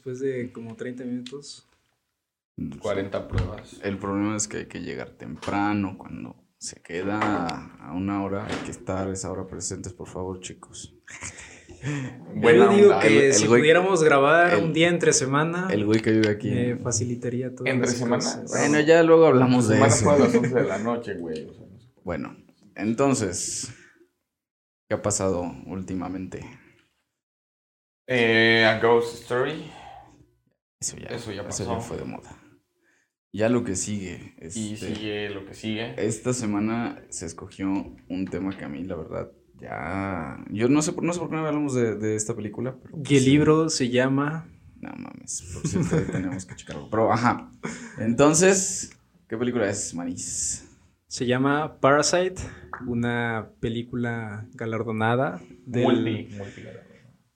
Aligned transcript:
Después 0.00 0.20
de 0.20 0.50
como 0.50 0.76
30 0.76 1.04
minutos. 1.04 1.68
40 2.80 3.28
pruebas. 3.28 3.78
El 3.82 3.98
problema 3.98 4.34
es 4.34 4.48
que 4.48 4.56
hay 4.58 4.66
que 4.66 4.80
llegar 4.80 5.10
temprano. 5.10 5.98
Cuando 5.98 6.36
se 6.56 6.80
queda 6.80 7.46
a 7.78 7.92
una 7.92 8.22
hora, 8.24 8.46
hay 8.46 8.56
que 8.64 8.70
estar 8.70 9.08
a 9.08 9.12
esa 9.12 9.30
hora 9.30 9.46
presentes, 9.46 9.92
por 9.92 10.08
favor, 10.08 10.40
chicos. 10.40 10.94
Yo 12.34 12.50
digo 12.70 12.88
onda. 12.88 13.00
que 13.00 13.08
El- 13.08 13.24
el 13.24 13.32
si 13.34 13.44
güey- 13.46 13.60
pudiéramos 13.60 14.02
grabar 14.02 14.54
el- 14.54 14.64
un 14.64 14.72
día 14.72 14.88
entre 14.88 15.12
semana, 15.12 15.68
El 15.70 15.84
güey 15.84 16.00
que 16.00 16.12
vive 16.12 16.30
aquí. 16.30 16.50
me 16.50 16.76
facilitaría 16.78 17.54
todo. 17.54 17.66
¿Entre 17.66 17.90
semana? 17.90 18.24
Bueno, 18.48 18.80
ya 18.80 19.02
luego 19.02 19.26
hablamos 19.26 19.68
de 19.68 19.76
eso. 19.84 20.10
a 20.10 20.18
las 20.18 20.34
11 20.34 20.48
de 20.54 20.64
la 20.64 20.78
noche, 20.78 21.14
güey. 21.14 21.44
o 21.46 21.52
sea, 21.52 21.66
no 21.66 21.78
sé. 21.78 21.88
Bueno, 22.04 22.36
entonces, 22.74 23.70
¿qué 24.88 24.94
ha 24.94 25.02
pasado 25.02 25.42
últimamente? 25.66 26.40
Eh, 28.06 28.64
a 28.66 28.80
Ghost 28.80 29.22
Story. 29.22 29.70
Eso 30.80 30.96
ya, 30.96 31.08
Eso 31.08 31.30
ya 31.30 31.42
Eso 31.42 31.48
pasó. 31.64 31.74
ya 31.76 31.80
fue 31.80 31.98
de 31.98 32.04
moda. 32.04 32.30
Ya 33.32 33.48
lo 33.48 33.62
que 33.64 33.76
sigue. 33.76 34.34
Y 34.40 34.46
este, 34.46 34.76
sigue 34.94 35.28
lo 35.30 35.44
que 35.44 35.54
sigue. 35.54 35.94
Esta 36.04 36.32
semana 36.32 37.00
se 37.10 37.26
escogió 37.26 37.68
un 38.08 38.26
tema 38.26 38.56
que 38.56 38.64
a 38.64 38.68
mí, 38.68 38.82
la 38.84 38.96
verdad, 38.96 39.30
ya. 39.60 40.42
Yo 40.50 40.68
no 40.68 40.80
sé, 40.82 40.92
por- 40.92 41.04
no 41.04 41.12
sé 41.12 41.20
por 41.20 41.28
qué 41.28 41.36
no 41.36 41.46
hablamos 41.46 41.74
de, 41.74 41.96
de 41.96 42.16
esta 42.16 42.34
película. 42.34 42.76
Pero 42.82 42.96
Y 42.98 43.02
pues, 43.02 43.12
el 43.12 43.24
libro 43.26 43.68
se 43.68 43.90
llama 43.90 44.48
No 44.80 44.90
mames, 44.96 45.42
por 45.52 45.66
cierto, 45.68 45.96
tenemos 46.12 46.46
que 46.46 46.56
checarlo. 46.56 46.88
Pero, 46.90 47.12
ajá. 47.12 47.52
Entonces, 47.98 48.90
¿qué 49.28 49.36
película 49.36 49.68
es, 49.68 49.94
Manis? 49.94 50.66
Se 51.06 51.26
llama 51.26 51.78
Parasite, 51.78 52.36
una 52.86 53.50
película 53.60 54.46
galardonada 54.54 55.40
del, 55.66 55.84
Multi, 55.84 56.10
eh, 56.10 56.80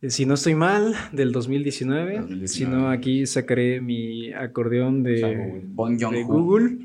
si 0.08 0.26
no 0.26 0.34
estoy 0.34 0.54
mal, 0.54 0.94
del 1.12 1.32
2019. 1.32 2.18
2019. 2.20 2.48
Si 2.48 2.64
no, 2.64 2.90
aquí 2.90 3.26
sacaré 3.26 3.80
mi 3.80 4.32
acordeón 4.32 5.02
de, 5.02 5.62
Joon-ho, 5.76 6.26
Google. 6.26 6.78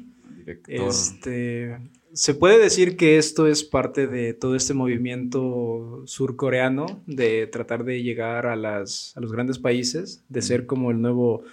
Este, 0.67 1.77
se 2.13 2.33
puede 2.33 2.57
decir 2.57 2.97
que 2.97 3.17
esto 3.17 3.47
es 3.47 3.63
parte 3.63 4.07
de 4.07 4.33
todo 4.33 4.55
este 4.55 4.73
movimiento 4.73 6.03
surcoreano 6.05 7.01
de 7.05 7.47
tratar 7.47 7.83
de 7.83 8.01
llegar 8.01 8.47
a, 8.47 8.55
las, 8.55 9.13
a 9.15 9.21
los 9.21 9.31
grandes 9.31 9.59
países, 9.59 10.23
de 10.27 10.41
ser 10.41 10.65
como 10.65 10.91
el 10.91 11.01
nuevo 11.01 11.43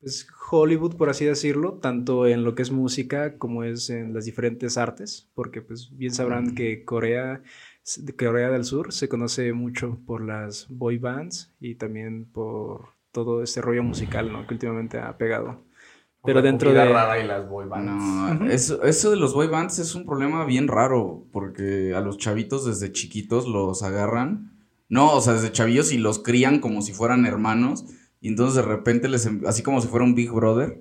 pues, 0.00 0.28
Hollywood, 0.50 0.96
por 0.96 1.08
así 1.08 1.24
decirlo, 1.24 1.74
tanto 1.82 2.26
en 2.26 2.44
lo 2.44 2.54
que 2.54 2.62
es 2.62 2.70
música 2.70 3.38
como 3.38 3.64
es 3.64 3.90
en 3.90 4.14
las 4.14 4.24
diferentes 4.26 4.76
artes, 4.76 5.28
porque 5.34 5.62
pues 5.62 5.90
bien 5.96 6.12
sabrán 6.12 6.54
que 6.54 6.84
Corea, 6.84 7.42
de 7.98 8.16
Corea 8.16 8.50
del 8.50 8.64
Sur 8.64 8.92
se 8.92 9.08
conoce 9.08 9.52
mucho 9.52 9.98
por 10.06 10.20
las 10.20 10.66
boy 10.68 10.98
bands 10.98 11.52
y 11.60 11.76
también 11.76 12.24
por 12.24 12.88
todo 13.12 13.42
este 13.42 13.60
rollo 13.60 13.82
musical 13.82 14.32
¿no? 14.32 14.46
que 14.46 14.54
últimamente 14.54 14.98
ha 14.98 15.16
pegado. 15.16 15.60
Pero 16.24 16.40
La 16.40 16.46
dentro 16.46 16.72
de... 16.72 16.84
rara 16.84 17.22
y 17.22 17.26
las 17.26 17.48
boy 17.48 17.68
bands. 17.68 18.40
No, 18.40 18.46
eso, 18.50 18.82
eso 18.82 19.10
de 19.10 19.16
los 19.16 19.32
boy 19.32 19.46
bands 19.46 19.78
es 19.78 19.94
un 19.94 20.04
problema 20.04 20.44
bien 20.44 20.66
raro, 20.66 21.24
porque 21.32 21.94
a 21.94 22.00
los 22.00 22.18
chavitos 22.18 22.66
desde 22.66 22.90
chiquitos 22.90 23.46
los 23.46 23.84
agarran, 23.84 24.52
no, 24.88 25.12
o 25.14 25.20
sea, 25.20 25.34
desde 25.34 25.52
chavillos 25.52 25.92
y 25.92 25.98
los 25.98 26.18
crían 26.18 26.58
como 26.58 26.82
si 26.82 26.92
fueran 26.92 27.26
hermanos, 27.26 27.84
y 28.20 28.28
entonces 28.28 28.56
de 28.56 28.62
repente 28.62 29.08
les, 29.08 29.24
em- 29.26 29.42
así 29.46 29.62
como 29.62 29.80
si 29.80 29.86
fuera 29.86 30.04
un 30.04 30.16
Big 30.16 30.32
Brother, 30.32 30.80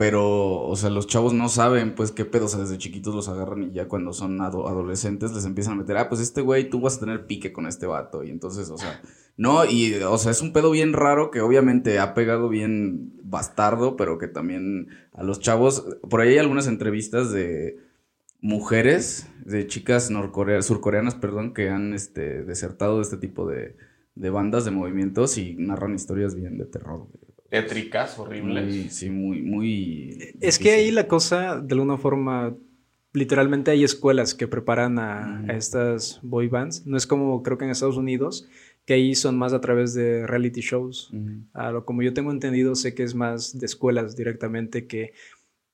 pero, 0.00 0.62
o 0.62 0.76
sea, 0.76 0.88
los 0.88 1.06
chavos 1.06 1.34
no 1.34 1.50
saben, 1.50 1.94
pues, 1.94 2.10
qué 2.10 2.24
pedo, 2.24 2.46
o 2.46 2.48
sea, 2.48 2.60
desde 2.60 2.78
chiquitos 2.78 3.14
los 3.14 3.28
agarran 3.28 3.64
y 3.64 3.72
ya 3.72 3.86
cuando 3.86 4.14
son 4.14 4.40
ado- 4.40 4.66
adolescentes 4.66 5.34
les 5.34 5.44
empiezan 5.44 5.74
a 5.74 5.76
meter, 5.76 5.98
ah, 5.98 6.08
pues 6.08 6.22
este 6.22 6.40
güey, 6.40 6.70
tú 6.70 6.80
vas 6.80 6.96
a 6.96 7.00
tener 7.00 7.26
pique 7.26 7.52
con 7.52 7.66
este 7.66 7.84
vato, 7.86 8.24
y 8.24 8.30
entonces, 8.30 8.70
o 8.70 8.78
sea, 8.78 9.02
no, 9.36 9.66
y, 9.66 9.92
o 9.96 10.16
sea, 10.16 10.32
es 10.32 10.40
un 10.40 10.54
pedo 10.54 10.70
bien 10.70 10.94
raro 10.94 11.30
que 11.30 11.42
obviamente 11.42 11.98
ha 11.98 12.14
pegado 12.14 12.48
bien 12.48 13.12
bastardo, 13.24 13.96
pero 13.98 14.16
que 14.16 14.26
también 14.26 14.88
a 15.12 15.22
los 15.22 15.38
chavos, 15.38 15.84
por 16.08 16.22
ahí 16.22 16.30
hay 16.30 16.38
algunas 16.38 16.66
entrevistas 16.66 17.30
de 17.30 17.76
mujeres, 18.40 19.26
de 19.44 19.66
chicas 19.66 20.10
surcoreanas, 20.62 21.14
perdón, 21.14 21.52
que 21.52 21.68
han 21.68 21.92
este, 21.92 22.42
desertado 22.44 22.96
de 22.96 23.02
este 23.02 23.18
tipo 23.18 23.46
de, 23.46 23.76
de 24.14 24.30
bandas, 24.30 24.64
de 24.64 24.70
movimientos 24.70 25.36
y 25.36 25.56
narran 25.56 25.94
historias 25.94 26.34
bien 26.34 26.56
de 26.56 26.64
terror. 26.64 27.06
Tétricas, 27.50 28.16
horribles. 28.18 28.64
Muy, 28.64 28.88
sí, 28.90 29.10
muy, 29.10 29.42
muy... 29.42 30.34
Es 30.40 30.58
que 30.58 30.70
ahí 30.70 30.92
la 30.92 31.08
cosa, 31.08 31.60
de 31.60 31.74
alguna 31.74 31.98
forma, 31.98 32.54
literalmente 33.12 33.72
hay 33.72 33.82
escuelas 33.82 34.34
que 34.34 34.46
preparan 34.46 35.00
a, 35.00 35.44
estas 35.48 36.20
boy 36.22 36.46
bands. 36.46 36.86
No 36.86 36.96
es 36.96 37.08
como 37.08 37.42
creo 37.42 37.58
que 37.58 37.64
en 37.64 37.72
Estados 37.72 37.96
Unidos, 37.96 38.48
que 38.86 38.94
ahí 38.94 39.16
son 39.16 39.36
más 39.36 39.52
a 39.52 39.60
través 39.60 39.94
de 39.94 40.28
reality 40.28 40.60
shows. 40.60 41.12
A 41.52 41.72
lo 41.72 41.84
como 41.84 42.02
yo 42.02 42.14
tengo 42.14 42.30
entendido, 42.30 42.76
sé 42.76 42.94
que 42.94 43.02
es 43.02 43.16
más 43.16 43.58
de 43.58 43.66
escuelas 43.66 44.16
directamente 44.16 44.86
que 44.86 45.12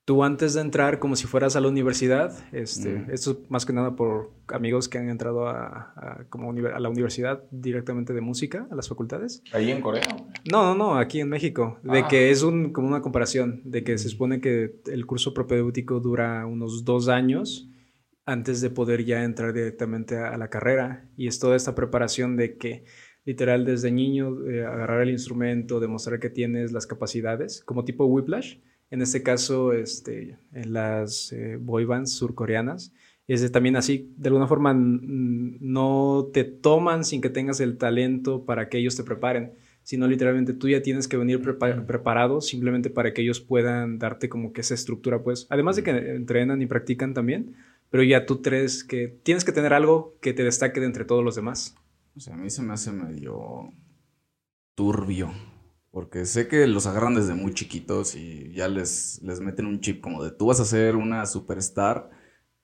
tú 0.06 0.22
antes 0.22 0.54
de 0.54 0.60
entrar, 0.62 0.98
como 1.00 1.16
si 1.16 1.26
fueras 1.26 1.56
a 1.56 1.60
la 1.60 1.68
universidad, 1.68 2.32
este, 2.52 3.04
esto 3.12 3.32
es 3.32 3.50
más 3.50 3.66
que 3.66 3.72
nada 3.72 3.96
por 3.96 4.30
amigos 4.48 4.88
que 4.88 4.98
han 4.98 5.08
entrado 5.10 5.48
a, 5.48 5.92
a 5.96 6.24
como 6.30 6.50
a 6.52 6.80
la 6.80 6.88
universidad 6.88 7.42
directamente 7.50 8.14
de 8.14 8.20
música, 8.20 8.68
a 8.70 8.74
las 8.76 8.88
facultades. 8.88 9.42
Ahí 9.52 9.70
en 9.70 9.82
Corea. 9.82 10.02
No, 10.50 10.62
no, 10.62 10.74
no, 10.76 10.96
aquí 10.96 11.20
en 11.20 11.28
México. 11.28 11.78
De 11.82 11.98
Ah. 12.00 12.08
que 12.08 12.30
es 12.30 12.42
un, 12.44 12.72
como 12.72 12.86
una 12.86 13.02
comparación, 13.02 13.60
de 13.64 13.82
que 13.82 13.98
se 13.98 14.08
supone 14.08 14.40
que 14.40 14.76
el 14.86 15.06
curso 15.06 15.34
propedéutico 15.34 15.98
dura 15.98 16.46
unos 16.46 16.84
dos 16.84 17.08
años 17.08 17.68
antes 18.24 18.60
de 18.60 18.70
poder 18.70 19.04
ya 19.04 19.24
entrar 19.24 19.52
directamente 19.52 20.16
a, 20.18 20.32
a 20.32 20.36
la 20.38 20.48
carrera. 20.50 21.10
Y 21.16 21.26
es 21.26 21.40
toda 21.40 21.56
esta 21.56 21.74
preparación 21.74 22.36
de 22.36 22.56
que 22.56 22.84
literal 23.24 23.64
desde 23.64 23.90
niño 23.90 24.48
eh, 24.48 24.64
agarrar 24.64 25.02
el 25.02 25.10
instrumento, 25.10 25.80
demostrar 25.80 26.20
que 26.20 26.30
tienes 26.30 26.70
las 26.70 26.86
capacidades, 26.86 27.64
como 27.64 27.84
tipo 27.84 28.04
Whiplash. 28.06 28.58
En 28.91 29.02
este 29.02 29.22
caso, 29.22 29.72
este, 29.72 30.38
en 30.52 30.72
las 30.72 31.32
eh, 31.32 31.56
boy 31.60 31.84
bands 31.84 32.12
surcoreanas, 32.12 32.92
es 33.26 33.41
de- 33.41 33.50
también 33.50 33.76
así, 33.76 34.12
de 34.16 34.28
alguna 34.28 34.47
forma 34.47 34.72
no 34.74 36.28
te 36.32 36.44
toman 36.44 37.04
sin 37.04 37.20
que 37.20 37.30
tengas 37.30 37.60
el 37.60 37.76
talento 37.78 38.44
para 38.44 38.69
que 38.69 38.78
ellos 38.78 38.97
te 38.97 39.02
preparen, 39.04 39.52
sino 39.82 40.06
literalmente 40.06 40.52
tú 40.52 40.69
ya 40.69 40.82
tienes 40.82 41.08
que 41.08 41.16
venir 41.16 41.41
prepa- 41.42 41.84
preparado 41.86 42.41
simplemente 42.41 42.91
para 42.91 43.12
que 43.12 43.22
ellos 43.22 43.41
puedan 43.41 43.98
darte 43.98 44.28
como 44.28 44.52
que 44.52 44.60
esa 44.60 44.74
estructura, 44.74 45.22
pues, 45.22 45.47
además 45.50 45.76
de 45.76 45.82
que 45.82 45.91
entrenan 45.91 46.62
y 46.62 46.66
practican 46.66 47.14
también, 47.14 47.54
pero 47.91 48.03
ya 48.03 48.26
tú 48.26 48.42
crees 48.42 48.84
que 48.84 49.08
tienes 49.22 49.44
que 49.44 49.53
tener 49.53 49.72
algo 49.72 50.16
que 50.20 50.32
te 50.32 50.42
destaque 50.44 50.80
de 50.80 50.86
entre 50.86 51.04
todos 51.04 51.24
los 51.24 51.34
demás. 51.36 51.74
O 52.16 52.20
sea, 52.20 52.34
a 52.34 52.36
mí 52.36 52.50
se 52.50 52.62
me 52.62 52.72
hace 52.72 52.92
medio 52.92 53.72
turbio. 54.74 55.30
Porque 55.96 56.26
sé 56.26 56.46
que 56.46 56.66
los 56.66 56.86
agarran 56.86 57.14
desde 57.14 57.32
muy 57.32 57.54
chiquitos 57.54 58.16
y 58.16 58.52
ya 58.52 58.68
les, 58.68 59.18
les 59.22 59.40
meten 59.40 59.64
un 59.64 59.80
chip 59.80 60.02
como 60.02 60.22
de 60.22 60.30
tú 60.30 60.44
vas 60.44 60.60
a 60.60 60.66
ser 60.66 60.94
una 60.94 61.24
superstar. 61.24 62.10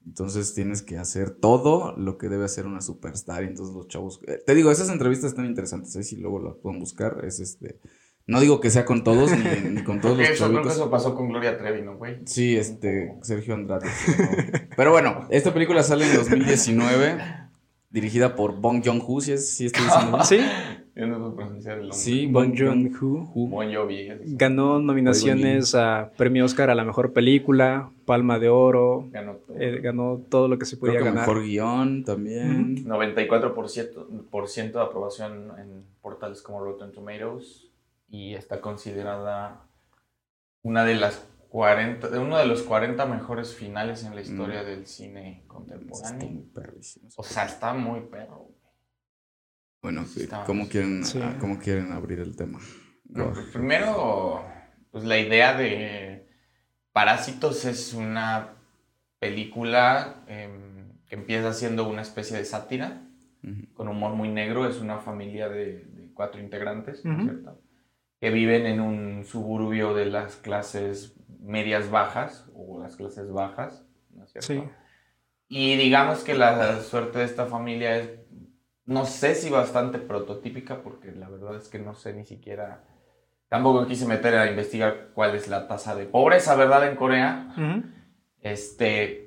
Entonces 0.06 0.53
tienes 0.53 0.82
que 0.82 0.98
hacer 0.98 1.31
todo 1.31 1.97
lo 1.97 2.19
que 2.19 2.28
debe 2.28 2.44
hacer 2.44 2.66
una 2.66 2.82
superstar. 2.82 3.42
Y 3.42 3.47
entonces 3.47 3.75
los 3.75 3.88
chavos. 3.88 4.21
eh, 4.26 4.42
te 4.44 4.54
digo, 4.54 4.71
esas 4.71 4.91
entrevistas 4.91 5.31
están 5.31 5.47
interesantes. 5.47 5.97
¿eh? 5.97 6.03
Si 6.03 6.16
luego 6.16 6.41
las 6.41 6.56
pueden 6.56 6.78
buscar. 6.78 7.25
Es 7.25 7.41
este. 7.41 7.81
No 8.26 8.38
digo 8.38 8.60
que 8.60 8.69
sea 8.69 8.84
con 8.84 9.03
todos 9.03 9.30
ni, 9.30 9.71
ni 9.71 9.83
con 9.83 10.03
todos 10.03 10.18
los 10.18 10.28
eso, 10.28 10.34
creo 10.34 10.48
que 10.48 10.54
chavitos. 10.57 10.74
eso 10.74 10.91
pasó 10.91 11.15
con 11.15 11.30
Gloria 11.30 11.57
Trevi, 11.57 11.80
¿no, 11.80 11.97
güey? 11.97 12.21
Sí, 12.27 12.59
este, 12.59 13.16
Sergio 13.22 13.54
Andrade. 13.54 13.86
¿no? 13.86 14.68
Pero 14.77 14.91
bueno, 14.91 15.27
esta 15.30 15.54
película 15.54 15.83
sale 15.83 16.04
en 16.04 16.16
2019, 16.16 17.18
dirigida 17.92 18.34
por 18.34 18.56
Bong 18.60 18.83
Joon-ho, 18.84 19.21
si 19.21 19.33
es, 19.33 19.54
si 19.54 19.66
estoy 19.66 19.84
diciendo 19.84 20.12
bien. 20.16 20.24
Sí, 20.24 20.41
Yo 20.94 21.06
no 21.06 21.18
puedo 21.18 21.36
pronunciar 21.36 21.74
el 21.78 21.83
nombre. 21.84 21.97
Sí, 21.98 22.27
Bong 22.27 22.48
Bong 22.50 22.59
Joon-ho. 22.59 23.48
Bon 23.48 23.74
Jovi. 23.74 24.09
ganó 24.36 24.78
nominaciones 24.78 25.74
a 25.74 26.10
Premio 26.18 26.44
Oscar 26.44 26.68
a 26.68 26.74
la 26.74 26.84
mejor 26.84 27.15
película, 27.15 27.91
Palma 28.04 28.39
de 28.39 28.50
Oro, 28.50 29.09
Ganó 29.10 29.36
todo. 29.36 29.56
eh, 29.59 29.80
ganó 29.80 30.21
todo 30.28 30.48
lo 30.48 30.59
que 30.59 30.66
se 30.66 30.77
podía 30.77 30.94
Creo 30.97 31.04
que 31.04 31.10
ganar. 31.10 31.27
mejor 31.28 31.44
guion 31.44 32.04
también. 32.04 32.84
94% 32.84 34.28
por 34.30 34.48
ciento 34.48 34.78
de 34.80 34.84
aprobación 34.84 35.50
en 35.59 35.84
portales 36.03 36.42
como 36.42 36.60
Rotten 36.62 36.92
Tomatoes 36.92 37.68
y 38.10 38.34
está 38.34 38.60
considerada 38.60 39.62
una 40.62 40.84
de 40.84 40.95
las 40.97 41.27
40, 41.53 42.09
de 42.09 42.19
uno 42.19 42.39
de 42.39 42.47
los 42.47 42.63
40 42.63 43.04
mejores 43.04 43.54
finales 43.54 44.04
en 44.04 44.15
la 44.15 44.22
historia 44.22 44.63
Mm. 44.63 44.65
del 44.65 44.87
cine 44.87 45.33
Está 45.43 45.49
contemporáneo. 45.49 46.45
O 47.16 47.22
sea, 47.22 47.45
está 47.45 47.75
muy 47.75 48.01
perro. 48.01 48.49
Bueno, 49.83 50.01
Está- 50.16 50.45
¿cómo 50.45 50.66
quieren, 50.66 51.04
Sí. 51.04 51.21
ah, 51.22 51.37
¿cómo 51.39 51.59
quieren 51.59 51.93
abrir 51.93 52.21
el 52.21 52.37
tema? 52.37 52.59
No, 53.04 53.34
pues 53.34 53.49
primero, 53.49 54.43
pues 54.91 55.04
la 55.04 55.19
idea 55.19 55.54
de 55.54 56.27
Parásitos 56.93 57.66
es 57.66 57.93
una 57.93 58.55
película 59.19 60.25
em, 60.28 60.98
que 61.07 61.16
empieza 61.16 61.53
siendo 61.53 61.87
una 61.87 62.01
especie 62.03 62.37
de 62.39 62.47
sátira, 62.47 63.03
con 63.75 63.89
humor 63.89 64.15
muy 64.15 64.28
negro. 64.31 64.66
Es 64.66 64.81
una 64.81 65.01
familia 65.01 65.48
de, 65.51 65.84
de 65.84 66.13
cuatro 66.15 66.41
integrantes, 66.41 67.05
¿no 67.05 67.13
es 67.13 67.19
Ujú. 67.19 67.28
cierto? 67.28 67.60
Que 68.21 68.31
viven 68.31 68.65
en 68.66 68.81
un 68.81 69.25
suburbio 69.27 69.93
de 69.95 70.07
las 70.07 70.37
clases 70.37 71.15
medias 71.42 71.91
bajas 71.91 72.47
o 72.54 72.80
las 72.83 72.97
clases 72.97 73.30
bajas, 73.33 73.84
¿no 74.10 74.24
es 74.24 74.30
cierto? 74.33 74.47
Sí. 74.47 74.62
Y 75.48 75.77
digamos 75.77 76.22
que 76.24 76.34
la 76.34 76.80
suerte 76.80 77.18
de 77.18 77.24
esta 77.24 77.47
familia 77.47 77.97
es, 77.98 78.10
no 78.86 79.04
sé 79.04 79.34
si 79.34 79.50
bastante 79.50 79.98
prototípica, 79.98 80.83
porque 80.83 81.12
la 81.12 81.28
verdad 81.28 81.56
es 81.56 81.68
que 81.68 81.78
no 81.78 81.94
sé 81.94 82.15
ni 82.15 82.24
siquiera, 82.24 82.84
tampoco 83.48 83.86
quise 83.86 84.06
meter 84.06 84.34
a 84.36 84.48
investigar 84.48 85.10
cuál 85.15 85.34
es 85.34 85.48
la 85.48 85.68
tasa 85.68 85.94
de 85.94 86.06
pobreza, 86.06 86.54
¿verdad? 86.56 86.89
En 86.89 86.97
Corea. 86.97 87.54
Este, 88.41 89.27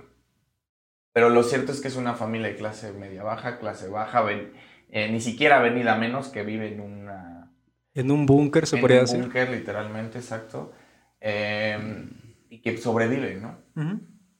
pero 1.13 1.29
lo 1.29 1.43
cierto 1.43 1.71
es 1.71 1.79
que 1.81 1.87
es 1.87 1.95
una 1.95 2.13
familia 2.15 2.47
de 2.49 2.55
clase 2.55 2.91
media 2.91 3.23
baja, 3.23 3.59
clase 3.59 3.87
baja, 3.87 4.21
ven- 4.21 4.53
eh, 4.89 5.09
ni 5.11 5.21
siquiera 5.21 5.59
venida 5.61 5.95
menos 5.95 6.29
que 6.29 6.43
vive 6.43 6.73
en 6.73 6.81
una 6.81 7.51
En 7.93 8.11
un 8.11 8.25
búnker, 8.25 8.65
se 8.67 8.75
en 8.77 8.81
podría 8.81 8.99
un 8.99 9.05
decir. 9.05 9.21
búnker, 9.21 9.49
literalmente, 9.49 10.17
exacto, 10.17 10.73
eh, 11.21 12.07
y 12.49 12.61
que 12.61 12.77
sobrevive, 12.77 13.35
¿no? 13.35 13.57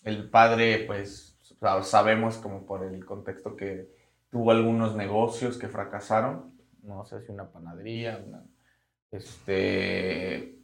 El 0.04 0.30
padre, 0.30 0.83
pues, 0.86 1.38
sa- 1.60 1.83
sabemos 1.83 2.38
como 2.38 2.66
por 2.66 2.83
el 2.83 3.06
contexto 3.06 3.56
que 3.56 3.89
tuvo 4.30 4.51
algunos 4.51 4.95
negocios 4.95 5.57
que 5.57 5.68
fracasaron, 5.68 6.54
no 6.83 7.04
sé 7.06 7.22
si 7.22 7.31
una 7.31 7.50
panadería, 7.51 8.24
una- 8.27 8.44
este, 9.12 10.60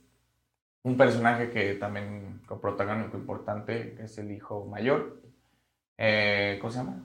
un 0.83 0.97
personaje 0.97 1.49
que 1.49 1.75
también 1.75 2.41
con 2.47 2.59
protagónico 2.59 3.17
importante, 3.17 3.93
que 3.95 4.03
es 4.03 4.17
el 4.17 4.31
hijo 4.31 4.65
mayor, 4.65 5.21
eh, 5.97 6.57
¿cómo 6.59 6.71
se 6.71 6.77
llama? 6.79 7.03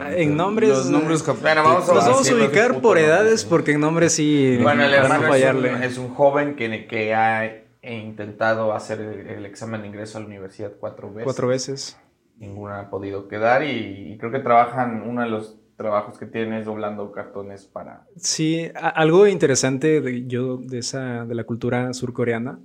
Ah, 0.00 0.12
En 0.16 0.36
nombres- 0.36 0.70
Los 0.70 0.90
nombres 0.90 1.24
jap- 1.26 1.40
Bueno, 1.40 1.62
vamos 1.62 1.88
a- 1.88 1.94
Los 1.94 2.04
vamos 2.06 2.30
a 2.30 2.34
ubicar 2.34 2.80
por 2.80 2.98
edades, 2.98 3.44
porque 3.44 3.72
en 3.72 3.80
nombre 3.80 4.10
sí. 4.10 4.58
Bueno, 4.60 4.84
el 4.84 4.92
hermano 4.92 5.14
no 5.20 5.26
es, 5.26 5.28
fallarle. 5.30 5.74
un, 5.76 5.82
es 5.84 5.98
un 5.98 6.08
joven 6.14 6.56
que, 6.56 6.86
que 6.88 7.14
ha 7.14 7.62
intentado 7.82 8.72
hacer 8.72 9.00
el, 9.00 9.26
el 9.28 9.46
examen 9.46 9.82
de 9.82 9.88
ingreso 9.88 10.18
a 10.18 10.20
la 10.22 10.26
universidad 10.26 10.72
cuatro 10.78 11.08
veces. 11.10 11.24
Cuatro 11.24 11.48
veces. 11.48 11.96
Ninguna 12.38 12.80
ha 12.80 12.90
podido 12.90 13.28
quedar 13.28 13.62
y, 13.64 14.12
y 14.12 14.18
creo 14.18 14.30
que 14.32 14.38
trabajan, 14.40 15.02
uno 15.06 15.22
de 15.22 15.28
los 15.28 15.56
trabajos 15.76 16.18
que 16.18 16.26
tienen 16.26 16.54
es 16.54 16.66
doblando 16.66 17.12
cartones 17.12 17.64
para... 17.66 18.04
Sí, 18.16 18.68
a- 18.74 18.88
algo 18.88 19.28
interesante 19.28 20.00
de, 20.00 20.26
yo 20.26 20.56
de 20.56 20.78
esa 20.78 21.24
de 21.24 21.34
la 21.36 21.44
cultura 21.44 21.92
surcoreana 21.94 22.58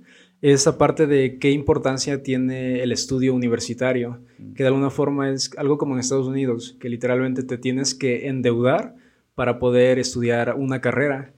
esa 0.52 0.76
parte 0.76 1.06
de 1.06 1.38
qué 1.38 1.50
importancia 1.52 2.22
tiene 2.22 2.82
el 2.82 2.92
estudio 2.92 3.34
universitario, 3.34 4.20
que 4.54 4.62
de 4.62 4.66
alguna 4.66 4.90
forma 4.90 5.30
es 5.30 5.50
algo 5.56 5.78
como 5.78 5.94
en 5.94 6.00
Estados 6.00 6.26
Unidos, 6.26 6.76
que 6.78 6.90
literalmente 6.90 7.42
te 7.44 7.56
tienes 7.56 7.94
que 7.94 8.28
endeudar 8.28 8.94
para 9.34 9.58
poder 9.58 9.98
estudiar 9.98 10.54
una 10.56 10.80
carrera. 10.82 11.32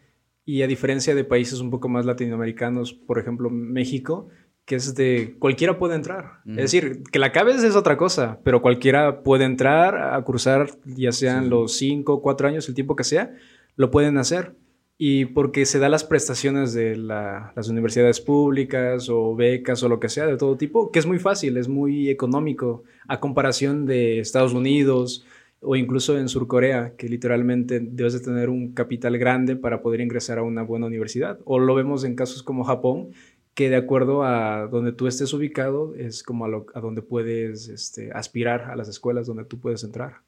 Y 0.45 0.63
a 0.63 0.67
diferencia 0.67 1.15
de 1.15 1.23
países 1.25 1.61
un 1.61 1.71
poco 1.71 1.89
más 1.89 2.05
latinoamericanos, 2.05 2.95
por 2.95 3.19
ejemplo 3.21 3.49
México, 3.49 4.29
que 4.65 4.75
es 4.75 4.97
de 4.97 5.37
cualquiera 5.39 5.79
puede 5.79 5.95
entrar. 5.95 6.41
Es 6.45 6.57
decir, 6.57 7.05
que 7.13 7.21
la 7.21 7.27
acabes 7.27 7.63
es 7.63 7.77
otra 7.77 7.97
cosa, 7.97 8.41
pero 8.43 8.61
cualquiera 8.61 9.23
puede 9.23 9.45
entrar 9.45 10.15
a 10.15 10.21
cursar, 10.23 10.69
ya 10.85 11.13
sean 11.13 11.45
Sí. 11.45 11.51
los 11.51 11.77
5, 11.77 12.21
4 12.23 12.49
años, 12.49 12.69
el 12.69 12.75
tiempo 12.75 12.97
que 12.97 13.05
sea, 13.05 13.33
lo 13.77 13.93
pueden 13.93 14.19
hacer. 14.19 14.57
Y 14.99 15.27
porque 15.27 15.67
se 15.67 15.79
da 15.79 15.91
las 15.91 16.05
prestaciones 16.05 16.73
de 16.73 16.97
la- 16.97 17.53
las 17.55 17.69
universidades 17.69 18.21
públicas 18.21 19.09
o 19.11 19.37
becas 19.37 19.83
o 19.83 19.89
lo 19.91 20.01
que 20.01 20.09
sea 20.09 20.27
de 20.27 20.39
todo 20.39 20.57
tipo, 20.57 20.91
que 20.91 20.99
es 20.99 21.07
muy 21.07 21.19
fácil, 21.19 21.59
es 21.59 21.69
muy 21.69 22.09
económico 22.09 22.83
a 23.07 23.21
comparación 23.21 23.85
de 23.85 24.21
Estados 24.21 24.55
Unidos 24.55 25.27
o 25.61 25.77
incluso 25.77 26.19
en 26.19 26.29
Surcorea, 26.31 26.95
que 26.97 27.09
literalmente 27.11 27.81
debes 27.81 28.15
de 28.15 28.21
tener 28.21 28.49
un 28.49 28.73
capital 28.73 29.19
grande 29.19 29.55
para 29.57 29.83
poder 29.83 30.01
ingresar 30.01 30.39
a 30.39 30.43
una 30.43 30.63
buena 30.63 30.87
universidad. 30.87 31.41
O 31.45 31.59
lo 31.59 31.75
vemos 31.75 32.05
en 32.05 32.15
casos 32.15 32.43
como 32.43 32.65
Japón, 32.65 33.11
que 33.55 33.69
de 33.69 33.77
acuerdo 33.77 34.23
a 34.23 34.67
donde 34.71 34.93
tú 34.93 35.07
estés 35.09 35.33
ubicado 35.35 35.95
es 35.95 36.23
como 36.23 36.45
a, 36.47 36.49
lo- 36.49 36.67
a 36.75 36.81
donde 36.81 37.03
puedes 37.03 37.69
este, 37.69 38.13
aspirar 38.13 38.71
a 38.71 38.77
las 38.77 38.89
escuelas 38.89 39.27
donde 39.27 39.45
tú 39.45 39.59
puedes 39.59 39.83
entrar. 39.85 40.23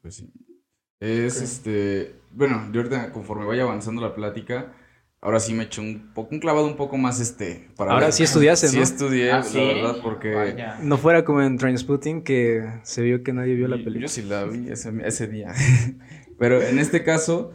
Pues 0.00 0.14
sí. 0.16 0.30
Es 1.04 1.40
este. 1.40 2.14
Bueno, 2.32 2.68
yo 2.72 2.80
ahorita, 2.80 3.12
conforme 3.12 3.44
vaya 3.46 3.62
avanzando 3.62 4.00
la 4.02 4.14
plática, 4.14 4.72
ahora 5.20 5.38
sí 5.40 5.54
me 5.54 5.64
eché 5.64 5.80
un 5.80 6.12
poco, 6.14 6.34
un 6.34 6.40
clavado 6.40 6.66
un 6.66 6.76
poco 6.76 6.96
más 6.96 7.20
este. 7.20 7.68
Para 7.76 7.92
Ahora 7.92 8.10
sí 8.12 8.22
estudiaste, 8.22 8.68
Sí 8.68 8.76
¿no? 8.76 8.82
estudié, 8.82 9.32
Ah, 9.32 9.36
la 9.38 9.42
¿sí? 9.44 9.58
verdad, 9.58 9.96
porque. 10.02 10.34
Vaya. 10.34 10.78
No 10.82 10.98
fuera 10.98 11.24
como 11.24 11.42
en 11.42 11.58
Trainspotting 11.58 12.22
que 12.22 12.64
se 12.82 13.02
vio 13.02 13.22
que 13.22 13.32
nadie 13.32 13.54
vio 13.54 13.68
la 13.68 13.76
película. 13.76 14.00
Yo 14.00 14.08
sí 14.08 14.22
la 14.22 14.44
vi 14.44 14.70
ese, 14.70 14.92
ese 15.04 15.28
día. 15.28 15.52
Pero 16.38 16.62
en 16.62 16.78
este 16.78 17.04
caso. 17.04 17.52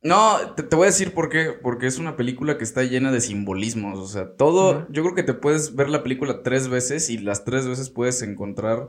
No, 0.00 0.36
te, 0.54 0.62
te 0.62 0.76
voy 0.76 0.84
a 0.84 0.90
decir 0.90 1.12
por 1.12 1.28
qué. 1.28 1.50
Porque 1.60 1.86
es 1.88 1.98
una 1.98 2.16
película 2.16 2.56
que 2.56 2.64
está 2.64 2.84
llena 2.84 3.10
de 3.12 3.20
simbolismos. 3.20 3.98
O 3.98 4.06
sea, 4.06 4.34
todo. 4.36 4.86
Yo 4.90 5.02
creo 5.02 5.14
que 5.14 5.24
te 5.24 5.34
puedes 5.34 5.74
ver 5.74 5.88
la 5.90 6.02
película 6.04 6.42
tres 6.42 6.68
veces 6.68 7.10
y 7.10 7.18
las 7.18 7.44
tres 7.44 7.66
veces 7.66 7.90
puedes 7.90 8.22
encontrar 8.22 8.88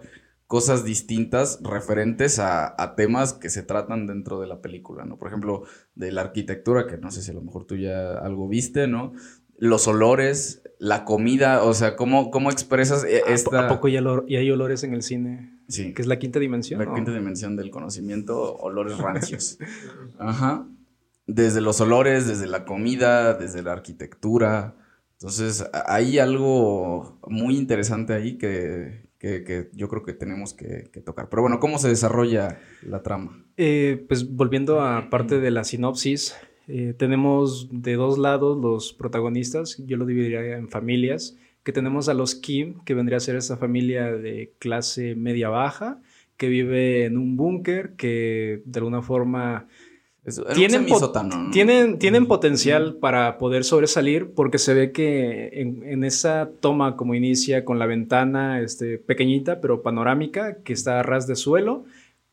cosas 0.50 0.84
distintas 0.84 1.60
referentes 1.62 2.40
a, 2.40 2.74
a 2.82 2.96
temas 2.96 3.34
que 3.34 3.52
se 3.52 3.62
tratan 3.62 4.08
dentro 4.08 4.42
de 4.42 4.48
la 4.48 4.62
película, 4.62 5.06
¿no? 5.06 5.16
Por 5.18 5.28
ejemplo, 5.28 5.62
de 5.94 6.12
la 6.12 6.22
arquitectura, 6.22 6.88
que 6.88 6.98
no 6.98 7.12
sé 7.12 7.22
si 7.22 7.30
a 7.30 7.36
lo 7.36 7.42
mejor 7.44 7.66
tú 7.66 7.76
ya 7.76 8.14
algo 8.18 8.48
viste, 8.48 8.88
¿no? 8.88 9.14
Los 9.60 9.88
olores, 9.88 10.64
la 10.80 11.06
comida, 11.06 11.62
o 11.64 11.76
sea, 11.76 11.96
cómo, 11.96 12.32
cómo 12.32 12.50
expresas 12.50 13.04
e- 13.04 13.20
¿A 13.20 13.26
po- 13.26 13.32
esta... 13.32 13.66
¿A 13.66 13.68
poco 13.68 13.90
ya, 13.90 14.02
lo- 14.02 14.26
ya 14.26 14.40
hay 14.40 14.50
olores 14.50 14.84
en 14.84 14.96
el 14.96 15.04
cine? 15.04 15.60
Sí. 15.68 15.94
Que 15.94 16.02
es 16.02 16.08
la 16.08 16.18
quinta 16.18 16.40
dimensión. 16.40 16.84
La 16.84 16.96
quinta 16.96 17.14
dimensión 17.14 17.56
del 17.56 17.70
conocimiento, 17.70 18.56
olores 18.56 18.98
rancios. 18.98 19.60
Ajá. 20.18 20.66
Desde 21.28 21.62
los 21.62 21.80
olores, 21.80 22.26
desde 22.28 22.48
la 22.48 22.66
comida, 22.66 23.36
desde 23.36 23.62
la 23.62 23.74
arquitectura. 23.74 24.74
Entonces, 25.20 25.64
hay 25.86 26.18
algo 26.18 27.20
muy 27.28 27.56
interesante 27.56 28.14
ahí 28.14 28.38
que, 28.40 29.09
que- 29.20 29.44
que 29.44 29.70
yo 29.74 29.88
creo 29.90 30.04
que 30.04 30.14
tenemos 30.14 30.54
que, 30.54 30.90
tocar. 31.06 31.30
Pero 31.30 31.42
bueno, 31.44 31.60
¿cómo 31.60 31.78
se 31.78 31.90
desarrolla 31.90 32.60
la 32.82 33.04
trama? 33.04 33.44
Eh, 33.58 34.04
pues 34.08 34.34
volviendo 34.34 34.82
a 34.82 35.10
parte 35.10 35.40
de 35.40 35.52
la 35.52 35.64
sinopsis, 35.64 36.36
eh, 36.68 36.94
tenemos 36.98 37.68
de 37.72 37.96
dos 37.96 38.18
lados 38.18 38.58
los 38.58 38.94
protagonistas, 38.94 39.84
yo 39.86 39.98
lo 39.98 40.06
dividiría 40.06 40.58
en 40.58 40.70
familias, 40.70 41.38
que 41.64 41.74
tenemos 41.74 42.08
a 42.10 42.14
los 42.14 42.36
Kim, 42.36 42.76
que 42.86 42.94
vendría 42.94 43.18
a 43.18 43.22
ser 43.22 43.36
esa 43.36 43.58
familia 43.58 44.12
de 44.14 44.54
clase 44.60 45.16
media-baja, 45.16 46.02
que 46.38 46.48
vive 46.48 47.04
en 47.06 47.18
un 47.18 47.36
búnker, 47.36 47.96
que 47.98 48.62
de 48.66 48.80
alguna 48.80 49.02
forma 49.02 49.68
Es- 50.30 50.42
tienen, 50.56 50.86
tienen, 51.52 52.00
tienen 52.00 52.26
potencial 52.28 52.96
para 52.96 53.38
poder 53.38 53.64
sobresalir 53.64 54.32
porque 54.36 54.58
se 54.58 54.74
ve 54.74 54.92
que 54.92 55.50
en, 55.54 55.84
en 55.84 56.04
esa 56.04 56.50
toma 56.60 56.96
como 56.96 57.16
inicia 57.16 57.66
con 57.66 57.80
la 57.80 57.86
ventana 57.86 58.62
este, 58.62 58.98
pequeñita 58.98 59.60
pero 59.62 59.82
panorámica 59.82 60.58
que 60.64 60.74
está 60.74 61.00
a 61.00 61.04
ras 61.04 61.28
de 61.28 61.36
suelo, 61.36 61.86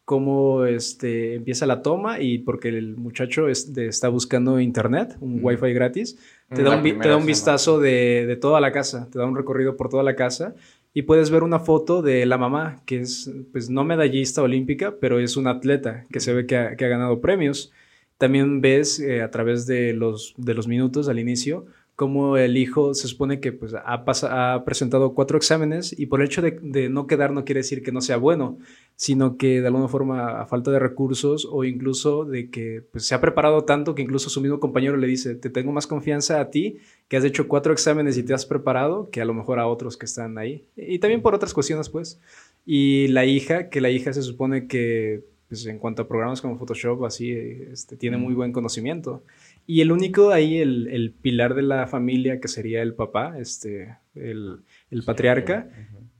cómo 0.04 0.64
este, 0.66 1.34
empieza 1.34 1.66
la 1.66 1.82
toma 1.82 2.20
y 2.20 2.38
porque 2.38 2.68
el 2.68 2.96
muchacho 2.96 3.48
es- 3.48 3.74
de- 3.74 3.88
está 3.88 4.08
buscando 4.08 4.60
internet, 4.60 5.16
un 5.20 5.38
Ujú. 5.38 5.48
wifi 5.48 5.72
gratis, 5.72 6.16
te 6.54 6.62
da 6.62 6.76
un, 6.76 6.82
te 7.00 7.08
da 7.08 7.16
un 7.16 7.26
vistazo 7.26 7.80
de, 7.80 8.24
de 8.26 8.36
toda 8.36 8.60
la 8.60 8.70
casa, 8.70 9.08
te 9.10 9.18
da 9.18 9.26
un 9.26 9.34
recorrido 9.36 9.76
por 9.76 9.88
toda 9.88 10.04
la 10.04 10.14
casa 10.14 10.54
y 10.94 11.02
puedes 11.02 11.30
ver 11.30 11.42
una 11.42 11.58
foto 11.58 12.02
de 12.02 12.24
la 12.24 12.38
mamá, 12.38 12.80
que 12.86 13.00
es, 13.00 13.30
pues 13.52 13.68
no 13.68 13.82
medallista 13.84 14.42
olímpica, 14.42 14.94
pero 15.00 15.18
es 15.18 15.36
una 15.36 15.50
atleta 15.50 16.04
que 16.12 16.20
se 16.20 16.32
ve 16.32 16.46
que 16.46 16.56
ha, 16.56 16.76
que 16.76 16.84
ha 16.84 16.88
ganado 16.88 17.20
premios. 17.20 17.72
También 18.18 18.60
ves 18.60 18.98
eh, 19.00 19.22
a 19.22 19.30
través 19.30 19.66
de 19.66 19.92
los, 19.92 20.34
de 20.36 20.54
los 20.54 20.68
minutos 20.68 21.08
al 21.08 21.18
inicio 21.18 21.66
cómo 21.96 22.36
el 22.36 22.58
hijo 22.58 22.92
se 22.92 23.08
supone 23.08 23.40
que 23.40 23.52
pues, 23.52 23.74
ha, 23.74 24.64
presentado 24.64 25.14
cuatro 25.14 25.38
exámenes 25.38 25.98
y 25.98 26.06
por 26.06 26.20
el 26.20 26.26
hecho 26.26 26.42
de, 26.42 26.58
de 26.62 26.90
no 26.90 27.06
quedar 27.06 27.32
no 27.32 27.46
quiere 27.46 27.60
decir 27.60 27.82
que 27.82 27.90
no 27.90 28.02
sea 28.02 28.18
bueno, 28.18 28.58
sino 28.96 29.38
que 29.38 29.62
de 29.62 29.66
alguna 29.66 29.88
forma 29.88 30.42
a 30.42 30.46
falta 30.46 30.70
de 30.70 30.78
recursos 30.78 31.48
o 31.50 31.64
incluso 31.64 32.26
de 32.26 32.50
que 32.50 32.84
pues, 32.92 33.06
se 33.06 33.14
ha 33.14 33.20
preparado 33.22 33.64
tanto 33.64 33.94
que 33.94 34.02
incluso 34.02 34.28
su 34.28 34.42
mismo 34.42 34.60
compañero 34.60 34.98
le 34.98 35.06
dice, 35.06 35.34
te 35.36 35.48
tengo 35.48 35.72
más 35.72 35.86
confianza 35.86 36.38
a 36.38 36.50
ti 36.50 36.76
que 37.08 37.16
has 37.16 37.24
hecho 37.24 37.48
cuatro 37.48 37.72
exámenes 37.72 38.18
y 38.18 38.22
te 38.22 38.34
has 38.34 38.44
preparado 38.44 39.08
que 39.10 39.22
a 39.22 39.24
lo 39.24 39.32
mejor 39.32 39.58
a 39.58 39.66
otros 39.66 39.96
que 39.96 40.04
están 40.04 40.36
ahí. 40.36 40.66
Y 40.76 40.98
también 40.98 41.22
por 41.22 41.34
otras 41.34 41.54
cuestiones, 41.54 41.88
pues. 41.88 42.20
Y 42.66 43.08
la 43.08 43.24
hija, 43.24 43.70
que 43.70 43.80
la 43.80 43.90
hija 43.90 44.12
se 44.12 44.22
supone 44.22 44.66
que 44.66 45.24
pues, 45.48 45.64
en 45.66 45.78
cuanto 45.78 46.02
a 46.02 46.08
programas 46.08 46.40
como 46.40 46.56
Photoshop, 46.58 47.04
así, 47.04 47.30
este, 47.30 47.96
tiene 47.96 48.16
muy 48.16 48.34
buen 48.34 48.52
conocimiento. 48.52 49.22
Y 49.66 49.80
el 49.80 49.92
único 49.92 50.30
ahí, 50.30 50.58
el, 50.58 50.88
el 50.88 51.12
pilar 51.12 51.54
de 51.54 51.62
la 51.62 51.86
familia, 51.86 52.40
que 52.40 52.48
sería 52.48 52.82
el 52.82 52.94
papá, 52.94 53.38
este, 53.38 53.96
el, 54.14 54.58
el 54.90 55.02
patriarca, 55.04 55.68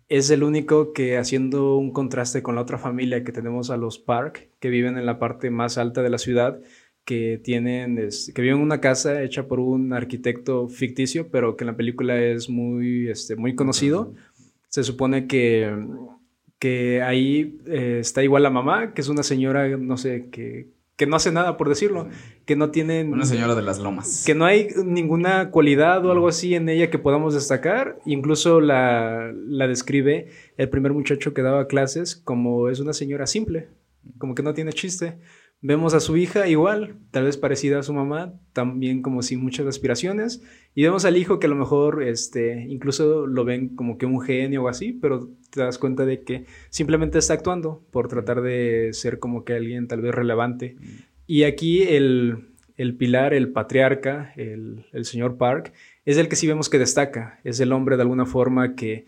es 0.09 0.31
el 0.31 0.43
único 0.45 0.93
que 0.93 1.17
haciendo 1.19 1.77
un 1.77 1.91
contraste 1.93 2.43
con 2.43 2.55
la 2.55 2.61
otra 2.63 2.79
familia 2.79 3.25
que 3.25 3.33
tenemos 3.33 3.71
a 3.71 3.77
los 3.77 3.99
Park, 3.99 4.49
que 4.61 4.69
viven 4.71 4.97
en 4.99 5.07
la 5.07 5.19
parte 5.19 5.51
más 5.51 5.79
alta 5.79 6.03
de 6.03 6.11
la 6.11 6.19
ciudad, 6.19 6.61
que 7.05 7.41
tienen, 7.43 7.99
es- 7.99 8.33
que 8.35 8.43
viven 8.43 8.59
en 8.59 8.63
una 8.65 8.81
casa 8.81 9.23
hecha 9.23 9.47
por 9.49 9.59
un 9.61 9.93
arquitecto 9.93 10.69
ficticio, 10.69 11.29
pero 11.31 11.57
que 11.57 11.65
en 11.65 11.67
la 11.69 11.77
película 11.77 12.21
es 12.21 12.49
muy, 12.49 13.09
este, 13.09 13.35
muy 13.37 13.55
conocido. 13.57 14.15
Se 14.69 14.83
supone 14.85 15.27
que, 15.27 15.73
que 16.59 17.03
ahí 17.03 17.59
eh, 17.67 17.99
está 18.01 18.23
igual 18.23 18.43
la 18.43 18.51
mamá, 18.51 18.95
que 18.95 19.01
es 19.01 19.09
una 19.09 19.23
señora, 19.23 19.69
no 19.69 19.97
sé, 19.97 20.29
que, 20.31 20.69
que 20.97 21.07
no 21.07 21.17
hace 21.17 21.31
nada, 21.31 21.57
por 21.57 21.69
decirlo, 21.69 22.09
que 22.47 22.57
no 22.57 22.71
tiene... 22.71 23.05
Una 23.05 23.27
señora 23.27 23.55
de 23.55 23.63
las 23.63 23.79
lomas. 23.79 24.25
Que 24.25 24.35
no 24.35 24.47
hay 24.47 24.69
ninguna 24.85 25.51
cualidad 25.51 26.05
o 26.07 26.13
algo 26.13 26.29
así 26.29 26.55
en 26.55 26.69
ella 26.69 26.91
que 26.91 26.99
podamos 26.99 27.35
destacar. 27.35 27.99
Incluso 28.07 28.61
la, 28.61 29.33
la 29.35 29.69
describe 29.69 30.29
el 30.57 30.69
primer 30.71 30.93
muchacho 30.93 31.35
que 31.35 31.43
daba 31.43 31.67
clases 31.67 32.17
como 32.17 32.71
es 32.71 32.81
una 32.81 32.95
señora 32.95 33.27
simple, 33.27 33.69
como 34.19 34.35
que 34.35 34.43
no 34.43 34.55
tiene 34.55 34.73
chiste. 34.73 35.19
Vemos 35.63 35.95
a 35.95 36.01
su 36.01 36.17
hija 36.17 36.47
igual, 36.49 36.97
tal 37.11 37.25
vez 37.25 37.39
parecida 37.39 37.79
a 37.79 37.83
su 37.83 37.95
mamá, 37.95 38.35
también 38.53 39.01
como 39.01 39.23
sin 39.23 39.43
muchas 39.43 39.67
aspiraciones. 39.67 40.43
Y 40.75 40.83
vemos 40.83 41.05
al 41.07 41.17
hijo 41.17 41.39
que 41.39 41.47
a 41.47 41.51
lo 41.51 41.57
mejor 41.57 42.03
este, 42.03 42.67
incluso 42.69 43.27
lo 43.27 43.45
ven 43.45 43.75
como 43.75 43.97
que 43.97 44.05
un 44.07 44.21
genio 44.21 44.65
o 44.65 44.69
así, 44.69 44.93
pero 44.93 45.31
te 45.51 45.61
das 45.63 45.79
cuenta 45.79 46.05
de 46.05 46.23
que 46.23 46.45
simplemente 46.69 47.19
está 47.19 47.35
actuando 47.35 47.83
por 47.91 48.09
tratar 48.09 48.43
de 48.43 48.91
ser 48.93 49.19
como 49.19 49.45
que 49.45 49.55
alguien 49.55 49.89
tal 49.89 50.03
vez 50.03 50.15
relevante. 50.15 50.77
Y 51.27 51.45
aquí 51.45 51.83
el, 51.83 52.51
el 52.77 52.95
pilar, 52.95 53.33
el 53.33 53.51
patriarca, 53.51 54.33
el, 54.37 54.85
el 54.93 55.05
señor 55.07 55.39
Park, 55.39 55.73
es 56.05 56.19
el 56.19 56.29
que 56.29 56.37
sí 56.37 56.47
vemos 56.47 56.69
que 56.69 56.79
destaca. 56.79 57.41
Es 57.45 57.59
el 57.61 57.73
hombre 57.73 57.97
de 57.97 58.03
alguna 58.03 58.27
forma 58.27 58.75
que, 58.75 59.07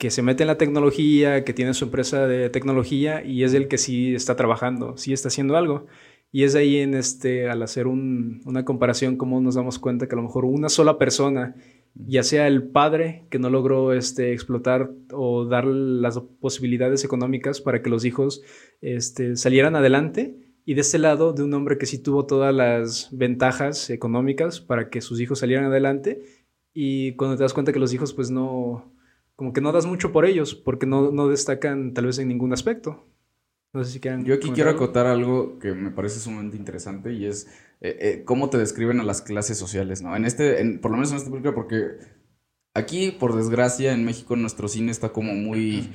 que 0.00 0.10
se 0.10 0.22
mete 0.22 0.44
en 0.44 0.46
la 0.46 0.56
tecnología, 0.56 1.44
que 1.44 1.52
tiene 1.52 1.74
su 1.74 1.84
empresa 1.84 2.26
de 2.26 2.48
tecnología 2.48 3.22
y 3.22 3.44
es 3.44 3.52
el 3.52 3.68
que 3.68 3.76
sí 3.76 4.14
está 4.14 4.34
trabajando, 4.34 4.96
sí 4.96 5.12
está 5.12 5.28
haciendo 5.28 5.58
algo. 5.58 5.86
Y 6.32 6.44
es 6.44 6.54
ahí 6.54 6.78
en 6.78 6.94
este, 6.94 7.50
al 7.50 7.62
hacer 7.62 7.86
un- 7.86 8.40
una 8.46 8.64
comparación, 8.64 9.16
como 9.16 9.42
nos 9.42 9.56
damos 9.56 9.78
cuenta 9.78 10.06
que 10.08 10.14
a 10.14 10.16
lo 10.16 10.22
mejor 10.22 10.46
una 10.46 10.70
sola 10.70 10.96
persona, 10.96 11.54
ya 11.94 12.22
sea 12.22 12.46
el 12.46 12.62
padre 12.62 13.24
que 13.30 13.38
no 13.38 13.50
logró 13.50 13.92
este, 13.92 14.32
explotar 14.32 14.90
o 15.12 15.44
dar 15.44 15.66
las 15.66 16.18
posibilidades 16.40 17.04
económicas 17.04 17.60
para 17.60 17.82
que 17.82 17.90
los 17.90 18.06
hijos 18.06 18.42
este, 18.80 19.36
salieran 19.36 19.76
adelante, 19.76 20.34
y 20.64 20.74
de 20.74 20.80
este 20.80 20.98
lado, 20.98 21.34
de 21.34 21.42
un 21.42 21.52
hombre 21.52 21.76
que 21.76 21.84
sí 21.86 21.98
tuvo 21.98 22.24
todas 22.24 22.54
las 22.54 23.08
ventajas 23.12 23.90
económicas 23.90 24.60
para 24.62 24.88
que 24.88 25.02
sus 25.02 25.20
hijos 25.20 25.40
salieran 25.40 25.66
adelante, 25.66 26.22
y 26.72 27.12
cuando 27.16 27.36
te 27.36 27.42
das 27.42 27.52
cuenta 27.52 27.72
que 27.72 27.80
los 27.80 27.92
hijos 27.92 28.14
pues 28.14 28.30
no, 28.30 28.94
como 29.40 29.54
que 29.54 29.62
no 29.62 29.72
das 29.72 29.86
mucho 29.86 30.12
por 30.12 30.26
ellos, 30.26 30.54
porque 30.54 30.84
no, 30.84 31.10
no 31.12 31.26
destacan 31.26 31.94
tal 31.94 32.04
vez 32.04 32.18
en 32.18 32.28
ningún 32.28 32.52
aspecto. 32.52 33.06
No 33.72 33.82
sé 33.82 33.92
si 33.92 33.98
quieran... 34.00 34.22
Yo 34.26 34.34
aquí 34.34 34.50
quiero 34.50 34.68
algo. 34.68 34.84
acotar 34.84 35.06
algo 35.06 35.58
que 35.58 35.72
me 35.72 35.90
parece 35.90 36.20
sumamente 36.20 36.58
interesante 36.58 37.14
y 37.14 37.24
es 37.24 37.46
eh, 37.80 37.96
eh, 38.02 38.22
cómo 38.26 38.50
te 38.50 38.58
describen 38.58 39.00
a 39.00 39.02
las 39.02 39.22
clases 39.22 39.56
sociales, 39.56 40.02
¿no? 40.02 40.14
En 40.14 40.26
este, 40.26 40.60
en- 40.60 40.78
por 40.78 40.90
lo 40.90 40.98
menos 40.98 41.10
en 41.12 41.16
esta 41.16 41.30
película, 41.30 41.54
porque 41.54 41.92
aquí, 42.74 43.12
por 43.12 43.34
desgracia, 43.34 43.94
en 43.94 44.04
México 44.04 44.36
nuestro 44.36 44.68
cine 44.68 44.92
está 44.92 45.08
como 45.08 45.32
muy, 45.32 45.88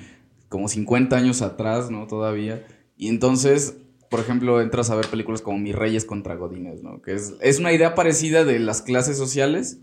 como 0.50 0.68
50 0.68 1.16
años 1.16 1.44
atrás, 1.44 1.92
¿no? 1.92 2.08
Todavía. 2.08 2.66
Y 2.98 3.10
entonces, 3.10 3.78
por 4.10 4.22
ejemplo, 4.22 4.60
entras 4.60 4.90
a 4.90 4.96
ver 4.96 5.06
películas 5.06 5.44
como 5.44 5.60
Mis 5.60 5.76
Reyes 5.76 6.04
contra 6.06 6.34
Godines, 6.34 6.82
¿no? 6.82 7.04
Que 7.04 7.14
es, 7.14 7.36
es 7.42 7.60
una 7.60 7.74
idea 7.74 7.94
parecida 7.94 8.44
de 8.44 8.58
las 8.58 8.82
clases 8.82 9.18
sociales, 9.20 9.78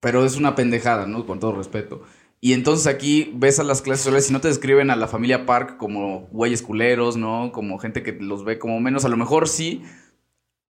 pero 0.00 0.24
es 0.24 0.36
una 0.38 0.54
pendejada, 0.54 1.06
¿no? 1.06 1.26
Con 1.26 1.38
todo 1.38 1.52
respeto. 1.54 2.00
Y 2.40 2.52
entonces 2.52 2.86
aquí 2.86 3.32
ves 3.34 3.58
a 3.58 3.64
las 3.64 3.82
clases 3.82 4.04
sociales 4.04 4.30
y 4.30 4.32
no 4.32 4.40
te 4.40 4.48
describen 4.48 4.90
a 4.90 4.96
la 4.96 5.08
familia 5.08 5.44
Park 5.44 5.76
como 5.76 6.28
güeyes 6.30 6.62
culeros, 6.62 7.16
¿no? 7.16 7.50
Como 7.52 7.78
gente 7.78 8.02
que 8.02 8.12
los 8.12 8.44
ve 8.44 8.58
como 8.58 8.78
menos, 8.80 9.04
a 9.04 9.08
lo 9.08 9.16
mejor 9.16 9.48
sí, 9.48 9.82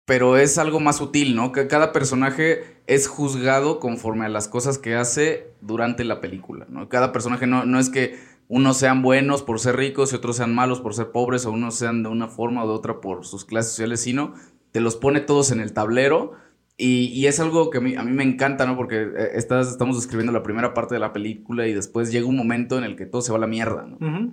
pero 0.05 0.37
es 0.37 0.59
algo 0.59 0.79
más 0.79 0.99
sutil, 0.99 1.35
¿no? 1.35 1.51
Que 1.51 1.67
cada 1.67 1.93
personaje 1.93 2.79
es 2.87 3.09
juzgado 3.09 3.81
conforme 3.81 4.27
a 4.27 4.29
las 4.29 4.47
cosas 4.47 4.79
que 4.79 4.95
hace 4.95 5.49
durante 5.61 6.05
la 6.05 6.21
película, 6.21 6.67
¿no? 6.69 6.89
Cada 6.89 7.13
personaje 7.13 7.49
no, 7.49 7.67
no 7.67 7.81
es 7.81 7.91
que 7.91 8.17
unos 8.47 8.77
sean 8.77 9.03
buenos 9.03 9.43
por 9.43 9.59
ser 9.59 9.77
ricos 9.77 10.13
y 10.13 10.17
otros 10.17 10.37
sean 10.37 10.55
malos 10.55 10.81
por 10.81 10.95
ser 10.95 11.11
pobres 11.11 11.47
o 11.47 11.51
unos 11.51 11.75
sean 11.75 12.05
de 12.05 12.09
una 12.09 12.29
forma 12.29 12.63
o 12.63 12.69
de 12.69 12.75
otra 12.75 13.01
por 13.01 13.27
sus 13.27 13.45
clases 13.45 13.73
sociales, 13.73 14.01
sino 14.01 14.35
te 14.71 14.81
los 14.81 14.95
pone 14.95 15.21
todos 15.21 15.51
en 15.51 15.59
el 15.59 15.73
tablero 15.73 16.35
y, 16.79 17.07
y 17.07 17.27
es 17.27 17.41
algo 17.41 17.71
que 17.71 17.79
a 17.79 17.81
mí, 17.81 17.95
a 17.95 18.03
mí 18.03 18.13
me 18.13 18.23
encanta, 18.23 18.67
¿no? 18.67 18.77
Porque 18.77 19.03
eh, 19.03 19.31
estás, 19.35 19.69
estamos 19.69 19.97
describiendo 19.97 20.33
la 20.33 20.43
primera 20.43 20.75
parte 20.75 20.95
de 20.95 21.01
la 21.01 21.13
película 21.13 21.67
y 21.67 21.73
después 21.73 22.13
llega 22.13 22.27
un 22.27 22.37
momento 22.37 22.77
en 22.77 22.85
el 22.85 22.97
que 22.97 23.07
todo 23.07 23.23
se 23.23 23.33
va 23.33 23.39
a 23.39 23.41
la 23.41 23.47
mierda, 23.47 23.87
¿no? 23.87 24.33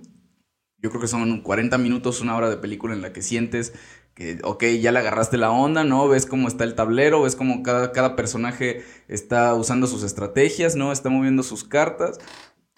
Yo 0.78 0.90
creo 0.90 1.00
que 1.00 1.08
son 1.08 1.40
40 1.40 1.78
minutos, 1.78 2.20
una 2.20 2.36
hora 2.36 2.50
de 2.50 2.58
película 2.58 2.92
en 2.92 3.00
la 3.00 3.14
que 3.14 3.22
sientes 3.22 3.72
que, 4.14 4.38
ok, 4.44 4.64
ya 4.80 4.92
le 4.92 4.98
agarraste 4.98 5.38
la 5.38 5.50
onda, 5.50 5.82
¿no? 5.82 6.06
Ves 6.08 6.26
cómo 6.26 6.46
está 6.46 6.64
el 6.64 6.74
tablero, 6.74 7.22
ves 7.22 7.36
cómo 7.36 7.62
cada, 7.62 7.92
cada 7.92 8.16
personaje 8.16 8.84
está 9.08 9.54
usando 9.54 9.86
sus 9.86 10.02
estrategias, 10.02 10.76
¿no? 10.76 10.92
Está 10.92 11.08
moviendo 11.08 11.42
sus 11.42 11.64
cartas. 11.64 12.20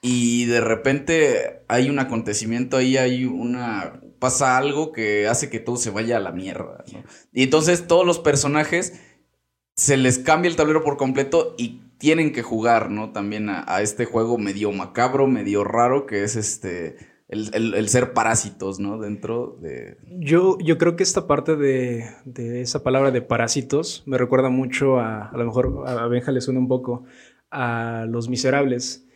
Y 0.01 0.45
de 0.45 0.61
repente 0.61 1.65
hay 1.67 1.91
un 1.91 1.99
acontecimiento 1.99 2.77
ahí, 2.77 2.97
hay 2.97 3.25
una. 3.25 4.01
pasa 4.21 4.57
algo 4.57 4.93
que 4.93 5.27
hace 5.27 5.51
que 5.51 5.59
todo 5.59 5.77
se 5.77 5.91
vaya 5.91 6.17
a 6.17 6.21
la 6.21 6.31
mierda, 6.31 6.85
¿no? 6.93 7.03
Y 7.33 7.43
entonces 7.43 7.89
todos 7.89 8.07
los 8.07 8.21
personajes 8.21 9.01
se 9.77 9.97
les 9.97 10.19
cambia 10.19 10.49
el 10.49 10.57
tablero 10.57 10.83
por 10.83 10.97
completo 10.97 11.55
y 11.59 11.81
tienen 11.99 12.33
que 12.33 12.43
jugar, 12.43 12.91
¿no? 12.91 13.13
También 13.13 13.49
a, 13.51 13.65
a 13.67 13.83
este 13.83 14.05
juego 14.05 14.39
medio 14.39 14.73
macabro, 14.73 15.27
medio 15.27 15.65
raro, 15.65 16.07
que 16.07 16.25
es 16.25 16.37
este. 16.37 16.97
El, 17.29 17.51
el- 17.55 17.75
el 17.75 17.89
ser 17.89 18.13
parásitos, 18.13 18.79
¿no? 18.79 18.99
Dentro 18.99 19.59
de. 19.61 19.97
Yo, 20.21 20.59
yo 20.61 20.79
creo 20.79 20.95
que 20.95 21.03
esta 21.03 21.27
parte 21.27 21.57
de, 21.57 22.05
de 22.25 22.61
esa 22.61 22.85
palabra 22.85 23.11
de 23.11 23.21
parásitos 23.21 24.05
me 24.07 24.17
recuerda 24.17 24.49
mucho 24.49 24.99
a, 25.01 25.29
a 25.31 25.37
lo 25.37 25.45
mejor 25.45 25.83
a 25.87 26.07
Benja 26.07 26.31
le 26.31 26.41
suena 26.41 26.61
un 26.61 26.69
poco 26.69 27.05
a 27.51 28.07
Los 28.09 28.29
Miserables, 28.29 29.07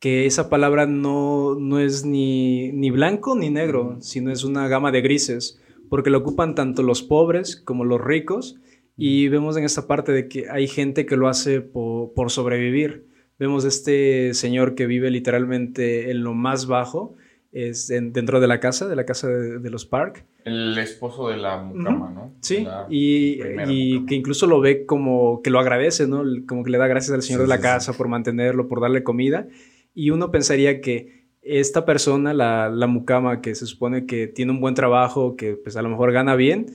que 0.00 0.24
esa 0.26 0.48
palabra 0.48 0.86
no, 0.86 1.56
no 1.56 1.78
es 1.78 2.06
ni, 2.06 2.72
ni 2.72 2.90
blanco 2.90 3.36
ni 3.36 3.50
negro, 3.50 3.98
sino 4.00 4.32
es 4.32 4.44
una 4.44 4.66
gama 4.68 4.90
de 4.90 5.02
grises, 5.02 5.60
porque 5.90 6.08
lo 6.10 6.18
ocupan 6.18 6.54
tanto 6.54 6.82
los 6.82 7.02
pobres 7.02 7.56
como 7.56 7.84
los 7.84 8.00
ricos, 8.00 8.56
y 8.98 9.28
vemos 9.28 9.56
en 9.56 9.64
esta 9.64 9.86
parte 9.86 10.12
de 10.12 10.28
que 10.28 10.50
hay 10.50 10.66
gente 10.66 11.06
que 11.06 11.16
lo 11.16 11.28
hace 11.28 11.60
po- 11.60 12.12
por 12.14 12.30
sobrevivir. 12.30 13.06
Vemos 13.38 13.64
este 13.64 14.34
señor 14.34 14.74
que 14.74 14.86
vive 14.86 15.10
literalmente 15.10 16.10
en 16.10 16.24
lo 16.24 16.34
más 16.34 16.66
bajo, 16.66 17.14
es 17.52 17.88
en- 17.90 18.12
dentro 18.12 18.40
de 18.40 18.46
la 18.48 18.60
casa, 18.60 18.86
de 18.88 18.96
la 18.96 19.06
casa 19.06 19.28
de, 19.28 19.58
de 19.60 19.70
los 19.70 19.86
Park. 19.86 20.26
El 20.44 20.76
esposo 20.78 21.28
de 21.28 21.36
la 21.36 21.62
mucama, 21.62 22.10
¿no? 22.10 22.34
Sí, 22.42 22.64
La 22.64 22.86
y, 22.90 23.40
y 23.70 23.92
mucama. 23.92 24.06
que 24.08 24.14
incluso 24.16 24.46
lo 24.46 24.60
ve 24.60 24.84
como 24.84 25.40
que 25.42 25.50
lo 25.50 25.60
agradece, 25.60 26.06
¿no? 26.06 26.22
Como 26.46 26.64
que 26.64 26.70
le 26.70 26.78
da 26.78 26.86
gracias 26.88 27.14
al 27.14 27.22
señor 27.22 27.40
Sí, 27.40 27.44
de 27.44 27.48
la 27.48 27.56
sí, 27.56 27.62
casa 27.62 27.92
por 27.92 28.08
mantenerlo, 28.08 28.68
por 28.68 28.80
darle 28.80 29.02
comida. 29.04 29.46
Y 29.94 30.10
uno 30.10 30.30
pensaría 30.30 30.80
que 30.80 31.26
esta 31.42 31.84
persona, 31.84 32.34
la, 32.34 32.68
la 32.68 32.86
mucama, 32.86 33.40
que 33.40 33.54
se 33.54 33.64
supone 33.66 34.04
que 34.06 34.26
tiene 34.26 34.52
un 34.52 34.60
buen 34.60 34.74
trabajo, 34.74 35.36
que 35.36 35.54
pues 35.54 35.76
a 35.76 35.82
lo 35.82 35.88
mejor 35.88 36.12
gana 36.12 36.34
bien, 36.36 36.66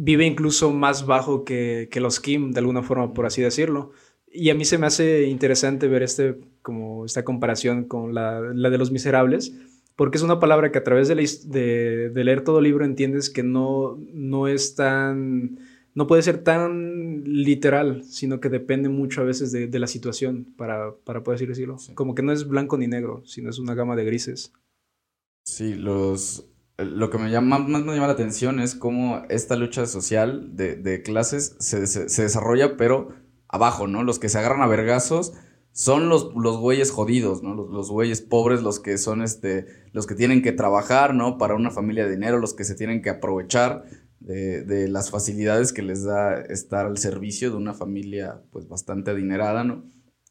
vive 0.00 0.24
incluso 0.24 0.72
más 0.72 1.06
bajo 1.06 1.44
que, 1.44 1.88
que 1.90 2.00
los 2.00 2.20
Kim, 2.20 2.52
de 2.52 2.60
alguna 2.60 2.82
forma, 2.82 3.12
por 3.12 3.26
así 3.26 3.42
decirlo. 3.42 3.90
Y 4.30 4.50
a 4.50 4.54
mí 4.54 4.64
se 4.64 4.78
me 4.78 4.86
hace 4.86 5.24
interesante 5.24 5.88
ver 5.88 6.04
este, 6.04 6.38
como 6.62 7.04
esta 7.04 7.24
comparación 7.24 7.84
con 7.84 8.14
la, 8.14 8.40
la 8.40 8.70
de 8.70 8.78
los 8.78 8.92
miserables, 8.92 9.52
porque 9.96 10.16
es 10.16 10.22
una 10.22 10.38
palabra 10.38 10.70
que 10.70 10.78
a 10.78 10.84
través 10.84 11.08
de, 11.08 11.16
la 11.16 11.22
de, 11.22 12.10
de 12.10 12.24
leer 12.24 12.44
todo 12.44 12.58
el 12.58 12.64
libro 12.64 12.84
entiendes 12.84 13.28
que 13.28 13.42
no, 13.42 13.98
no 14.12 14.46
es 14.46 14.76
tan, 14.76 15.58
no 15.94 16.06
puede 16.06 16.22
ser 16.22 16.44
tan 16.44 17.24
literal, 17.24 18.04
sino 18.04 18.38
que 18.38 18.50
depende 18.50 18.88
mucho 18.88 19.22
a 19.22 19.24
veces 19.24 19.50
de, 19.50 19.66
de 19.66 19.78
la 19.80 19.88
situación, 19.88 20.46
para, 20.56 20.94
para 21.04 21.24
poder 21.24 21.44
decirlo. 21.44 21.76
Sí. 21.78 21.94
Como 21.94 22.14
que 22.14 22.22
no 22.22 22.30
es 22.30 22.46
blanco 22.46 22.78
ni 22.78 22.86
negro, 22.86 23.22
sino 23.24 23.50
es 23.50 23.58
una 23.58 23.74
gama 23.74 23.96
de 23.96 24.04
grises. 24.04 24.52
Sí, 25.44 25.74
los. 25.74 26.46
Lo 26.78 27.10
que 27.10 27.18
me 27.18 27.30
llama, 27.30 27.58
más 27.58 27.82
me 27.82 27.92
llama 27.94 28.06
la 28.06 28.12
atención 28.12 28.60
es 28.60 28.76
cómo 28.76 29.22
esta 29.30 29.56
lucha 29.56 29.86
social 29.86 30.54
de, 30.54 30.76
de 30.76 31.02
clases 31.02 31.56
se, 31.58 31.88
se- 31.88 32.08
se 32.08 32.22
desarrolla, 32.22 32.76
pero 32.76 33.08
abajo, 33.48 33.88
¿no? 33.88 34.04
Los 34.04 34.20
que 34.20 34.28
se 34.28 34.38
agarran 34.38 34.62
a 34.62 34.68
vergazos 34.68 35.32
son 35.72 36.08
los, 36.08 36.32
los 36.36 36.56
güeyes 36.58 36.92
jodidos, 36.92 37.42
¿no? 37.42 37.54
Los, 37.54 37.68
los 37.70 37.90
güeyes 37.90 38.20
pobres, 38.22 38.62
los 38.62 38.78
que 38.78 38.96
son 38.96 39.22
este, 39.22 39.66
los 39.92 40.06
que 40.06 40.14
tienen 40.14 40.40
que 40.40 40.52
trabajar, 40.52 41.14
¿no? 41.14 41.36
Para 41.36 41.56
una 41.56 41.72
familia 41.72 42.04
de 42.04 42.12
dinero, 42.12 42.38
los 42.38 42.54
que 42.54 42.62
se 42.64 42.76
tienen 42.76 43.02
que 43.02 43.10
aprovechar 43.10 43.84
de, 44.20 44.62
de 44.62 44.86
las 44.86 45.10
facilidades 45.10 45.72
que 45.72 45.82
les 45.82 46.04
da 46.04 46.40
estar 46.42 46.86
al 46.86 46.98
servicio 46.98 47.50
de 47.50 47.56
una 47.56 47.74
familia, 47.74 48.40
pues, 48.52 48.68
bastante 48.68 49.10
adinerada, 49.10 49.64
¿no? 49.64 49.84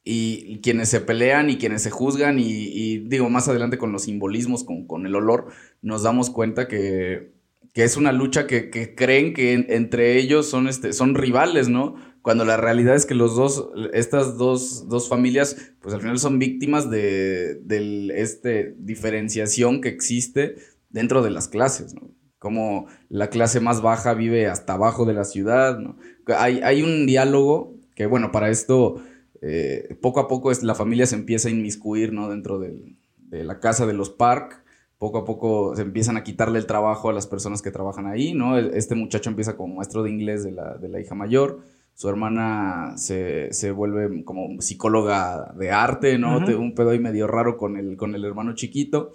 Y, 0.10 0.60
quienes 0.64 0.88
se 0.90 1.02
pelean 1.02 1.50
y 1.50 1.58
quienes 1.58 1.82
se 1.82 1.92
juzgan 1.92 2.40
y, 2.40 3.00
digo, 3.00 3.30
más 3.30 3.48
adelante 3.50 3.78
con 3.78 3.92
los 3.92 4.04
simbolismos, 4.04 4.64
con, 4.64 4.88
con 4.88 5.06
el 5.06 5.16
olor, 5.16 5.48
nos 5.82 6.04
damos 6.04 6.30
cuenta 6.30 6.68
que, 6.70 7.34
que 7.74 7.84
es 7.84 7.98
una 7.98 8.14
lucha 8.14 8.48
que, 8.48 8.70
creen 8.96 9.34
que 9.34 9.52
en- 9.54 9.66
entre 9.70 10.18
ellos 10.18 10.50
son, 10.50 10.68
este, 10.68 10.94
son 10.94 11.14
rivales, 11.16 11.68
¿no? 11.68 11.96
Cuando 12.22 12.46
la 12.46 12.58
realidad 12.58 12.96
es 12.96 13.06
que 13.06 13.16
los 13.16 13.36
dos, 13.36 13.70
estas 13.94 14.38
dos, 14.38 14.88
dos 14.90 15.10
familias, 15.10 15.74
pues 15.82 15.94
al 15.94 16.02
final 16.02 16.20
son 16.20 16.40
víctimas 16.40 16.90
de, 16.90 17.56
del, 17.64 18.12
este, 18.12 18.76
diferenciación 18.80 19.82
que 19.82 19.90
existe 19.90 20.56
dentro 20.90 21.22
de 21.22 21.32
las 21.32 21.48
clases, 21.50 21.94
¿no? 21.94 22.12
Como 22.40 22.88
la 23.10 23.30
clase 23.30 23.60
más 23.60 23.82
baja 23.82 24.14
vive 24.14 24.48
hasta 24.48 24.74
abajo 24.74 25.06
de 25.06 25.14
la 25.14 25.24
ciudad, 25.24 25.80
¿no? 25.80 25.98
Hay, 26.38 26.62
hay 26.64 26.82
un 26.82 27.06
diálogo 27.06 27.76
que, 27.96 28.06
bueno, 28.06 28.32
para 28.32 28.50
esto, 28.50 29.02
eh, 29.42 29.98
poco 30.02 30.20
a 30.20 30.28
poco 30.28 30.52
es, 30.52 30.64
la 30.64 30.76
familia 30.76 31.06
se 31.06 31.16
empieza 31.16 31.48
a 31.48 31.52
inmiscuir, 31.52 32.14
¿no? 32.14 32.30
Dentro 32.30 32.60
del, 32.60 32.98
de 33.18 33.44
la 33.44 33.60
casa 33.60 33.86
de 33.86 33.94
los 33.94 34.10
Park 34.10 34.64
poco 34.98 35.20
a 35.20 35.26
poco 35.26 35.76
se 35.76 35.84
empiezan 35.84 36.18
a 36.18 36.24
quitarle 36.24 36.60
el 36.60 36.66
trabajo 36.66 37.10
a 37.10 37.14
las 37.14 37.28
personas 37.28 37.62
que 37.62 37.72
trabajan 37.72 38.08
ahí, 38.08 38.34
¿no? 38.34 38.58
Este 38.58 38.96
muchacho 38.96 39.30
empieza 39.30 39.56
como 39.56 39.76
maestro 39.76 40.04
de 40.04 40.10
inglés 40.10 40.44
de 40.44 40.52
la, 40.52 40.78
de 40.78 40.90
la 40.90 41.00
hija 41.00 41.14
mayor, 41.14 41.62
su 41.94 42.10
hermana 42.10 42.94
se, 42.98 43.52
se, 43.54 43.72
vuelve 43.72 44.24
como 44.24 44.62
psicóloga 44.62 45.54
de 45.58 45.72
arte, 45.72 46.18
¿no? 46.20 46.38
Un 46.38 46.76
pedo 46.76 46.92
ahí 46.92 47.00
medio 47.00 47.26
raro 47.26 47.58
con 47.58 47.76
el, 47.76 47.98
con 47.98 48.14
el 48.14 48.24
hermano 48.24 48.54
chiquito. 48.54 49.14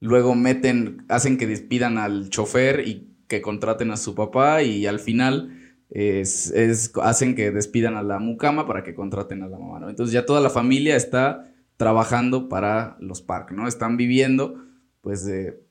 Luego 0.00 0.34
meten, 0.34 1.04
hacen 1.08 1.38
que 1.38 1.46
despidan 1.46 1.96
al 1.96 2.28
chofer 2.28 2.86
y 2.86 3.08
que 3.26 3.40
contraten 3.40 3.90
a 3.90 3.96
su 3.96 4.14
papá 4.14 4.62
y 4.62 4.86
al 4.86 5.00
final 5.00 5.59
es, 5.90 6.50
es, 6.52 6.92
hacen 7.02 7.34
que 7.34 7.50
despidan 7.50 7.96
a 7.96 8.02
la 8.02 8.18
mucama 8.18 8.66
para 8.66 8.82
que 8.82 8.94
contraten 8.94 9.42
a 9.42 9.48
la 9.48 9.58
mamá, 9.58 9.80
¿no? 9.80 9.90
Entonces 9.90 10.12
ya 10.12 10.24
toda 10.24 10.40
la 10.40 10.50
familia 10.50 10.96
está 10.96 11.52
trabajando 11.76 12.48
para 12.48 12.96
los 13.00 13.22
parques, 13.22 13.56
¿no? 13.56 13.66
Están 13.66 13.96
viviendo 13.96 14.62
pues 15.00 15.24
de, 15.24 15.62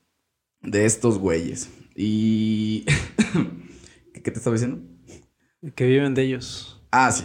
de 0.60 0.84
estos 0.84 1.18
güeyes. 1.18 1.70
Y... 1.94 2.84
¿Qué 4.12 4.30
te 4.30 4.38
estaba 4.38 4.54
diciendo? 4.54 4.82
Que 5.74 5.86
viven 5.86 6.14
de 6.14 6.22
ellos. 6.22 6.82
Ah, 6.90 7.10
sí. 7.10 7.24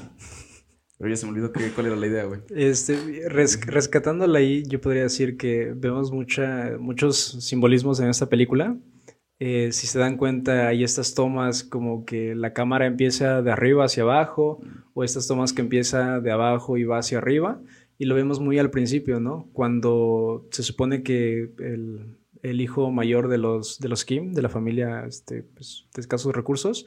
Pero 0.98 1.10
ya 1.10 1.18
se 1.18 1.26
me 1.26 1.34
olvidó 1.34 1.52
cuál 1.52 1.88
era 1.88 1.96
la 1.96 2.08
idea, 2.08 2.24
güey. 2.24 2.40
Este, 2.50 2.98
rescatándola 3.28 4.40
ahí, 4.40 4.64
yo 4.66 4.80
podría 4.80 5.04
decir 5.04 5.36
que 5.36 5.74
vemos 5.76 6.12
mucha, 6.12 6.78
muchos 6.80 7.18
simbolismos 7.42 8.00
en 8.00 8.08
esta 8.08 8.28
película. 8.28 8.78
Eh, 9.40 9.72
si 9.74 9.88
se 9.88 10.00
dan 10.00 10.18
cuenta, 10.18 10.68
hay 10.68 10.84
estas 10.84 11.14
tomas 11.14 11.64
como 11.64 12.06
que 12.06 12.36
la 12.36 12.54
cámara 12.54 12.86
empieza 12.86 13.42
de 13.42 13.52
arriba 13.52 13.86
hacia 13.86 14.04
abajo, 14.04 14.62
o 14.94 15.04
estas 15.04 15.28
tomas 15.28 15.54
que 15.54 15.62
empieza 15.62 16.22
de 16.22 16.32
abajo 16.32 16.78
y 16.78 16.86
va 16.86 17.00
hacia 17.00 17.18
arriba. 17.18 17.62
Y 17.98 18.06
lo 18.06 18.16
vemos 18.16 18.40
muy 18.40 18.60
al 18.60 18.72
principio, 18.72 19.20
¿no? 19.20 19.50
Cuando 19.54 20.48
se 20.52 20.64
supone 20.64 21.04
que 21.04 21.52
el, 21.60 22.18
el 22.44 22.62
hijo 22.62 22.92
mayor 22.92 23.28
de 23.28 23.38
los, 23.38 23.80
de 23.80 23.90
los 23.90 24.06
Kim, 24.06 24.34
de 24.34 24.42
la 24.42 24.50
familia 24.50 25.06
este, 25.06 25.44
pues, 25.44 25.88
de 25.94 26.02
escasos 26.02 26.36
recursos, 26.36 26.86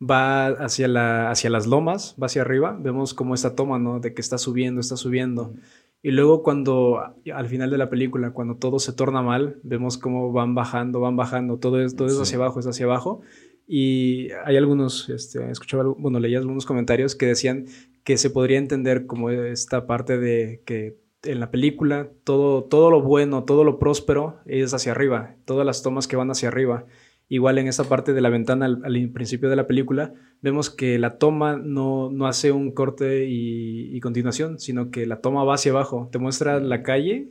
va 0.00 0.46
hacia, 0.48 0.88
la, 0.88 1.30
hacia 1.30 1.50
las 1.50 1.66
lomas, 1.66 2.16
va 2.20 2.26
hacia 2.26 2.42
arriba, 2.42 2.76
vemos 2.80 3.14
como 3.14 3.34
esta 3.34 3.54
toma, 3.54 3.78
¿no? 3.78 4.00
De 4.00 4.14
que 4.14 4.20
está 4.20 4.38
subiendo, 4.38 4.80
está 4.80 4.96
subiendo. 4.96 5.54
Y 6.02 6.12
luego 6.12 6.42
cuando, 6.42 7.00
al 7.32 7.48
final 7.48 7.70
de 7.70 7.78
la 7.78 7.90
película, 7.90 8.32
cuando 8.32 8.56
todo 8.56 8.78
se 8.78 8.92
torna 8.92 9.20
mal, 9.20 9.60
vemos 9.62 9.98
cómo 9.98 10.32
van 10.32 10.54
bajando, 10.54 11.00
van 11.00 11.16
bajando, 11.16 11.58
todo 11.58 11.82
es, 11.82 11.94
todo 11.94 12.08
es 12.08 12.18
hacia 12.18 12.38
abajo, 12.38 12.60
es 12.60 12.66
hacia 12.66 12.86
abajo. 12.86 13.20
Y 13.66 14.30
hay 14.44 14.56
algunos, 14.56 15.10
este, 15.10 15.50
escuchaba, 15.50 15.84
bueno, 15.84 16.18
leía 16.18 16.38
algunos 16.38 16.64
comentarios 16.64 17.14
que 17.14 17.26
decían 17.26 17.66
que 18.02 18.16
se 18.16 18.30
podría 18.30 18.58
entender 18.58 19.06
como 19.06 19.30
esta 19.30 19.86
parte 19.86 20.18
de 20.18 20.62
que 20.64 20.98
en 21.22 21.38
la 21.38 21.50
película 21.50 22.10
todo, 22.24 22.64
todo 22.64 22.90
lo 22.90 23.02
bueno, 23.02 23.44
todo 23.44 23.62
lo 23.62 23.78
próspero 23.78 24.40
es 24.46 24.72
hacia 24.72 24.92
arriba, 24.92 25.36
todas 25.44 25.66
las 25.66 25.82
tomas 25.82 26.08
que 26.08 26.16
van 26.16 26.30
hacia 26.30 26.48
arriba. 26.48 26.86
Igual 27.32 27.58
en 27.58 27.68
esa 27.68 27.84
parte 27.84 28.12
de 28.12 28.20
la 28.20 28.28
ventana 28.28 28.66
al, 28.66 29.10
principio 29.14 29.48
de 29.48 29.54
la 29.54 29.68
película 29.68 30.14
vemos 30.42 30.68
que 30.68 30.98
la 30.98 31.16
toma 31.16 31.56
no, 31.56 32.10
no 32.10 32.26
hace 32.26 32.50
un 32.50 32.72
corte 32.72 33.26
y, 33.28 34.00
continuación, 34.00 34.58
sino 34.58 34.90
que 34.90 35.06
la 35.06 35.20
toma 35.20 35.44
va 35.44 35.54
hacia 35.54 35.70
abajo. 35.70 36.08
Te 36.10 36.18
muestra 36.18 36.58
la 36.58 36.82
calle, 36.82 37.30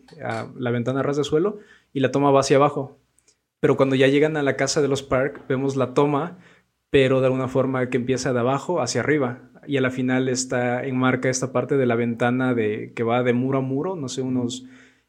la 0.56 0.72
ventana 0.72 1.04
ras 1.04 1.18
de 1.18 1.26
suelo 1.26 1.60
y 1.92 2.00
la 2.00 2.12
toma 2.12 2.32
va 2.32 2.40
hacia 2.40 2.56
abajo. 2.56 2.98
Pero 3.60 3.76
cuando 3.76 3.98
ya 3.98 4.08
llegan 4.08 4.38
a 4.38 4.42
la 4.42 4.56
casa 4.56 4.82
de 4.82 4.88
los 4.88 5.04
Park 5.04 5.44
vemos 5.50 5.76
la 5.76 5.94
toma, 5.94 6.38
pero 6.90 7.20
de 7.20 7.26
alguna 7.26 7.50
forma 7.50 7.90
que 7.90 7.98
empieza 7.98 8.32
de 8.32 8.40
abajo 8.40 8.80
hacia 8.80 9.02
arriba 9.02 9.52
y 9.68 9.76
a 9.76 9.82
la 9.82 9.92
final 9.92 10.30
está 10.30 10.86
enmarca 10.86 11.30
esta 11.30 11.52
parte 11.52 11.76
de 11.76 11.86
la 11.86 11.96
ventana 11.96 12.54
de, 12.54 12.94
que 12.96 13.04
va 13.04 13.22
de 13.22 13.34
muro 13.34 13.58
a 13.58 13.62
muro, 13.62 13.98
no 13.98 14.08
sé, 14.08 14.22
unos 14.22 14.66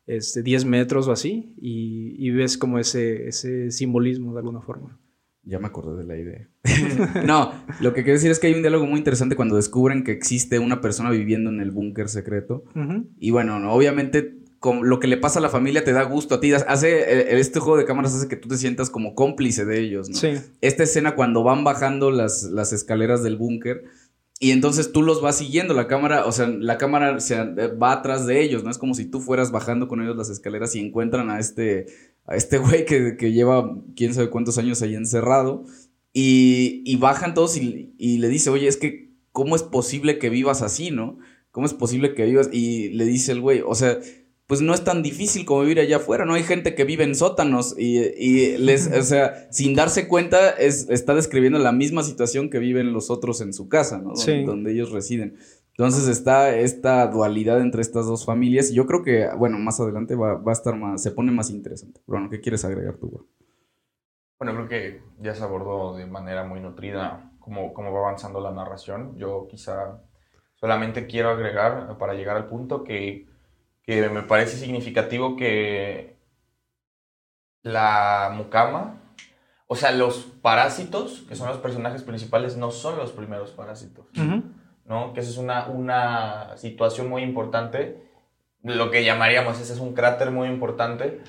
este, 0.06 0.42
10 0.42 0.64
metros 0.64 1.08
o 1.08 1.12
así, 1.12 1.54
y, 1.56 2.30
ves 2.30 2.58
como 2.58 2.78
ese, 2.78 3.28
ese 3.28 3.70
simbolismo 3.70 4.32
de 4.32 4.40
alguna 4.40 4.60
forma. 4.60 4.98
Ya 5.42 5.58
me 5.58 5.68
acordé 5.68 5.96
de 5.96 6.04
la 6.04 6.18
idea. 6.18 6.48
no, 7.26 7.52
lo 7.80 7.94
que 7.94 8.02
quiero 8.02 8.18
decir 8.18 8.30
es 8.30 8.38
que 8.38 8.48
hay 8.48 8.54
un 8.54 8.62
diálogo 8.62 8.86
muy 8.86 8.98
interesante 8.98 9.36
cuando 9.36 9.56
descubren 9.56 10.04
que 10.04 10.12
existe 10.12 10.58
una 10.58 10.80
persona 10.80 11.10
viviendo 11.10 11.50
en 11.50 11.60
el 11.60 11.70
búnker 11.70 12.08
secreto. 12.08 12.64
Y 13.18 13.30
bueno, 13.30 13.72
obviamente 13.72 14.40
lo 14.82 15.00
que 15.00 15.06
le 15.06 15.16
pasa 15.16 15.38
a 15.38 15.42
la 15.42 15.48
familia 15.48 15.84
te 15.84 15.92
da 15.92 16.02
gusto 16.02 16.34
a 16.34 16.40
ti. 16.40 16.52
Hace, 16.52 16.98
eh, 17.00 17.40
este 17.40 17.60
juego 17.60 17.78
de 17.78 17.86
cámaras 17.86 18.14
hace 18.14 18.28
que 18.28 18.36
tú 18.36 18.48
te 18.48 18.58
sientas 18.58 18.90
como 18.90 19.14
cómplice 19.14 19.64
de 19.64 19.80
ellos, 19.80 20.10
¿no? 20.10 20.16
Sí. 20.16 20.34
Esta 20.60 20.82
escena 20.82 21.14
cuando 21.14 21.42
van 21.42 21.64
bajando 21.64 22.10
las, 22.10 22.42
las 22.44 22.72
escaleras 22.72 23.22
del 23.22 23.36
búnker 23.36 23.84
y 24.42 24.52
entonces 24.52 24.90
tú 24.90 25.02
los 25.02 25.20
vas 25.20 25.36
siguiendo, 25.36 25.74
la 25.74 25.86
cámara, 25.86 26.24
o 26.24 26.32
sea, 26.32 26.46
la 26.46 26.78
cámara 26.78 27.20
se, 27.20 27.36
va 27.36 27.92
atrás 27.92 28.26
de 28.26 28.42
ellos, 28.42 28.64
¿no? 28.64 28.70
Es 28.70 28.78
como 28.78 28.94
si 28.94 29.04
tú 29.04 29.20
fueras 29.20 29.52
bajando 29.52 29.86
con 29.86 30.00
ellos 30.00 30.16
las 30.16 30.30
escaleras 30.30 30.74
y 30.74 30.80
encuentran 30.80 31.28
a 31.28 31.38
este, 31.38 31.84
a 32.24 32.36
este 32.36 32.56
güey 32.56 32.86
que, 32.86 33.18
que 33.18 33.32
lleva 33.32 33.76
quién 33.94 34.14
sabe 34.14 34.30
cuántos 34.30 34.56
años 34.56 34.80
ahí 34.80 34.94
encerrado. 34.94 35.64
Y, 36.14 36.82
y 36.86 36.96
bajan 36.96 37.34
todos 37.34 37.58
y, 37.58 37.92
y, 37.98 38.16
le 38.16 38.28
dice, 38.28 38.48
oye, 38.48 38.66
es 38.66 38.78
que, 38.78 39.10
¿cómo 39.30 39.56
es 39.56 39.62
posible 39.62 40.18
que 40.18 40.30
vivas 40.30 40.62
así, 40.62 40.90
no? 40.90 41.18
¿Cómo 41.50 41.66
es 41.66 41.74
posible 41.74 42.14
que 42.14 42.24
vivas? 42.24 42.48
Y 42.50 42.88
le 42.94 43.04
dice 43.04 43.32
el 43.32 43.42
güey, 43.42 43.60
o 43.60 43.74
sea, 43.74 43.98
pues 44.50 44.62
no 44.62 44.74
es 44.74 44.82
tan 44.82 45.00
difícil 45.00 45.46
como 45.46 45.60
vivir 45.60 45.78
allá 45.78 45.98
afuera, 45.98 46.24
¿no? 46.24 46.34
Hay 46.34 46.42
gente 46.42 46.74
que 46.74 46.82
vive 46.82 47.04
en 47.04 47.14
sótanos 47.14 47.76
y, 47.78 48.56
les, 48.58 48.88
o 48.92 49.02
sea, 49.02 49.46
sin 49.52 49.76
darse 49.76 50.08
cuenta, 50.08 50.50
es, 50.50 50.90
está 50.90 51.14
describiendo 51.14 51.60
la 51.60 51.70
misma 51.70 52.02
situación 52.02 52.50
que 52.50 52.58
viven 52.58 52.92
los 52.92 53.10
otros 53.10 53.40
en 53.42 53.52
su 53.52 53.68
casa, 53.68 53.98
¿no? 53.98 54.14
Donde, 54.44 54.72
ellos 54.72 54.90
residen. 54.90 55.36
Entonces 55.68 56.08
está 56.08 56.52
esta 56.56 57.06
dualidad 57.06 57.60
entre 57.60 57.80
estas 57.80 58.06
dos 58.06 58.26
familias 58.26 58.72
y 58.72 58.74
yo 58.74 58.86
creo 58.86 59.04
que, 59.04 59.28
bueno, 59.38 59.56
más 59.60 59.78
adelante 59.78 60.16
va, 60.16 60.42
a 60.44 60.52
estar 60.52 60.74
más, 60.74 61.00
se 61.00 61.12
pone 61.12 61.30
más 61.30 61.50
interesante. 61.50 62.00
Bueno, 62.08 62.28
¿qué 62.28 62.40
quieres 62.40 62.64
agregar 62.64 62.96
tú, 62.96 63.28
Bueno, 64.40 64.52
creo 64.56 64.68
que 64.68 65.00
ya 65.20 65.32
se 65.32 65.44
abordó 65.44 65.96
de 65.96 66.06
manera 66.06 66.42
muy 66.42 66.58
nutrida 66.58 67.30
cómo, 67.38 67.72
cómo 67.72 67.92
va 67.92 68.00
avanzando 68.00 68.40
la 68.40 68.50
narración. 68.50 69.16
Yo 69.16 69.46
quizá 69.48 70.02
solamente 70.56 71.06
quiero 71.06 71.30
agregar, 71.30 71.96
para 71.98 72.14
llegar 72.14 72.36
al 72.36 72.48
punto, 72.48 72.82
que 72.82 73.29
que 73.90 74.08
me 74.08 74.22
parece 74.22 74.56
significativo 74.56 75.34
que 75.34 76.16
la 77.64 78.30
mucama, 78.32 79.02
o 79.66 79.74
sea, 79.74 79.90
los 79.90 80.28
parásitos, 80.40 81.24
que 81.28 81.34
son 81.34 81.48
los 81.48 81.58
personajes 81.58 82.04
principales, 82.04 82.56
no 82.56 82.70
son 82.70 82.96
los 82.96 83.10
primeros 83.10 83.50
parásitos, 83.50 84.06
¿no? 84.84 85.12
Que 85.12 85.18
esa 85.18 85.30
es 85.30 85.38
una, 85.38 85.66
una 85.66 86.56
situación 86.56 87.08
muy 87.08 87.22
importante, 87.22 88.00
lo 88.62 88.92
que 88.92 89.02
llamaríamos, 89.02 89.60
ese 89.60 89.72
es 89.72 89.80
un 89.80 89.92
cráter 89.92 90.30
muy 90.30 90.46
importante, 90.46 91.20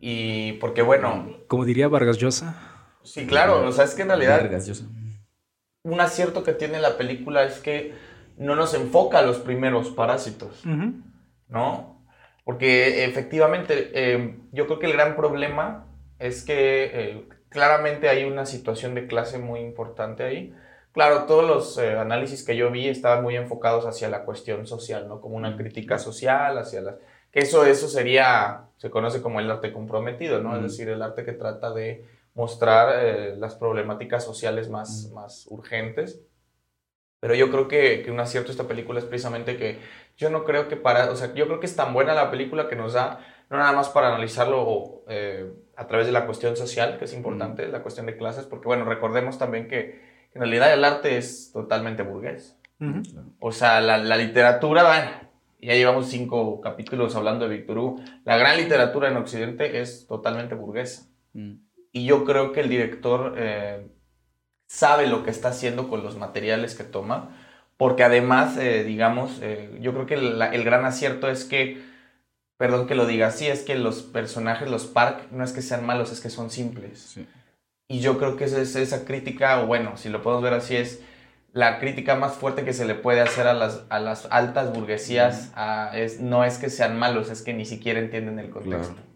y 0.00 0.54
porque 0.54 0.82
bueno... 0.82 1.28
Como 1.46 1.64
diría 1.64 1.86
Vargas 1.86 2.18
Llosa. 2.18 2.56
Sí, 3.04 3.28
claro, 3.28 3.68
o 3.68 3.70
sea, 3.70 3.84
es 3.84 3.94
que 3.94 4.02
en 4.02 4.08
realidad... 4.08 4.40
Vargas 4.40 4.66
Llosa. 4.66 4.86
Un 5.84 6.00
acierto 6.00 6.42
que 6.42 6.54
tiene 6.54 6.80
la 6.80 6.96
película 6.96 7.44
es 7.44 7.60
que 7.60 7.94
no 8.36 8.56
nos 8.56 8.74
enfoca 8.74 9.20
a 9.20 9.22
los 9.22 9.38
primeros 9.38 9.90
parásitos. 9.90 10.64
¿No? 11.48 11.98
Porque 12.48 13.04
efectivamente, 13.04 13.90
eh, 13.92 14.38
yo 14.52 14.66
creo 14.66 14.78
que 14.78 14.86
el 14.86 14.94
gran 14.94 15.16
problema 15.16 15.86
es 16.18 16.44
que 16.44 16.84
eh, 16.84 17.28
claramente 17.50 18.08
hay 18.08 18.24
una 18.24 18.46
situación 18.46 18.94
de 18.94 19.06
clase 19.06 19.38
muy 19.38 19.60
importante 19.60 20.22
ahí. 20.22 20.54
Claro, 20.92 21.24
todos 21.24 21.46
los 21.46 21.76
eh, 21.76 21.98
análisis 21.98 22.42
que 22.44 22.56
yo 22.56 22.70
vi 22.70 22.88
estaban 22.88 23.22
muy 23.22 23.36
enfocados 23.36 23.84
hacia 23.84 24.08
la 24.08 24.24
cuestión 24.24 24.66
social, 24.66 25.08
¿no? 25.08 25.20
Como 25.20 25.36
una 25.36 25.58
crítica 25.58 25.98
social, 25.98 26.56
hacia 26.56 26.80
las... 26.80 26.94
Que 27.30 27.40
eso, 27.40 27.66
eso 27.66 27.86
sería, 27.86 28.64
se 28.78 28.88
conoce 28.88 29.20
como 29.20 29.40
el 29.40 29.50
arte 29.50 29.70
comprometido, 29.70 30.42
¿no? 30.42 30.56
Es 30.56 30.62
decir, 30.62 30.88
el 30.88 31.02
arte 31.02 31.26
que 31.26 31.32
trata 31.32 31.74
de 31.74 32.06
mostrar 32.32 33.36
las 33.36 33.56
problemáticas 33.56 34.24
sociales 34.24 34.70
más, 34.70 35.10
más 35.12 35.46
urgentes. 35.50 36.22
Pero 37.20 37.34
yo 37.34 37.50
creo 37.50 37.68
que, 37.68 38.02
que 38.02 38.10
un 38.10 38.20
acierto 38.20 38.48
de 38.48 38.52
esta 38.52 38.68
película 38.68 38.98
es 38.98 39.04
precisamente 39.04 39.56
que 39.56 39.78
yo 40.16 40.30
no 40.30 40.44
creo 40.44 40.68
que 40.68 40.76
para, 40.76 41.10
o 41.10 41.16
sea, 41.16 41.32
yo 41.34 41.46
creo 41.46 41.60
que 41.60 41.66
es 41.66 41.76
tan 41.76 41.92
buena 41.92 42.14
la 42.14 42.30
película 42.30 42.68
que 42.68 42.76
nos 42.76 42.92
da, 42.92 43.20
no 43.50 43.56
nada 43.56 43.72
más 43.72 43.88
para 43.88 44.08
analizarlo 44.08 45.02
eh, 45.08 45.52
a 45.76 45.86
través 45.86 46.06
de 46.06 46.12
la 46.12 46.26
cuestión 46.26 46.56
social, 46.56 46.98
que 46.98 47.04
es 47.04 47.14
importante, 47.14 47.68
la 47.68 47.82
cuestión 47.82 48.06
de 48.06 48.16
clases, 48.16 48.46
porque 48.46 48.66
bueno, 48.66 48.84
recordemos 48.84 49.38
también 49.38 49.68
que, 49.68 50.06
en 50.34 50.42
realidad 50.42 50.72
el 50.72 50.84
arte 50.84 51.16
es 51.16 51.50
totalmente 51.52 52.02
burgués. 52.02 52.56
O 53.40 53.50
sea, 53.50 53.80
la, 53.80 53.98
la 53.98 54.16
literatura, 54.16 54.84
bueno, 54.84 55.10
ya 55.60 55.74
llevamos 55.74 56.06
cinco 56.06 56.60
capítulos 56.60 57.16
hablando 57.16 57.48
de 57.48 57.56
Víctor 57.56 57.78
Hugo, 57.78 58.00
la 58.24 58.36
gran 58.36 58.56
literatura 58.56 59.08
en 59.08 59.16
Occidente 59.16 59.80
es 59.80 60.06
totalmente 60.06 60.54
burguesa. 60.54 61.08
Mm. 61.32 61.54
Y 61.90 62.04
yo 62.04 62.24
creo 62.24 62.52
que 62.52 62.60
el 62.60 62.68
director 62.68 63.34
eh, 63.36 63.88
sabe 64.68 65.08
lo 65.08 65.24
que 65.24 65.30
está 65.30 65.48
haciendo 65.48 65.88
con 65.88 66.04
los 66.04 66.16
materiales 66.16 66.76
que 66.76 66.84
toma 66.84 67.30
porque 67.78 68.02
además, 68.02 68.56
eh, 68.58 68.82
digamos, 68.82 69.38
eh, 69.40 69.78
yo 69.80 69.94
creo 69.94 70.06
que 70.06 70.14
el, 70.14 70.64
gran 70.64 70.84
acierto 70.84 71.30
es 71.30 71.44
que, 71.44 71.80
perdón 72.58 72.88
que 72.88 72.96
lo 72.96 73.06
diga 73.06 73.28
así, 73.28 73.46
es 73.46 73.62
que 73.62 73.76
los 73.76 74.02
personajes, 74.02 74.68
los 74.68 74.86
Park, 74.86 75.28
no 75.30 75.44
es 75.44 75.52
que 75.52 75.62
sean 75.62 75.86
malos, 75.86 76.10
es 76.10 76.20
que 76.20 76.28
son 76.28 76.50
simples. 76.50 77.20
Y 77.86 78.00
yo 78.00 78.18
creo 78.18 78.36
que 78.36 78.44
esa 78.44 78.60
es 78.60 78.74
esa 78.74 79.04
crítica, 79.04 79.62
o 79.62 79.66
bueno, 79.66 79.96
si 79.96 80.08
lo 80.08 80.22
podemos 80.22 80.42
ver 80.42 80.54
así, 80.54 80.74
es 80.76 81.00
la 81.52 81.78
crítica 81.78 82.16
más 82.16 82.34
fuerte 82.34 82.64
que 82.64 82.72
se 82.72 82.84
le 82.84 82.96
puede 82.96 83.20
hacer 83.20 83.46
a 83.46 83.54
las, 83.54 83.84
a 83.90 84.00
las 84.00 84.26
altas 84.32 84.72
burguesías. 84.72 85.52
a- 85.54 85.92
es, 85.94 86.20
no 86.20 86.44
es 86.44 86.58
que 86.58 86.70
sean 86.70 86.98
malos, 86.98 87.30
es 87.30 87.42
que 87.42 87.54
ni 87.54 87.64
siquiera 87.64 88.00
entienden 88.00 88.40
el 88.40 88.50
contexto. 88.50 88.94
Claro. 88.94 89.08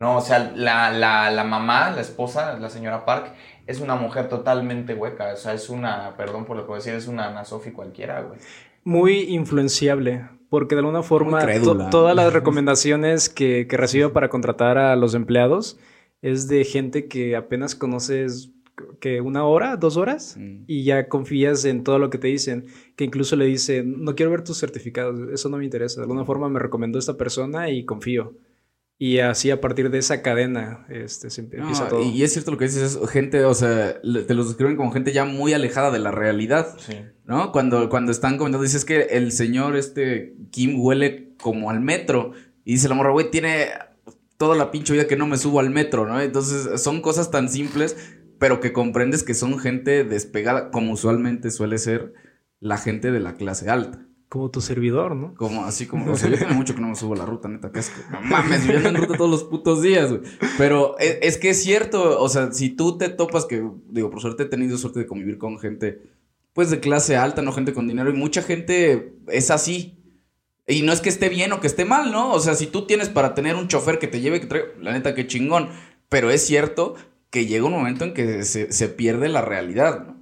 No, 0.00 0.16
o 0.16 0.20
sea, 0.22 0.38
la, 0.54 0.92
la, 0.92 1.30
la 1.30 1.44
mamá, 1.44 1.90
la 1.90 2.00
esposa, 2.00 2.56
la 2.58 2.70
señora 2.70 3.04
Park, 3.04 3.34
es 3.68 3.80
una 3.80 3.94
mujer 3.94 4.28
totalmente 4.28 4.94
hueca. 4.94 5.32
O 5.34 5.36
sea, 5.36 5.54
es 5.54 5.68
una, 5.70 6.16
perdón 6.16 6.44
por 6.44 6.56
lo 6.56 6.62
que 6.64 6.68
voy 6.68 6.76
a 6.76 6.78
decir, 6.78 6.94
es 6.94 7.06
una 7.06 7.28
Ana 7.28 7.44
Sophie 7.44 7.72
cualquiera, 7.72 8.22
güey. 8.22 8.40
Muy 8.82 9.20
influenciable, 9.34 10.26
porque 10.50 10.74
de 10.74 10.80
alguna 10.80 11.02
forma 11.04 11.40
to- 11.62 11.88
todas 11.90 12.16
las 12.16 12.32
recomendaciones 12.32 13.28
que, 13.28 13.66
que 13.68 13.76
recibe 13.76 14.08
para 14.08 14.28
contratar 14.28 14.78
a 14.78 14.96
los 14.96 15.14
empleados 15.14 15.78
es 16.22 16.48
de 16.48 16.64
gente 16.64 17.06
que 17.06 17.36
apenas 17.36 17.74
conoces 17.76 18.50
que 19.00 19.20
una 19.20 19.44
hora, 19.44 19.76
dos 19.76 19.96
horas, 19.96 20.36
Mm. 20.38 20.62
y 20.68 20.84
ya 20.84 21.08
confías 21.08 21.64
en 21.64 21.82
todo 21.84 21.98
lo 21.98 22.10
que 22.10 22.18
te 22.18 22.28
dicen, 22.28 22.66
que 22.96 23.04
incluso 23.04 23.34
le 23.36 23.44
dicen, 23.44 24.02
no 24.04 24.14
quiero 24.14 24.30
ver 24.30 24.42
tus 24.44 24.58
certificados, 24.58 25.18
eso 25.32 25.48
no 25.48 25.56
me 25.58 25.64
interesa, 25.64 26.00
de 26.00 26.04
alguna 26.04 26.24
forma 26.24 26.48
me 26.48 26.60
recomendó 26.60 26.98
esta 26.98 27.16
persona 27.16 27.70
y 27.70 27.84
confío. 27.84 28.34
Y 29.00 29.20
así 29.20 29.50
a 29.52 29.60
partir 29.60 29.90
de 29.90 29.98
esa 29.98 30.22
cadena 30.22 30.84
este, 30.88 31.30
se 31.30 31.42
No, 31.42 31.48
empieza 31.62 31.88
todo. 31.88 32.02
y, 32.02 32.22
es 32.24 32.32
cierto 32.32 32.50
lo 32.50 32.58
que 32.58 32.64
dices, 32.64 32.98
es 33.00 33.10
gente, 33.10 33.44
o 33.44 33.54
sea, 33.54 33.96
le- 34.02 34.22
te 34.24 34.34
los 34.34 34.48
describen 34.48 34.76
como 34.76 34.90
gente 34.90 35.12
ya 35.12 35.24
muy 35.24 35.52
alejada 35.52 35.92
de 35.92 36.00
la 36.00 36.10
realidad, 36.10 36.74
Sí. 36.78 36.94
¿no? 37.24 37.52
Cuando, 37.52 37.88
cuando 37.90 38.10
están 38.10 38.38
comentando, 38.38 38.64
dices 38.64 38.84
que 38.84 39.02
el 39.10 39.30
señor, 39.30 39.76
este, 39.76 40.34
Kim, 40.50 40.80
huele 40.80 41.34
como 41.40 41.70
al 41.70 41.80
metro. 41.80 42.32
Y 42.64 42.72
dice 42.72 42.88
la 42.88 42.96
morra, 42.96 43.12
güey, 43.12 43.30
tiene 43.30 43.68
toda 44.36 44.56
la 44.56 44.72
pinche 44.72 44.92
vida 44.92 45.06
que 45.06 45.16
no 45.16 45.28
me 45.28 45.38
subo 45.38 45.60
al 45.60 45.70
metro, 45.70 46.04
¿no? 46.06 46.20
Entonces, 46.20 46.80
son 46.82 47.00
cosas 47.00 47.30
tan 47.30 47.48
simples, 47.48 47.96
pero 48.40 48.58
que 48.58 48.72
comprendes 48.72 49.22
que 49.22 49.34
son 49.34 49.60
gente 49.60 50.02
despegada, 50.02 50.70
como 50.72 50.92
usualmente 50.92 51.52
suele 51.52 51.78
ser 51.78 52.14
la 52.60 52.78
gente 52.78 53.12
de 53.12 53.20
la 53.20 53.34
clase 53.34 53.70
alta. 53.70 54.07
Como 54.28 54.50
tu 54.50 54.60
servidor, 54.60 55.16
¿no? 55.16 55.34
Como 55.34 55.64
así 55.64 55.86
como, 55.86 56.12
o 56.12 56.16
sea, 56.16 56.28
yo 56.28 56.38
tengo 56.38 56.54
mucho 56.54 56.74
que 56.74 56.80
no 56.80 56.88
me 56.88 56.94
subo 56.94 57.14
a 57.14 57.18
la 57.18 57.26
ruta, 57.26 57.48
neta, 57.48 57.72
que 57.72 57.80
es 57.80 57.90
que, 57.90 58.02
no 58.10 58.20
mames, 58.20 58.66
yo 58.66 58.76
ando 58.76 58.90
en 58.90 58.96
ruta 58.96 59.16
todos 59.16 59.30
los 59.30 59.44
putos 59.44 59.82
días, 59.82 60.10
güey. 60.10 60.22
Pero 60.58 60.98
es, 60.98 61.18
es 61.22 61.38
que 61.38 61.50
es 61.50 61.62
cierto, 61.62 62.20
o 62.20 62.28
sea, 62.28 62.52
si 62.52 62.70
tú 62.70 62.98
te 62.98 63.08
topas 63.08 63.46
que, 63.46 63.66
digo, 63.88 64.10
por 64.10 64.20
suerte 64.20 64.42
he 64.42 64.46
tenido 64.46 64.76
suerte 64.76 65.00
de 65.00 65.06
convivir 65.06 65.38
con 65.38 65.58
gente, 65.58 66.02
pues 66.52 66.70
de 66.70 66.80
clase 66.80 67.16
alta, 67.16 67.40
no 67.40 67.52
gente 67.52 67.72
con 67.72 67.88
dinero, 67.88 68.10
y 68.10 68.14
mucha 68.14 68.42
gente 68.42 69.14
es 69.28 69.50
así. 69.50 69.94
Y 70.66 70.82
no 70.82 70.92
es 70.92 71.00
que 71.00 71.08
esté 71.08 71.30
bien 71.30 71.52
o 71.52 71.60
que 71.60 71.66
esté 71.66 71.86
mal, 71.86 72.12
¿no? 72.12 72.32
O 72.32 72.40
sea, 72.40 72.54
si 72.54 72.66
tú 72.66 72.84
tienes 72.84 73.08
para 73.08 73.34
tener 73.34 73.56
un 73.56 73.68
chofer 73.68 73.98
que 73.98 74.06
te 74.08 74.20
lleve, 74.20 74.40
que 74.40 74.46
traiga, 74.46 74.68
la 74.82 74.92
neta, 74.92 75.14
qué 75.14 75.26
chingón. 75.26 75.70
Pero 76.10 76.30
es 76.30 76.44
cierto 76.44 76.94
que 77.30 77.46
llega 77.46 77.64
un 77.64 77.72
momento 77.72 78.04
en 78.04 78.12
que 78.12 78.44
se, 78.44 78.70
se 78.70 78.88
pierde 78.88 79.30
la 79.30 79.40
realidad, 79.40 80.04
¿no? 80.06 80.17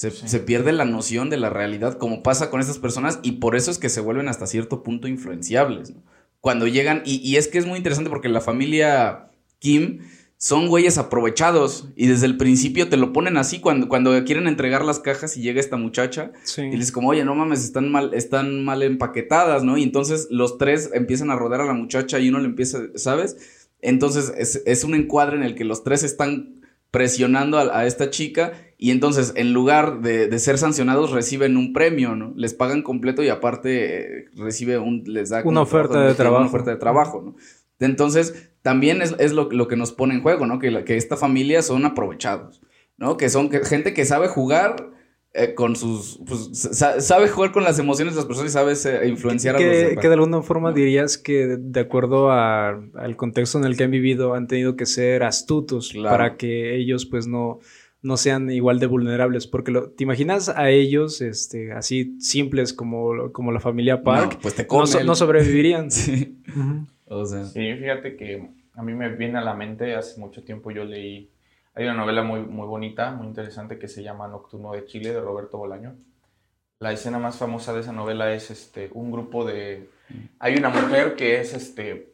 Se, 0.00 0.10
Sí. 0.10 0.28
se 0.28 0.40
pierde 0.40 0.72
la 0.72 0.86
noción 0.86 1.28
de 1.28 1.36
la 1.36 1.50
realidad, 1.50 1.98
como 1.98 2.22
pasa 2.22 2.48
con 2.48 2.58
estas 2.60 2.78
personas, 2.78 3.18
y 3.22 3.32
por 3.32 3.54
eso 3.54 3.70
es 3.70 3.76
que 3.78 3.90
se 3.90 4.00
vuelven 4.00 4.28
hasta 4.28 4.46
cierto 4.46 4.82
punto 4.82 5.08
influenciables, 5.08 5.90
¿no? 5.94 6.02
Cuando 6.40 6.66
llegan, 6.66 7.02
y, 7.04 7.16
y 7.16 7.36
es 7.36 7.48
que 7.48 7.58
es 7.58 7.66
muy 7.66 7.76
interesante 7.76 8.08
porque 8.08 8.30
la 8.30 8.40
familia 8.40 9.28
Kim 9.58 9.98
son 10.38 10.68
güeyes 10.68 10.96
aprovechados, 10.96 11.90
y 11.96 12.06
desde 12.06 12.24
el 12.24 12.38
principio 12.38 12.88
te 12.88 12.96
lo 12.96 13.12
ponen 13.12 13.36
así, 13.36 13.60
cuando, 13.60 13.90
cuando 13.90 14.24
quieren 14.24 14.46
entregar 14.46 14.86
las 14.86 15.00
cajas 15.00 15.36
y 15.36 15.42
llega 15.42 15.60
esta 15.60 15.76
muchacha, 15.76 16.32
Sí. 16.44 16.62
y 16.62 16.76
les 16.78 16.92
como, 16.92 17.10
oye, 17.10 17.22
no 17.26 17.34
mames, 17.34 17.62
están 17.62 17.92
mal, 17.92 18.14
están 18.14 18.64
mal 18.64 18.82
empaquetadas, 18.82 19.64
¿no? 19.64 19.76
Y 19.76 19.82
entonces 19.82 20.28
los 20.30 20.56
tres 20.56 20.88
empiezan 20.94 21.30
a 21.30 21.36
rodar 21.36 21.60
a 21.60 21.66
la 21.66 21.74
muchacha 21.74 22.18
y 22.20 22.30
uno 22.30 22.38
le 22.38 22.46
empieza, 22.46 22.78
¿sabes? 22.94 23.36
Entonces 23.82 24.32
es, 24.38 24.62
es 24.64 24.82
un 24.82 24.94
encuadre 24.94 25.36
en 25.36 25.42
el 25.42 25.54
que 25.54 25.64
los 25.66 25.84
tres 25.84 26.04
están 26.04 26.59
presionando 26.90 27.58
a, 27.58 27.78
a 27.78 27.86
esta 27.86 28.10
chica 28.10 28.52
y 28.78 28.90
entonces 28.90 29.32
en 29.36 29.52
lugar 29.52 30.00
de, 30.00 30.26
de 30.28 30.38
ser 30.38 30.58
sancionados 30.58 31.10
reciben 31.10 31.56
un 31.56 31.72
premio, 31.72 32.16
¿no? 32.16 32.32
Les 32.36 32.54
pagan 32.54 32.82
completo 32.82 33.22
y 33.22 33.28
aparte 33.28 34.20
eh, 34.22 34.24
recibe 34.36 34.78
un, 34.78 35.04
les 35.06 35.28
da 35.28 35.42
Una 35.44 35.60
oferta 35.62 36.00
de 36.00 36.06
Una 36.06 36.14
trabajo. 36.14 36.44
oferta 36.46 36.70
de 36.70 36.76
trabajo, 36.76 37.22
¿no? 37.24 37.36
Entonces 37.78 38.50
también 38.62 39.02
es, 39.02 39.14
es 39.18 39.32
lo, 39.32 39.50
lo 39.50 39.68
que 39.68 39.76
nos 39.76 39.92
pone 39.92 40.14
en 40.14 40.22
juego, 40.22 40.46
¿no? 40.46 40.58
Que, 40.58 40.70
la- 40.70 40.84
que 40.84 40.96
esta 40.96 41.16
familia 41.16 41.62
son 41.62 41.84
aprovechados, 41.84 42.60
¿no? 42.96 43.16
Que 43.16 43.28
son 43.28 43.48
que- 43.50 43.64
gente 43.64 43.94
que 43.94 44.04
sabe 44.04 44.28
jugar 44.28 44.90
eh, 45.32 45.54
con 45.54 45.76
sus, 45.76 46.18
pues, 46.26 46.48
sa- 46.52 47.00
sabe 47.00 47.28
jugar 47.28 47.52
con 47.52 47.62
las 47.62 47.78
emociones 47.78 48.14
de 48.14 48.18
las 48.18 48.26
personas 48.26 48.50
y 48.50 48.52
sabe 48.52 48.72
eh, 49.04 49.08
influenciar 49.08 49.54
a 49.56 49.60
los 49.60 49.68
que, 49.68 49.76
demás. 49.76 50.02
que 50.02 50.08
de 50.08 50.14
alguna 50.14 50.42
forma 50.42 50.70
¿no? 50.70 50.74
dirías 50.74 51.18
que 51.18 51.56
de 51.58 51.80
acuerdo 51.80 52.32
a- 52.32 52.70
al 52.94 53.16
contexto 53.16 53.58
en 53.58 53.64
el 53.64 53.76
que 53.76 53.84
han 53.84 53.90
vivido 53.92 54.34
han 54.34 54.48
tenido 54.48 54.74
que 54.76 54.86
ser 54.86 55.22
astutos 55.22 55.90
Claro. 55.92 56.10
para 56.16 56.36
que 56.36 56.74
ellos 56.76 57.06
pues 57.06 57.28
no, 57.28 57.60
no 58.02 58.16
sean 58.16 58.50
igual 58.50 58.80
de 58.80 58.86
vulnerables 58.86 59.46
porque 59.46 59.70
lo- 59.70 59.90
te 59.90 60.02
imaginas 60.02 60.48
a 60.48 60.68
ellos 60.70 61.20
este 61.20 61.70
así 61.72 62.16
simples 62.20 62.72
como, 62.72 63.30
como 63.32 63.52
la 63.52 63.60
familia 63.60 64.02
Park 64.02 64.32
No, 64.34 64.38
pues 64.40 64.54
te 64.56 64.66
no, 64.68 64.86
so- 64.86 65.04
no 65.04 65.14
sobrevivirían 65.14 65.90
Sí, 65.92 66.38
Ujú. 66.48 66.86
o 67.06 67.24
sea, 67.24 67.44
Sí, 67.44 67.72
fíjate 67.78 68.16
que 68.16 68.48
a 68.74 68.82
mí 68.82 68.94
me 68.94 69.14
viene 69.14 69.38
a 69.38 69.42
la 69.42 69.54
mente, 69.54 69.94
hace 69.94 70.18
mucho 70.18 70.42
tiempo 70.42 70.70
yo 70.70 70.84
leí, 70.84 71.28
hay 71.80 71.86
una 71.86 71.96
novela 71.96 72.22
muy, 72.22 72.40
muy 72.40 72.66
bonita, 72.66 73.10
muy 73.12 73.26
interesante 73.26 73.78
que 73.78 73.88
se 73.88 74.02
llama 74.02 74.28
Nocturno 74.28 74.72
de 74.72 74.84
Chile 74.84 75.14
de 75.14 75.20
Roberto 75.20 75.56
Bolaño. 75.56 75.96
La 76.78 76.92
escena 76.92 77.18
más 77.18 77.38
famosa 77.38 77.72
de 77.72 77.80
esa 77.80 77.92
novela 77.92 78.34
es 78.34 78.50
este, 78.50 78.90
un 78.92 79.10
grupo 79.10 79.46
de... 79.46 79.88
Hay 80.40 80.56
una 80.56 80.68
mujer 80.68 81.16
que 81.16 81.40
es, 81.40 81.54
este, 81.54 82.12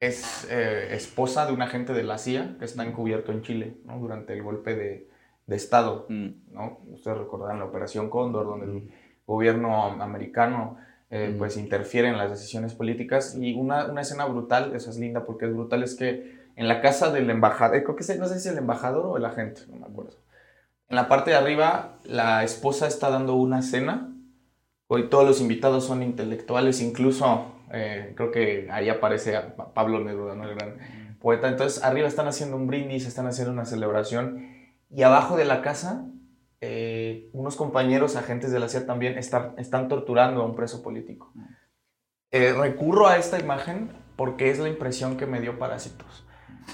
es 0.00 0.48
eh, 0.50 0.94
esposa 0.94 1.44
de 1.44 1.52
un 1.52 1.60
agente 1.60 1.92
de 1.92 2.04
la 2.04 2.16
CIA 2.16 2.56
que 2.58 2.64
está 2.64 2.82
encubierto 2.82 3.32
en 3.32 3.42
Chile 3.42 3.76
¿no? 3.84 3.98
durante 3.98 4.32
el 4.32 4.42
golpe 4.42 4.74
de, 4.74 5.10
de 5.46 5.56
Estado. 5.56 6.06
mm, 6.08 6.28
¿no? 6.52 6.80
Ustedes 6.86 7.18
recordarán 7.18 7.58
la 7.58 7.66
Operación 7.66 8.08
Cóndor, 8.08 8.46
donde 8.46 8.64
el 8.64 8.90
gobierno 9.26 9.84
americano 9.84 10.78
eh, 11.10 11.32
Mm. 11.34 11.38
pues 11.38 11.56
interfiere 11.56 12.08
en 12.08 12.16
las 12.18 12.30
decisiones 12.30 12.74
políticas. 12.74 13.36
Y 13.40 13.54
una, 13.54 13.86
una 13.86 14.00
escena 14.02 14.24
brutal, 14.26 14.74
esa 14.74 14.90
es 14.90 14.96
linda 14.98 15.24
porque 15.24 15.46
es 15.46 15.52
brutal, 15.54 15.82
es 15.82 15.94
que 15.96 16.38
en 16.56 16.68
la 16.68 16.80
casa 16.80 17.10
del 17.10 17.28
embajador, 17.30 17.82
creo 17.82 17.96
que 17.96 18.02
es- 18.02 18.18
no 18.18 18.26
sé 18.26 18.34
si 18.40 18.48
es 18.48 18.52
el 18.54 18.58
embajador 18.58 19.06
o 19.06 19.16
el 19.16 19.24
agente, 19.24 19.62
no 19.68 19.76
me 19.76 19.86
acuerdo. 19.86 20.12
En 20.88 20.96
la 20.96 21.08
parte 21.08 21.30
de 21.30 21.36
arriba, 21.36 21.98
la 22.04 22.42
esposa 22.44 22.86
está 22.86 23.10
dando 23.10 23.34
una 23.34 23.62
cena. 23.62 24.12
Hoy 24.88 25.08
todos 25.08 25.24
los 25.26 25.40
invitados 25.40 25.84
son 25.84 26.02
intelectuales, 26.02 26.80
incluso 26.82 27.54
eh, 27.72 28.12
creo 28.16 28.32
que 28.32 28.68
ahí 28.72 28.88
aparece 28.88 29.38
Pablo 29.74 30.00
Neruda, 30.00 30.34
¿no? 30.34 30.42
el 30.48 30.56
gran 30.56 30.76
poeta. 31.20 31.48
Entonces, 31.48 31.84
arriba 31.84 32.08
están 32.08 32.26
haciendo 32.26 32.56
un 32.56 32.66
brindis, 32.66 33.06
están 33.06 33.26
haciendo 33.28 33.52
una 33.52 33.64
celebración. 33.66 34.48
Y 34.90 35.02
abajo 35.02 35.36
de 35.36 35.44
la 35.44 35.62
casa, 35.62 36.04
eh, 37.10 37.30
unos 37.32 37.56
compañeros 37.56 38.16
agentes 38.16 38.52
de 38.52 38.58
la 38.60 38.68
CIA 38.68 38.86
también 38.86 39.18
están, 39.18 39.54
están 39.58 39.88
torturando 39.88 40.42
a 40.42 40.44
un 40.46 40.54
preso 40.56 40.82
político. 40.82 41.32
Eh, 42.32 42.52
recurro 42.52 43.08
a 43.08 43.16
esta 43.16 43.38
imagen 43.40 43.90
porque 44.16 44.50
es 44.50 44.58
la 44.58 44.68
impresión 44.68 45.16
que 45.16 45.26
me 45.26 45.40
dio 45.40 45.58
Parásitos. 45.58 46.26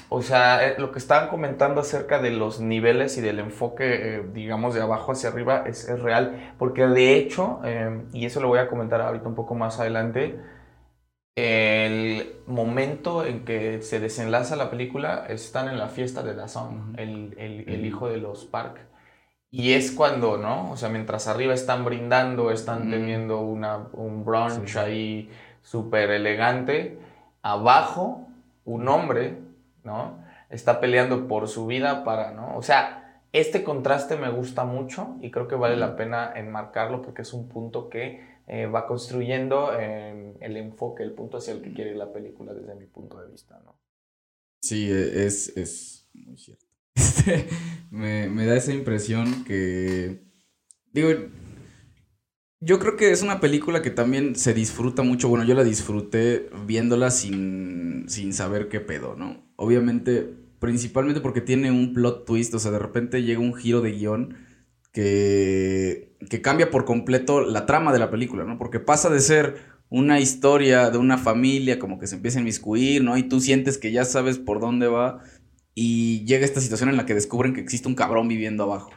O 0.09 0.21
sea, 0.23 0.67
eh, 0.69 0.75
lo 0.79 0.93
que 0.93 0.99
estaban 0.99 1.29
comentando 1.29 1.81
acerca 1.81 2.21
de 2.21 2.31
los 2.31 2.61
niveles 2.61 3.17
y 3.17 3.21
del 3.23 3.39
enfoque, 3.39 4.17
eh, 4.19 4.23
digamos, 4.35 4.75
de 4.75 4.83
abajo 4.83 5.13
hacia 5.13 5.31
arriba 5.31 5.65
es, 5.67 5.89
es 5.89 6.01
real. 6.01 6.55
Porque 6.59 6.87
de 6.87 7.17
hecho, 7.17 7.61
eh, 7.65 8.03
y 8.13 8.27
eso 8.27 8.41
lo 8.41 8.49
voy 8.49 8.59
a 8.59 8.69
comentar 8.69 9.01
ahorita 9.01 9.29
un 9.29 9.35
poco 9.35 9.55
más 9.55 9.81
adelante, 9.81 10.39
el 11.37 12.33
momento 12.47 13.25
en 13.25 13.45
que 13.45 13.83
se 13.83 14.01
desenlaza 14.01 14.57
la 14.57 14.71
película 14.71 15.27
están 15.29 15.69
en 15.69 15.79
la 15.79 15.89
fiesta 15.89 16.23
de 16.23 16.35
Dazón, 16.35 16.95
el, 16.99 17.35
el- 17.39 17.85
hijo 17.85 18.09
de 18.09 18.17
los 18.19 18.45
Park. 18.47 18.81
Y 19.59 19.73
es 19.73 19.91
cuando, 19.91 20.37
¿no? 20.37 20.71
O 20.71 20.77
sea, 20.77 20.91
mientras 20.91 21.29
arriba 21.29 21.55
están 21.55 21.83
brindando, 21.83 22.51
están 22.51 22.91
teniendo 22.91 23.41
una, 23.41 23.89
un 23.95 24.23
brunch 24.23 24.69
Sí. 24.73 24.79
ahí 24.79 25.31
súper 25.63 26.11
elegante, 26.11 26.99
abajo 27.41 28.29
un 28.67 28.87
hombre, 28.87 29.39
¿no? 29.83 30.19
Está 30.51 30.79
peleando 30.79 31.27
por 31.27 31.49
su 31.49 31.67
vida 31.67 32.05
para, 32.05 32.33
¿no? 32.33 32.55
O 32.59 32.63
sea, 32.63 33.23
este 33.33 33.65
contraste 33.65 34.17
me 34.19 34.29
gusta 34.31 34.65
mucho 34.65 35.17
y 35.23 35.31
creo 35.31 35.49
que 35.49 35.55
vale 35.55 35.77
la 35.79 35.97
pena 35.97 36.33
enmarcarlo 36.37 37.01
porque 37.01 37.23
es 37.23 37.33
un 37.33 37.49
punto 37.49 37.89
que 37.89 38.21
eh, 38.49 38.67
va 38.67 38.87
construyendo 38.87 39.71
eh, 39.79 40.35
el 40.41 40.57
enfoque, 40.59 41.03
el 41.03 41.13
punto 41.13 41.39
hacia 41.39 41.55
el 41.55 41.63
que 41.63 41.73
quiere 41.73 41.93
ir 41.93 41.97
la 41.97 42.13
película 42.13 42.53
desde 42.53 42.75
mi 42.75 42.85
punto 42.85 43.19
de 43.23 43.31
vista, 43.31 43.59
¿no? 43.65 43.75
Sí, 44.61 44.91
e- 44.93 45.25
es, 45.25 45.57
es 45.57 46.09
muy 46.13 46.37
cierto. 46.37 46.66
Este, 46.97 47.49
me, 47.91 48.29
me 48.29 48.47
da 48.47 48.57
esa 48.57 48.73
impresión 48.73 49.45
que. 49.45 50.25
Digo, 50.93 51.11
yo 52.61 52.79
creo 52.79 52.97
que 52.97 53.11
es 53.11 53.23
una 53.23 53.41
película 53.41 53.83
que 53.83 53.91
también 53.91 54.35
se 54.35 54.55
disfruta 54.55 55.03
mucho. 55.03 55.29
Bueno, 55.29 55.45
yo 55.45 55.55
la 55.55 55.65
disfruté 55.65 56.49
viéndola 56.67 57.11
sin, 57.11 58.07
sin 58.09 58.33
saber 58.33 58.69
qué 58.69 58.81
pedo, 58.81 59.15
¿no? 59.17 59.53
Obviamente, 59.57 60.35
principalmente 60.59 61.21
porque 61.21 61.41
tiene 61.43 61.71
un 61.71 61.93
plot 61.93 62.25
twist, 62.25 62.55
o 62.55 62.59
sea, 62.59 62.71
de 62.71 62.79
repente 62.79 63.23
llega 63.23 63.41
un 63.41 63.55
giro 63.55 63.83
de 63.83 63.93
guion 63.93 64.37
que, 64.93 66.17
que 66.31 66.41
cambia 66.41 66.71
por 66.71 66.87
completo 66.87 67.43
la 67.43 67.67
trama 67.67 67.93
de 67.93 67.99
la 67.99 68.11
película, 68.11 68.45
¿no? 68.45 68.57
Porque 68.59 68.81
pasa 68.81 69.11
de 69.11 69.21
ser 69.21 69.57
una 69.89 70.19
historia 70.19 70.91
de 70.91 70.99
una 70.99 71.19
familia 71.19 71.79
como 71.79 71.99
que 71.99 72.07
se 72.07 72.17
empieza 72.17 72.39
a 72.39 72.43
inmiscuir, 72.43 73.05
¿no? 73.05 73.17
Y 73.17 73.25
tú 73.25 73.41
sientes 73.41 73.79
que 73.79 73.93
ya 73.93 74.05
sabes 74.05 74.39
por 74.39 74.61
dónde 74.61 74.89
va. 74.89 75.23
Y 75.79 76.25
llega 76.25 76.47
esta 76.47 76.63
situación 76.63 76.89
en 76.89 76.97
la 76.97 77.05
que 77.05 77.15
descubren 77.15 77.53
que 77.53 77.61
existe 77.61 77.87
un 77.87 77.95
cabrón 77.95 78.29
viviendo 78.29 78.65
abajo. 78.65 78.91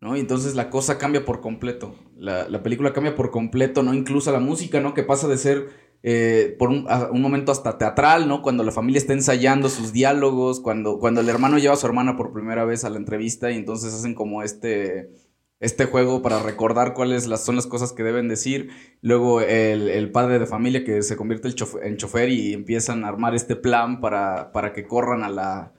¿no? 0.00 0.16
Y 0.16 0.20
entonces 0.20 0.54
la 0.54 0.70
cosa 0.70 0.96
cambia 0.96 1.24
por 1.24 1.40
completo. 1.40 1.96
La, 2.16 2.48
la 2.48 2.62
película 2.62 2.92
cambia 2.92 3.16
por 3.16 3.32
completo, 3.32 3.82
¿no? 3.82 3.92
Incluso 3.92 4.30
la 4.30 4.38
música, 4.38 4.80
¿no? 4.80 4.94
Que 4.94 5.02
pasa 5.02 5.26
de 5.26 5.36
ser 5.36 5.70
eh, 6.04 6.54
por 6.56 6.68
un, 6.68 6.86
un, 7.10 7.20
momento 7.20 7.50
hasta 7.50 7.78
teatral, 7.78 8.28
¿no? 8.28 8.42
Cuando 8.42 8.62
la 8.62 8.70
familia 8.70 8.98
está 8.98 9.12
ensayando 9.12 9.68
sus 9.68 9.92
diálogos, 9.92 10.60
cuando, 10.60 11.00
cuando 11.00 11.20
el 11.20 11.28
hermano 11.28 11.58
lleva 11.58 11.74
a 11.74 11.78
su 11.78 11.86
hermana 11.86 12.16
por 12.16 12.32
primera 12.32 12.64
vez 12.64 12.84
a 12.84 12.90
la 12.90 12.98
entrevista 12.98 13.50
y 13.50 13.56
entonces 13.56 13.92
hacen 13.92 14.14
como 14.14 14.44
este, 14.44 15.10
este 15.58 15.86
juego 15.86 16.22
para 16.22 16.40
recordar 16.40 16.94
cuáles 16.94 17.26
las, 17.26 17.44
son 17.44 17.56
las 17.56 17.66
cosas 17.66 17.92
que 17.92 18.04
deben 18.04 18.28
decir. 18.28 18.68
Luego 19.00 19.40
el, 19.40 19.88
el 19.88 20.12
padre 20.12 20.38
de 20.38 20.46
familia 20.46 20.84
que 20.84 21.02
se 21.02 21.16
convierte 21.16 21.48
en 21.48 21.54
chofer, 21.54 21.86
en 21.86 21.96
chofer, 21.96 22.28
y 22.28 22.52
empiezan 22.52 23.04
a 23.04 23.08
armar 23.08 23.34
este 23.34 23.56
plan 23.56 24.00
para, 24.00 24.52
para 24.52 24.72
que 24.72 24.86
corran 24.86 25.24
a 25.24 25.30
la, 25.30 25.72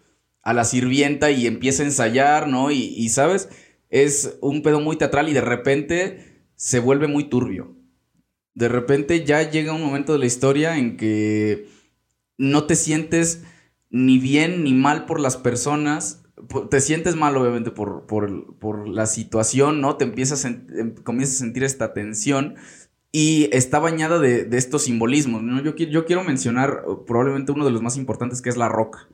a 0.45 0.53
la 0.53 0.63
sirvienta 0.63 1.31
y 1.31 1.45
empieza 1.45 1.84
a 1.84 1.88
ensayar, 1.88 2.47
¿no? 2.47 2.71
Y, 2.71 3.10
¿sabes? 3.10 3.49
Es 3.89 4.38
un 4.39 4.62
pedo 4.62 4.79
muy 4.79 4.95
teatral 4.95 5.27
y 5.27 5.34
de 5.34 5.41
repente 5.41 6.45
se 6.55 6.79
vuelve 6.79 7.08
muy 7.08 7.25
turbio 7.25 7.75
de 8.55 8.69
repente 8.69 9.25
ya 9.25 9.49
llega 9.49 9.73
un 9.73 9.84
momento 9.84 10.13
de 10.13 10.19
la 10.19 10.25
historia 10.25 10.77
en 10.77 10.97
que 10.97 11.67
no 12.38 12.63
te 12.65 12.75
sientes 12.75 13.43
ni 13.89 14.17
bien 14.17 14.63
ni 14.63 14.73
mal 14.73 15.05
por 15.05 15.19
las 15.19 15.38
personas. 15.38 16.23
Te 16.69 16.81
sientes 16.81 17.15
mal, 17.15 17.36
obviamente, 17.38 17.71
por, 17.71 18.08
por, 18.08 18.88
la 18.88 19.05
situación, 19.05 19.81
¿no? 19.81 19.97
Te 19.97 20.05
empiezas 20.05 20.45
a, 20.45 20.49
em, 20.49 20.95
comienzas 20.95 21.36
a 21.36 21.39
sentir 21.39 21.63
esta 21.63 21.93
tensión 21.93 22.55
y 23.12 23.49
está 23.51 23.79
bañada 23.79 24.19
de, 24.19 24.47
estos 24.58 24.84
simbolismos, 24.84 25.43
¿no? 25.43 25.62
Yo, 25.62 25.75
yo 25.75 26.05
quiero 26.05 26.23
mencionar 26.23 26.84
probablemente 27.05 27.51
uno 27.51 27.65
de 27.65 27.71
los 27.71 27.81
más 27.81 27.97
importantes, 27.97 28.41
que 28.41 28.49
es 28.49 28.58
la 28.58 28.69
roca, 28.69 29.10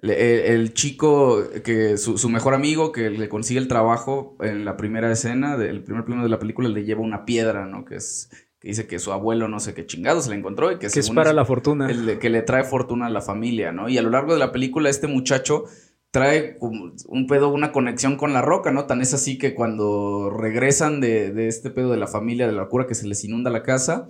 El, 0.00 0.74
chico, 0.74 1.42
que 1.64 1.96
su, 1.96 2.28
mejor 2.28 2.54
amigo, 2.54 2.92
que 2.92 3.10
le 3.10 3.28
consigue 3.28 3.58
el 3.58 3.66
trabajo 3.66 4.36
en 4.40 4.64
la 4.64 4.76
primera 4.76 5.10
escena, 5.10 5.56
del 5.56 5.82
primer 5.82 6.04
plano 6.04 6.22
de 6.22 6.28
la 6.28 6.38
película, 6.38 6.68
le 6.68 6.84
lleva 6.84 7.00
una 7.00 7.24
piedra, 7.24 7.66
¿no? 7.66 7.84
Que 7.84 7.96
es 7.96 8.30
que 8.60 8.68
dice 8.68 8.88
que 8.88 8.98
su 8.98 9.12
abuelo 9.12 9.46
no 9.46 9.60
sé 9.60 9.72
qué 9.72 9.86
chingado 9.86 10.20
se 10.20 10.30
le 10.30 10.36
encontró 10.36 10.72
y 10.72 10.78
que, 10.78 10.88
que 10.88 11.00
es 11.00 11.10
para 11.10 11.32
la 11.32 11.44
fortuna. 11.44 11.88
que 12.18 12.30
le 12.30 12.42
trae 12.42 12.64
fortuna 12.64 13.06
a 13.06 13.10
la 13.10 13.22
familia, 13.22 13.70
¿no? 13.72 13.88
Y 13.88 13.98
a 13.98 14.02
lo 14.02 14.10
largo 14.10 14.32
de 14.32 14.40
la 14.40 14.50
película 14.50 14.90
este 14.90 15.06
muchacho 15.06 15.64
trae 16.10 16.56
un 16.60 17.26
pedo, 17.28 17.50
una 17.50 17.70
conexión 17.70 18.16
con 18.16 18.32
la 18.32 18.42
roca, 18.42 18.72
¿no? 18.72 18.86
Tan 18.86 19.00
es 19.00 19.14
así 19.14 19.38
que 19.38 19.54
cuando 19.54 20.30
regresan 20.30 21.00
de, 21.00 21.32
de 21.32 21.46
este 21.46 21.70
pedo 21.70 21.90
de 21.90 21.98
la 21.98 22.08
familia, 22.08 22.46
de 22.46 22.52
la 22.52 22.66
cura 22.66 22.86
que 22.86 22.94
se 22.96 23.06
les 23.06 23.22
inunda 23.24 23.50
la 23.50 23.62
casa, 23.62 24.08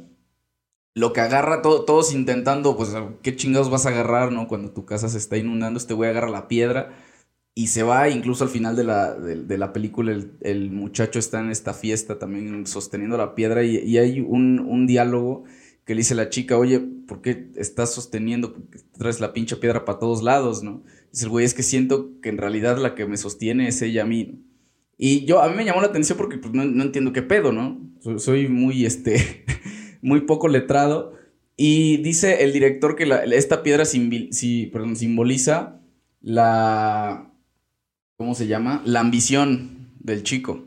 lo 0.99 1.13
que 1.13 1.21
agarra 1.21 1.63
todos 1.63 2.13
intentando, 2.13 2.77
pues, 2.77 2.93
¿qué 3.23 3.37
chingados 3.37 3.71
vas 3.71 3.87
a 3.87 3.91
agarrar, 3.91 4.33
no? 4.33 4.49
Cuando 4.49 4.73
tu 4.73 4.85
casa 4.85 5.09
se 5.09 5.19
está 5.19 5.37
inundando, 5.37 5.79
este 5.79 5.95
güey 5.95 6.11
agarra 6.11 6.29
la 6.29 6.49
piedra 6.49 6.91
y 7.55 7.69
se 7.69 7.85
va, 7.85 8.09
incluso 8.09 8.43
al 8.43 8.51
final 8.51 8.75
de 8.75 8.83
la, 8.83 9.15
de, 9.15 9.59
la 9.59 9.73
película 9.73 10.13
el, 10.41 10.71
muchacho 10.73 11.21
está 11.21 11.41
en 11.41 11.51
esta 11.51 11.73
fiesta 11.73 12.19
también 12.19 12.67
sosteniendo 12.67 13.17
la 13.17 13.37
piedra 13.37 13.63
y, 13.63 13.97
hay 13.97 14.21
un, 14.21 14.87
diálogo 14.89 15.45
que 15.85 15.95
le 15.95 16.01
dice 16.01 16.17
la 16.17 16.31
chica, 16.31 16.59
oye, 16.59 16.81
¿por 16.81 17.21
qué 17.21 17.49
estás 17.55 17.95
sosteniendo, 17.95 18.57
traes 18.99 19.21
la 19.21 19.33
pinche 19.33 19.57
piedra 19.57 19.85
para 19.85 20.01
todos 20.01 20.25
lados, 20.25 20.65
no? 20.65 20.83
Dice 21.13 21.27
el 21.27 21.31
güey, 21.31 21.45
es 21.45 21.55
que 21.55 21.63
siento 21.63 22.21
que 22.21 22.29
en 22.29 22.39
realidad 22.39 22.77
la 22.79 22.97
que 22.97 23.07
me 23.07 23.17
sostiene 23.17 23.69
es 23.69 23.81
ella 23.83 24.03
a 24.03 24.07
mí, 24.07 24.45
Y 24.97 25.27
yo, 25.27 25.41
a 25.41 25.49
mí 25.49 25.55
me 25.55 25.65
llamó 25.65 25.81
la 25.81 25.87
atención 25.89 26.19
porque 26.19 26.39
pues, 26.39 26.53
no, 26.53 26.65
no 26.65 26.83
entiendo 26.83 27.13
qué 27.13 27.23
pedo, 27.23 27.53
¿no? 27.53 27.81
Soy, 28.01 28.19
soy 28.19 28.49
muy, 28.49 28.85
este... 28.85 29.45
muy 30.03 30.23
poco 30.23 30.49
letrado. 30.49 31.15
Y 31.57 31.99
dice 31.99 32.45
el 32.45 32.53
director 32.53 32.95
que 32.95 33.09
esta 33.33 33.63
piedra 33.63 33.85
simboliza 33.85 35.81
la... 36.21 37.33
¿Cómo 38.17 38.35
se 38.35 38.47
llama? 38.47 38.83
La 38.85 39.01
ambición 39.01 39.91
del 40.01 40.23
chico, 40.23 40.65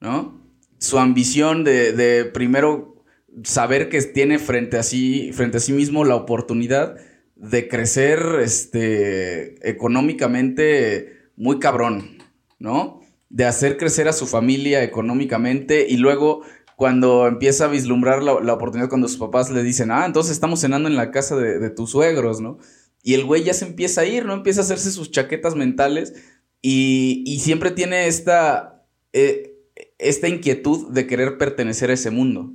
¿no? 0.00 0.40
Su 0.78 0.98
ambición 0.98 1.64
de, 1.64 2.28
primero 2.32 3.04
saber 3.44 3.88
que 3.88 4.00
tiene 4.02 4.38
frente 4.38 4.78
a 4.78 4.82
sí, 4.82 5.30
frente 5.32 5.58
a 5.58 5.60
sí 5.60 5.72
mismo 5.72 6.04
la 6.04 6.16
oportunidad 6.16 6.96
de 7.36 7.68
crecer 7.68 8.20
este, 8.42 9.68
económicamente 9.68 11.30
muy 11.36 11.58
cabrón, 11.60 12.18
¿no? 12.58 13.00
De 13.28 13.44
hacer 13.44 13.76
crecer 13.76 14.08
a 14.08 14.12
su 14.12 14.26
familia 14.26 14.82
económicamente 14.82 15.86
y 15.88 15.98
luego 15.98 16.42
cuando 16.78 17.26
empieza 17.26 17.64
a 17.64 17.68
vislumbrar 17.68 18.22
la, 18.22 18.52
oportunidad 18.54 18.88
cuando 18.88 19.08
sus 19.08 19.16
papás 19.16 19.50
le 19.50 19.64
dicen, 19.64 19.90
ah, 19.90 20.06
entonces 20.06 20.30
estamos 20.30 20.60
cenando 20.60 20.88
en 20.88 20.94
la 20.94 21.10
casa 21.10 21.34
de, 21.34 21.70
tus 21.70 21.90
suegros, 21.90 22.40
¿no? 22.40 22.58
Y 23.02 23.14
el 23.14 23.24
güey 23.24 23.42
ya 23.42 23.52
se 23.52 23.64
empieza 23.64 24.02
a 24.02 24.04
ir, 24.04 24.24
¿no? 24.24 24.32
Empieza 24.32 24.60
a 24.60 24.62
hacerse 24.62 24.92
sus 24.92 25.10
chaquetas 25.10 25.56
mentales 25.56 26.14
y, 26.62 27.40
siempre 27.40 27.72
tiene 27.72 28.06
esta, 28.06 28.86
eh, 29.12 29.56
esta 29.98 30.28
inquietud 30.28 30.92
de 30.92 31.08
querer 31.08 31.36
pertenecer 31.36 31.90
a 31.90 31.94
ese 31.94 32.12
mundo, 32.12 32.52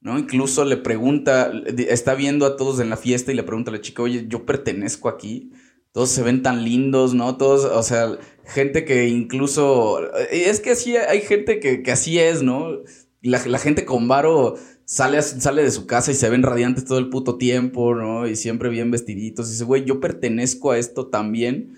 ¿no? 0.00 0.16
Incluso 0.16 0.64
le 0.64 0.76
pregunta, 0.76 1.50
está 1.88 2.14
viendo 2.14 2.46
a 2.46 2.56
todos 2.56 2.78
en 2.78 2.88
la 2.88 2.96
fiesta 2.96 3.32
y 3.32 3.34
le 3.34 3.42
pregunta 3.42 3.72
a 3.72 3.74
la 3.74 3.80
chica, 3.80 4.00
oye, 4.00 4.26
yo 4.28 4.46
pertenezco 4.46 5.08
aquí 5.08 5.50
todos 5.90 6.10
se 6.10 6.22
ven 6.22 6.42
tan 6.42 6.62
lindos, 6.62 7.14
¿no? 7.14 7.38
Todos, 7.38 7.64
o 7.64 7.82
sea, 7.82 8.18
gente 8.44 8.84
que 8.84 9.08
incluso... 9.08 9.98
Es 10.30 10.60
que 10.60 10.72
así 10.72 10.94
hay 10.94 11.22
gente 11.22 11.58
que, 11.58 11.82
que 11.82 11.90
así 11.90 12.18
es, 12.18 12.42
¿no? 12.42 12.82
La, 13.26 13.44
la 13.46 13.58
gente 13.58 13.84
con 13.84 14.08
varo 14.08 14.56
sale, 14.84 15.20
sale 15.20 15.62
de 15.62 15.70
su 15.70 15.86
casa 15.86 16.12
y 16.12 16.14
se 16.14 16.30
ven 16.30 16.42
radiantes 16.42 16.84
todo 16.84 16.98
el 16.98 17.10
puto 17.10 17.36
tiempo, 17.36 17.94
¿no? 17.94 18.26
Y 18.26 18.36
siempre 18.36 18.70
bien 18.70 18.90
vestiditos. 18.90 19.48
Y 19.48 19.52
dice, 19.52 19.64
güey, 19.64 19.84
yo 19.84 20.00
pertenezco 20.00 20.70
a 20.70 20.78
esto 20.78 21.08
también. 21.08 21.76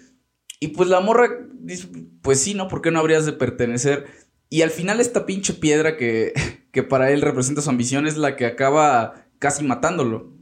Y 0.61 0.69
pues 0.69 0.89
la 0.89 1.01
morra 1.01 1.29
dice, 1.61 1.89
pues 2.23 2.41
sí, 2.41 2.55
¿no? 2.55 2.69
¿Por 2.69 2.83
qué 2.83 2.91
no 2.91 3.01
habrías 3.01 3.27
de 3.27 3.33
pertenecer? 3.33 4.07
Y 4.51 4.63
al 4.63 4.71
final 4.71 5.01
esta 5.01 5.27
pinche 5.27 5.55
piedra 5.55 5.97
que, 5.97 6.33
que 6.73 6.83
para 6.83 7.11
él 7.11 7.23
representa 7.23 7.63
su 7.63 7.71
ambición 7.71 8.07
es 8.07 8.17
la 8.17 8.37
que 8.37 8.47
acaba 8.47 9.27
casi 9.39 9.65
matándolo. 9.65 10.37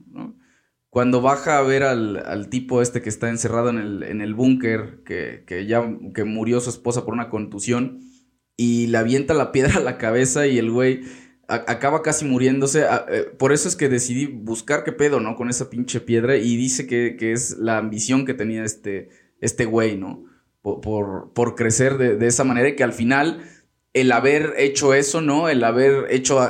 Cuando 0.91 1.21
baja 1.21 1.59
a 1.59 1.63
ver 1.63 1.83
al, 1.83 2.17
al 2.25 2.49
tipo 2.49 2.81
este 2.81 3.03
que 3.03 3.11
está 3.11 3.29
encerrado 3.29 3.69
en 3.69 3.77
el, 3.77 4.03
en 4.03 4.23
el 4.23 4.33
búnker, 4.33 5.03
que, 5.05 5.45
que 5.47 5.67
ya 5.67 5.87
que 6.15 6.25
murió 6.25 6.59
su 6.61 6.71
esposa 6.71 7.05
por 7.05 7.13
una 7.13 7.29
contusión, 7.29 8.01
y 8.57 8.87
le 8.87 8.99
avienta 8.99 9.35
la 9.35 9.53
piedra 9.53 9.77
a 9.79 9.83
la 9.83 9.99
cabeza 9.99 10.47
y 10.47 10.59
el 10.59 10.71
güey 10.71 11.03
acaba 11.49 12.03
casi 12.03 12.25
muriéndose. 12.25 12.87
Eh, 13.09 13.25
por 13.39 13.53
eso 13.53 13.69
es 13.69 13.77
que 13.77 13.89
decidí 13.89 14.27
buscar 14.27 14.85
qué 14.85 14.93
pedo, 14.93 15.21
¿no? 15.21 15.37
Con 15.37 15.49
esa 15.49 15.71
pinche 15.71 16.01
piedra 16.01 16.37
y 16.37 16.57
dice 16.57 16.87
que, 16.87 17.33
es 17.33 17.59
la 17.59 17.79
ambición 17.79 18.27
que 18.27 18.35
tenía 18.35 18.65
este, 18.65 19.11
este 19.41 19.65
güey, 19.65 19.97
¿no? 19.97 20.25
Por, 20.63 21.33
por, 21.33 21.55
crecer 21.55 21.97
de, 21.97 22.27
esa 22.27 22.43
manera 22.43 22.69
y 22.69 22.75
que 22.75 22.83
al 22.83 22.93
final 22.93 23.45
el 23.93 24.11
haber 24.11 24.55
hecho 24.57 24.95
eso, 24.95 25.21
¿no? 25.21 25.49
El 25.49 25.63
haber 25.63 26.07
hecho 26.11 26.41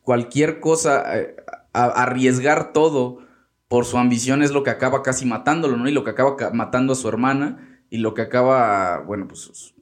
cualquier 0.00 0.60
cosa, 0.60 1.18
eh, 1.18 1.36
arriesgar 1.74 2.72
todo 2.72 3.18
por 3.68 3.84
su 3.84 3.98
ambición 3.98 4.42
es 4.42 4.52
lo 4.52 4.62
que 4.62 4.70
acaba 4.70 5.02
casi 5.02 5.26
matándolo, 5.26 5.76
¿no? 5.76 5.86
Y 5.88 5.92
lo 5.92 6.04
que 6.04 6.10
acaba 6.10 6.36
matando 6.54 6.94
a 6.94 6.96
su 6.96 7.06
hermana 7.06 7.84
y 7.90 7.98
lo 7.98 8.14
que 8.14 8.22
acaba, 8.22 9.00
bueno, 9.06 9.28
pues 9.28 9.74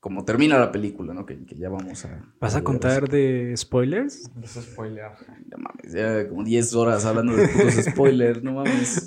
como 0.00 0.24
termina 0.24 0.58
la 0.58 0.72
película, 0.72 1.12
¿no? 1.12 1.26
Que, 1.26 1.38
ya 1.56 1.68
vamos 1.68 2.06
a... 2.06 2.32
¿Vas 2.40 2.56
a 2.56 2.64
contar 2.64 3.08
de 3.08 3.54
spoilers? 3.54 4.30
No 4.34 4.46
spoiler. 4.46 5.10
Ya 5.46 5.56
mames, 5.58 5.92
ya 5.92 6.28
como 6.28 6.42
10 6.42 6.74
horas 6.74 7.04
hablando 7.04 7.36
de 7.36 7.46
putos 7.48 7.74
spoilers, 7.74 8.42
no 8.42 8.54
mames. 8.54 9.06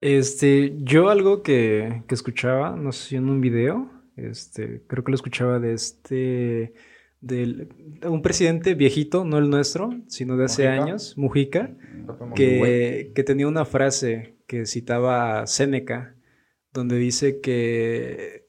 Este, 0.00 0.74
yo 0.78 1.10
algo 1.10 1.44
que, 1.44 2.02
que, 2.08 2.14
escuchaba, 2.16 2.74
no 2.74 2.90
sé 2.90 3.10
si 3.10 3.16
en 3.16 3.28
un 3.28 3.40
video, 3.40 3.88
este, 4.16 4.82
creo 4.88 5.04
que 5.04 5.12
lo 5.12 5.14
escuchaba 5.14 5.60
de 5.60 5.74
este, 5.74 6.74
de 7.20 7.68
un 8.08 8.20
presidente 8.20 8.74
viejito, 8.74 9.24
no 9.24 9.38
el 9.38 9.48
nuestro, 9.48 9.90
sino 10.08 10.36
de 10.36 10.46
hace 10.46 10.66
años, 10.66 11.16
Mujica, 11.16 11.76
que, 12.34 13.12
que 13.14 13.22
tenía 13.22 13.46
una 13.46 13.64
frase 13.64 14.34
que 14.48 14.66
citaba 14.66 15.42
a 15.42 15.46
Séneca, 15.46 16.16
donde 16.72 16.96
dice 16.96 17.40
que 17.40 18.41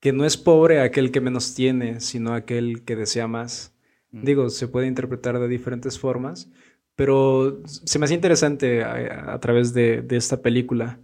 que 0.00 0.12
no 0.12 0.24
es 0.24 0.36
pobre 0.36 0.80
aquel 0.80 1.12
que 1.12 1.20
menos 1.20 1.54
tiene, 1.54 2.00
sino 2.00 2.32
aquel 2.32 2.82
que 2.84 2.96
desea 2.96 3.28
más. 3.28 3.74
Mm. 4.10 4.24
Digo, 4.24 4.50
se 4.50 4.66
puede 4.66 4.86
interpretar 4.86 5.38
de 5.38 5.48
diferentes 5.48 5.98
formas, 5.98 6.50
pero 6.96 7.62
se 7.64 7.98
me 7.98 8.06
hace 8.06 8.14
interesante 8.14 8.82
a, 8.82 9.38
través 9.40 9.72
de, 9.72 10.04
esta 10.10 10.42
película, 10.42 11.00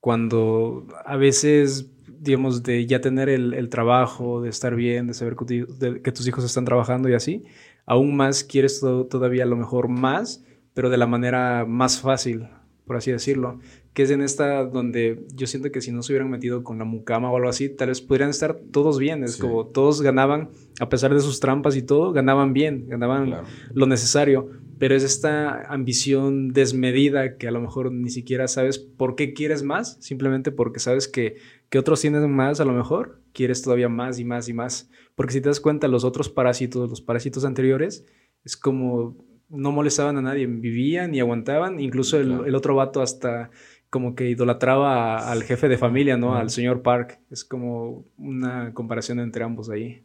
cuando 0.00 0.86
a 1.04 1.16
veces, 1.16 1.90
digamos, 2.18 2.62
de 2.62 2.86
ya 2.86 3.00
tener 3.00 3.28
el, 3.28 3.68
trabajo, 3.68 4.40
de 4.40 4.48
estar 4.48 4.74
bien, 4.74 5.06
de 5.06 5.14
saber 5.14 5.36
que, 5.36 6.12
tus 6.12 6.26
hijos 6.26 6.44
están 6.44 6.64
trabajando 6.64 7.08
y 7.08 7.14
así, 7.14 7.44
aún 7.84 8.16
más 8.16 8.42
quieres 8.42 8.80
todavía 8.80 9.44
a 9.44 9.46
lo 9.46 9.56
mejor 9.56 9.88
más, 9.88 10.44
pero 10.74 10.90
de 10.90 10.96
la 10.96 11.06
manera 11.06 11.64
más 11.64 12.00
fácil, 12.00 12.48
por 12.86 12.96
así 12.96 13.10
decirlo 13.10 13.58
que 13.96 14.02
es 14.02 14.10
en 14.10 14.20
esta 14.20 14.62
donde 14.66 15.24
yo 15.34 15.46
siento 15.46 15.72
que 15.72 15.80
si 15.80 15.90
no 15.90 16.02
se 16.02 16.12
hubieran 16.12 16.28
metido 16.28 16.62
con 16.62 16.78
la 16.78 16.84
mucama 16.84 17.32
o 17.32 17.36
algo 17.36 17.48
así, 17.48 17.70
tal 17.70 17.88
vez 17.88 18.02
podrían 18.02 18.28
estar 18.28 18.54
todos 18.70 18.98
bien. 18.98 19.24
Es 19.24 19.38
como 19.38 19.68
todos 19.68 20.02
ganaban, 20.02 20.50
a 20.80 20.90
pesar 20.90 21.14
de 21.14 21.20
sus 21.20 21.40
trampas 21.40 21.76
y 21.76 21.82
todo, 21.82 22.12
ganaban 22.12 22.52
bien, 22.52 22.86
ganaban 22.88 23.34
lo 23.72 23.86
necesario. 23.86 24.50
pero 24.78 24.94
es 24.94 25.02
esta 25.02 25.62
ambición 25.72 26.52
desmedida 26.52 27.38
que 27.38 27.48
a 27.48 27.50
lo 27.50 27.62
mejor 27.62 27.90
ni 27.90 28.10
siquiera 28.10 28.48
sabes 28.48 28.78
por 28.78 29.16
qué 29.16 29.32
quieres 29.32 29.62
más, 29.62 29.96
simplemente 30.00 30.52
porque 30.52 30.78
sabes 30.78 31.08
que, 31.08 31.36
que 31.70 31.78
otros 31.78 32.02
tienen 32.02 32.30
más 32.30 32.60
a 32.60 32.66
lo 32.66 32.74
mejor, 32.74 33.22
quieres 33.32 33.62
todavía 33.62 33.88
más 33.88 34.18
y 34.18 34.26
más 34.26 34.50
y 34.50 34.52
más. 34.52 34.90
Porque 35.14 35.32
si 35.32 35.40
te 35.40 35.48
das 35.48 35.60
cuenta, 35.60 35.88
los 35.88 36.04
otros 36.04 36.28
parásitos, 36.28 36.90
los 36.90 37.00
parásitos 37.00 37.46
anteriores, 37.46 38.04
es 38.44 38.58
como 38.58 39.16
no 39.48 39.72
molestaban 39.72 40.16
a 40.16 40.22
nadie, 40.22 40.46
vivían 40.46 41.14
y 41.14 41.20
aguantaban, 41.20 41.80
incluso 41.80 42.18
el, 42.18 42.54
otro 42.54 42.74
vato 42.74 43.02
hasta 43.02 43.50
como 43.90 44.14
que 44.14 44.28
idolatraba 44.28 45.30
al 45.30 45.44
jefe 45.44 45.68
de 45.68 45.78
familia, 45.78 46.16
¿no? 46.16 46.34
Al 46.36 46.50
señor 46.50 46.82
Park. 46.82 47.20
Es 47.30 47.44
como 47.44 48.04
una 48.18 48.74
comparación 48.74 49.20
entre 49.20 49.44
ambos 49.44 49.70
ahí. 49.70 50.04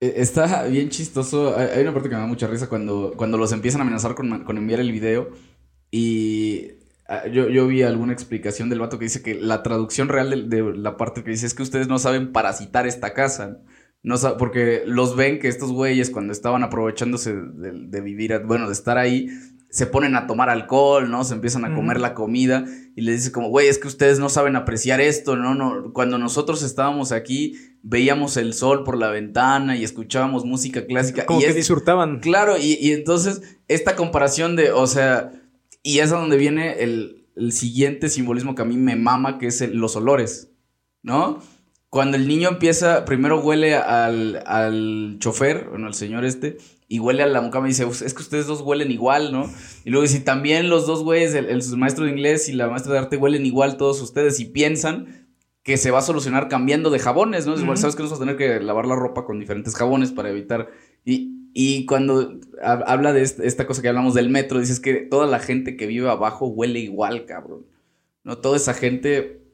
E, 0.00 0.14
está 0.16 0.64
bien 0.64 0.90
chistoso. 0.90 1.56
Hay 1.56 1.82
una 1.82 1.92
parte 1.92 2.08
que 2.08 2.14
me 2.14 2.20
da 2.20 2.26
mucha 2.26 2.46
risa 2.46 2.68
cuando, 2.68 3.14
cuando 3.16 3.38
los 3.38 3.52
empiezan 3.52 3.80
a 3.80 3.84
amenazar 3.84 4.14
con, 4.14 4.44
con 4.44 4.58
enviar 4.58 4.80
el 4.80 4.92
video. 4.92 5.30
Y 5.90 6.72
ah, 7.08 7.26
yo, 7.28 7.48
yo, 7.48 7.66
vi 7.68 7.82
alguna 7.82 8.12
explicación 8.12 8.68
del 8.68 8.80
vato 8.80 8.98
que 8.98 9.04
dice 9.04 9.22
que 9.22 9.34
la 9.34 9.62
traducción 9.62 10.08
real 10.08 10.50
de, 10.50 10.62
la 10.76 10.96
parte 10.96 11.22
que 11.22 11.30
dice 11.30 11.46
es 11.46 11.54
que 11.54 11.62
ustedes 11.62 11.88
no 11.88 11.98
saben 11.98 12.32
parasitar 12.32 12.86
esta 12.86 13.14
casa. 13.14 13.60
No 14.06 14.14
porque 14.38 14.84
los 14.86 15.16
ven 15.16 15.40
que 15.40 15.48
estos 15.48 15.72
güeyes 15.72 16.10
cuando 16.10 16.32
estaban 16.32 16.62
aprovechándose 16.62 17.34
de, 17.34 17.72
de, 17.72 18.00
vivir, 18.00 18.40
bueno, 18.46 18.68
de 18.68 18.72
estar 18.72 18.98
ahí, 18.98 19.28
se 19.68 19.84
ponen 19.84 20.14
a 20.14 20.28
tomar 20.28 20.48
alcohol, 20.48 21.10
¿no? 21.10 21.24
Se 21.24 21.34
empiezan 21.34 21.64
a 21.64 21.74
comer 21.74 21.98
la 21.98 22.14
comida 22.14 22.66
y 22.94 23.00
les 23.02 23.16
dice 23.16 23.32
como, 23.32 23.48
güey, 23.48 23.66
es 23.66 23.78
que 23.78 23.88
ustedes 23.88 24.20
no 24.20 24.28
saben 24.28 24.54
apreciar 24.54 25.00
esto, 25.00 25.34
¿no? 25.34 25.56
no 25.56 25.92
Cuando 25.92 26.18
nosotros 26.18 26.62
estábamos 26.62 27.10
aquí, 27.10 27.56
veíamos 27.82 28.36
el 28.36 28.54
sol 28.54 28.84
por 28.84 28.96
la 28.96 29.10
ventana 29.10 29.76
y 29.76 29.82
escuchábamos 29.82 30.44
música 30.44 30.86
clásica. 30.86 31.26
Como 31.26 31.40
y 31.40 31.44
que 31.46 31.52
disfrutaban. 31.52 32.20
Claro, 32.20 32.56
y, 32.56 32.92
entonces 32.92 33.58
esta 33.66 33.96
comparación 33.96 34.54
de, 34.54 34.70
o 34.70 34.86
sea, 34.86 35.32
y 35.82 35.98
es 35.98 36.12
a 36.12 36.16
donde 36.16 36.36
viene 36.36 36.84
el, 36.84 37.24
siguiente 37.50 38.08
simbolismo 38.08 38.54
que 38.54 38.62
a 38.62 38.64
mí 38.66 38.76
me 38.76 38.94
mama, 38.94 39.38
que 39.38 39.48
es 39.48 39.60
los 39.74 39.96
olores, 39.96 40.52
¿no? 41.02 41.42
Cuando 41.90 42.16
el 42.16 42.26
niño 42.26 42.48
empieza, 42.48 43.04
primero 43.04 43.40
huele 43.40 43.74
al, 43.74 44.42
al 44.46 45.16
chofer, 45.18 45.68
bueno, 45.70 45.86
al 45.86 45.94
señor 45.94 46.24
este, 46.24 46.58
y 46.88 47.00
huele 47.00 47.22
a 47.22 47.26
la 47.26 47.40
mucama 47.40 47.66
y 47.66 47.70
dice, 47.70 47.84
es 47.84 48.14
que 48.14 48.22
ustedes 48.22 48.46
dos 48.46 48.60
huelen 48.60 48.90
igual, 48.90 49.32
¿no? 49.32 49.50
Y 49.84 49.90
luego 49.90 50.02
dice, 50.02 50.20
también 50.20 50.68
los 50.68 50.86
dos 50.86 51.02
güeyes, 51.02 51.34
el, 51.34 51.62
maestro 51.76 52.04
de 52.04 52.12
inglés 52.12 52.48
y 52.48 52.52
la 52.52 52.68
maestra 52.68 52.92
de 52.92 52.98
arte 53.00 53.16
huelen 53.16 53.44
igual 53.44 53.76
todos 53.76 54.00
ustedes 54.00 54.38
y 54.40 54.46
piensan 54.46 55.26
que 55.62 55.76
se 55.76 55.90
va 55.90 55.98
a 55.98 56.02
solucionar 56.02 56.48
cambiando 56.48 56.90
de 56.90 57.00
jabones, 57.00 57.46
¿no? 57.46 57.58
Igual 57.58 57.76
sabes 57.76 57.96
que 57.96 58.02
nos 58.02 58.12
vamos 58.12 58.22
a 58.22 58.24
tener 58.24 58.36
que 58.36 58.64
lavar 58.64 58.86
la 58.86 58.94
ropa 58.94 59.24
con 59.24 59.40
diferentes 59.40 59.74
jabones 59.74 60.12
para 60.12 60.30
evitar... 60.30 60.70
Y, 61.04 61.50
y 61.54 61.86
cuando 61.86 62.38
habla 62.62 63.12
de 63.12 63.22
esta 63.22 63.66
cosa 63.66 63.82
que 63.82 63.88
hablamos 63.88 64.14
del 64.14 64.28
metro, 64.28 64.60
dices 64.60 64.78
que 64.78 64.94
toda 64.96 65.26
la 65.26 65.38
gente 65.38 65.76
que 65.76 65.86
vive 65.86 66.08
abajo 66.08 66.46
huele 66.46 66.80
igual, 66.80 67.24
cabrón. 67.24 67.66
¿No? 68.22 68.38
Toda 68.38 68.58
esa 68.58 68.74
gente 68.74 69.45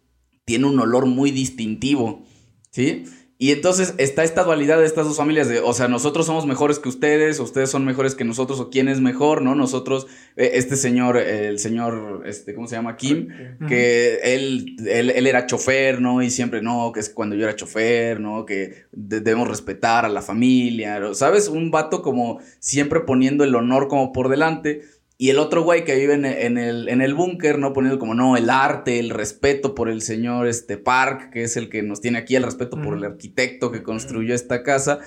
tiene 0.44 0.66
un 0.66 0.78
olor 0.78 1.07
muy 1.07 1.31
distintivo, 1.31 2.24
¿sí? 2.70 3.05
Y 3.42 3.50
entonces 3.50 3.94
está 3.98 4.22
esta 4.22 4.44
dualidad 4.44 4.78
de 4.78 4.87
estas 4.87 5.05
dos 5.05 5.16
familias 5.16 5.48
de, 5.48 5.59
o 5.59 5.72
sea, 5.72 5.88
nosotros 5.88 6.26
somos 6.26 6.46
mejores 6.46 6.78
que 6.78 6.88
ustedes, 6.88 7.40
o 7.40 7.42
ustedes 7.42 7.70
son 7.70 7.85
mejores 7.85 8.14
que 8.14 8.22
nosotros, 8.22 8.61
o 8.61 8.70
quién 8.70 8.87
es 8.87 9.00
mejor, 9.00 9.42
¿no? 9.42 9.57
Nosotros, 9.57 10.07
eh, 10.37 10.52
este 10.55 10.76
señor, 10.76 11.16
el 11.16 11.59
señor, 11.59 12.22
este, 12.24 12.55
¿cómo 12.55 12.68
se 12.68 12.76
llama? 12.76 12.96
Kim, 12.96 13.31
que 13.66 14.20
él, 14.22 14.76
él, 14.87 15.26
era 15.26 15.46
chofer, 15.46 16.00
¿no? 16.00 16.22
Y 16.22 16.31
siempre, 16.31 16.62
no, 16.62 16.92
que 16.92 17.00
es 17.00 17.11
cuando 17.11 17.35
yo 17.35 17.42
era 17.42 17.57
chofer, 17.57 18.20
¿no? 18.20 18.46
Que 18.46 18.85
debemos 18.92 19.48
respetar 19.48 20.05
a 20.05 20.09
la 20.09 20.22
familia, 20.22 21.12
¿sabes? 21.14 21.48
Un 21.48 21.72
vato 21.72 22.00
como 22.00 22.38
siempre 22.61 23.00
poniendo 23.00 23.42
el 23.42 23.57
honor 23.57 23.88
como 23.88 24.12
por 24.12 24.28
delante. 24.28 24.83
Y 25.18 25.31
el 25.31 25.38
otro 25.38 25.62
güey 25.62 25.85
que 25.85 25.94
vive 25.94 26.14
en, 26.14 26.25
el, 26.59 26.88
en 26.88 27.01
el 27.01 27.14
búnker, 27.14 27.59
¿no? 27.59 27.72
Poniendo 27.72 27.98
como, 27.98 28.14
no, 28.14 28.37
el 28.37 28.51
arte, 28.51 28.98
el 28.98 29.11
respeto 29.11 29.75
por 29.75 29.88
el 29.88 30.03
señor 30.03 30.48
este, 30.48 30.79
Park, 30.79 31.31
que 31.31 31.44
es 31.44 31.57
el 31.57 31.68
que 31.68 31.83
nos 31.83 32.01
tiene 32.01 32.18
aquí, 32.18 32.35
el 32.35 32.42
respeto 32.42 32.81
por 32.81 32.96
el 32.96 33.05
arquitecto 33.05 33.70
que 33.70 33.83
construyó 33.83 34.35
esta 34.35 34.62
casa. 34.62 34.98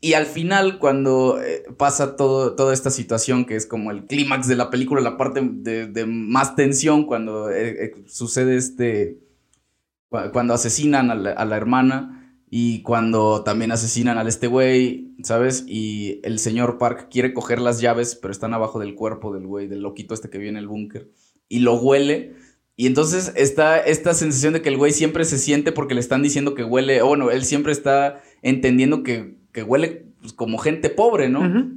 Y 0.00 0.12
al 0.12 0.26
final, 0.26 0.78
cuando 0.78 1.40
eh, 1.42 1.64
pasa 1.76 2.14
todo, 2.14 2.54
toda 2.54 2.72
esta 2.72 2.90
situación, 2.90 3.46
que 3.46 3.56
es 3.56 3.66
como 3.66 3.90
el 3.90 4.06
clímax 4.06 4.46
de 4.46 4.54
la 4.54 4.70
película, 4.70 5.00
la 5.00 5.16
parte 5.16 5.40
de, 5.42 6.06
más 6.06 6.54
tensión, 6.54 7.04
cuando 7.04 7.50
eh, 7.50 7.84
eh, 7.84 8.04
sucede 8.06 8.56
este. 8.56 9.18
Cuando 10.32 10.54
asesinan 10.54 11.10
a 11.10 11.44
la 11.44 11.56
hermana 11.56 12.17
y 12.50 12.82
cuando 12.82 13.42
también 13.44 13.72
asesinan 13.72 14.16
al 14.16 14.26
este 14.26 14.46
güey, 14.46 15.12
¿sabes? 15.22 15.64
Y 15.66 16.20
el 16.22 16.38
señor 16.38 16.78
Park 16.78 17.08
quiere 17.10 17.34
coger 17.34 17.60
las 17.60 17.80
llaves, 17.80 18.14
pero 18.14 18.32
están 18.32 18.54
abajo 18.54 18.78
del 18.78 18.94
cuerpo 18.94 19.34
del 19.34 19.46
güey, 19.46 19.68
del 19.68 19.82
loquito 19.82 20.14
este 20.14 20.30
que 20.30 20.38
vive 20.38 20.50
en 20.50 20.56
el 20.56 20.66
búnker. 20.66 21.10
Y 21.48 21.58
lo 21.58 21.74
huele. 21.74 22.36
Y 22.74 22.86
entonces 22.86 23.32
está 23.36 23.78
esta 23.78 24.14
sensación 24.14 24.54
de 24.54 24.62
que 24.62 24.70
el 24.70 24.78
güey 24.78 24.92
siempre 24.92 25.26
se 25.26 25.36
siente 25.36 25.72
porque 25.72 25.94
le 25.94 26.00
están 26.00 26.22
diciendo 26.22 26.54
que 26.54 26.64
huele. 26.64 27.02
O 27.02 27.08
bueno, 27.08 27.30
él 27.30 27.44
siempre 27.44 27.72
está 27.72 28.22
entendiendo 28.40 29.02
que, 29.02 29.36
huele 29.66 30.06
pues, 30.20 30.32
como 30.32 30.56
gente 30.56 30.88
pobre, 30.88 31.28
¿no? 31.28 31.70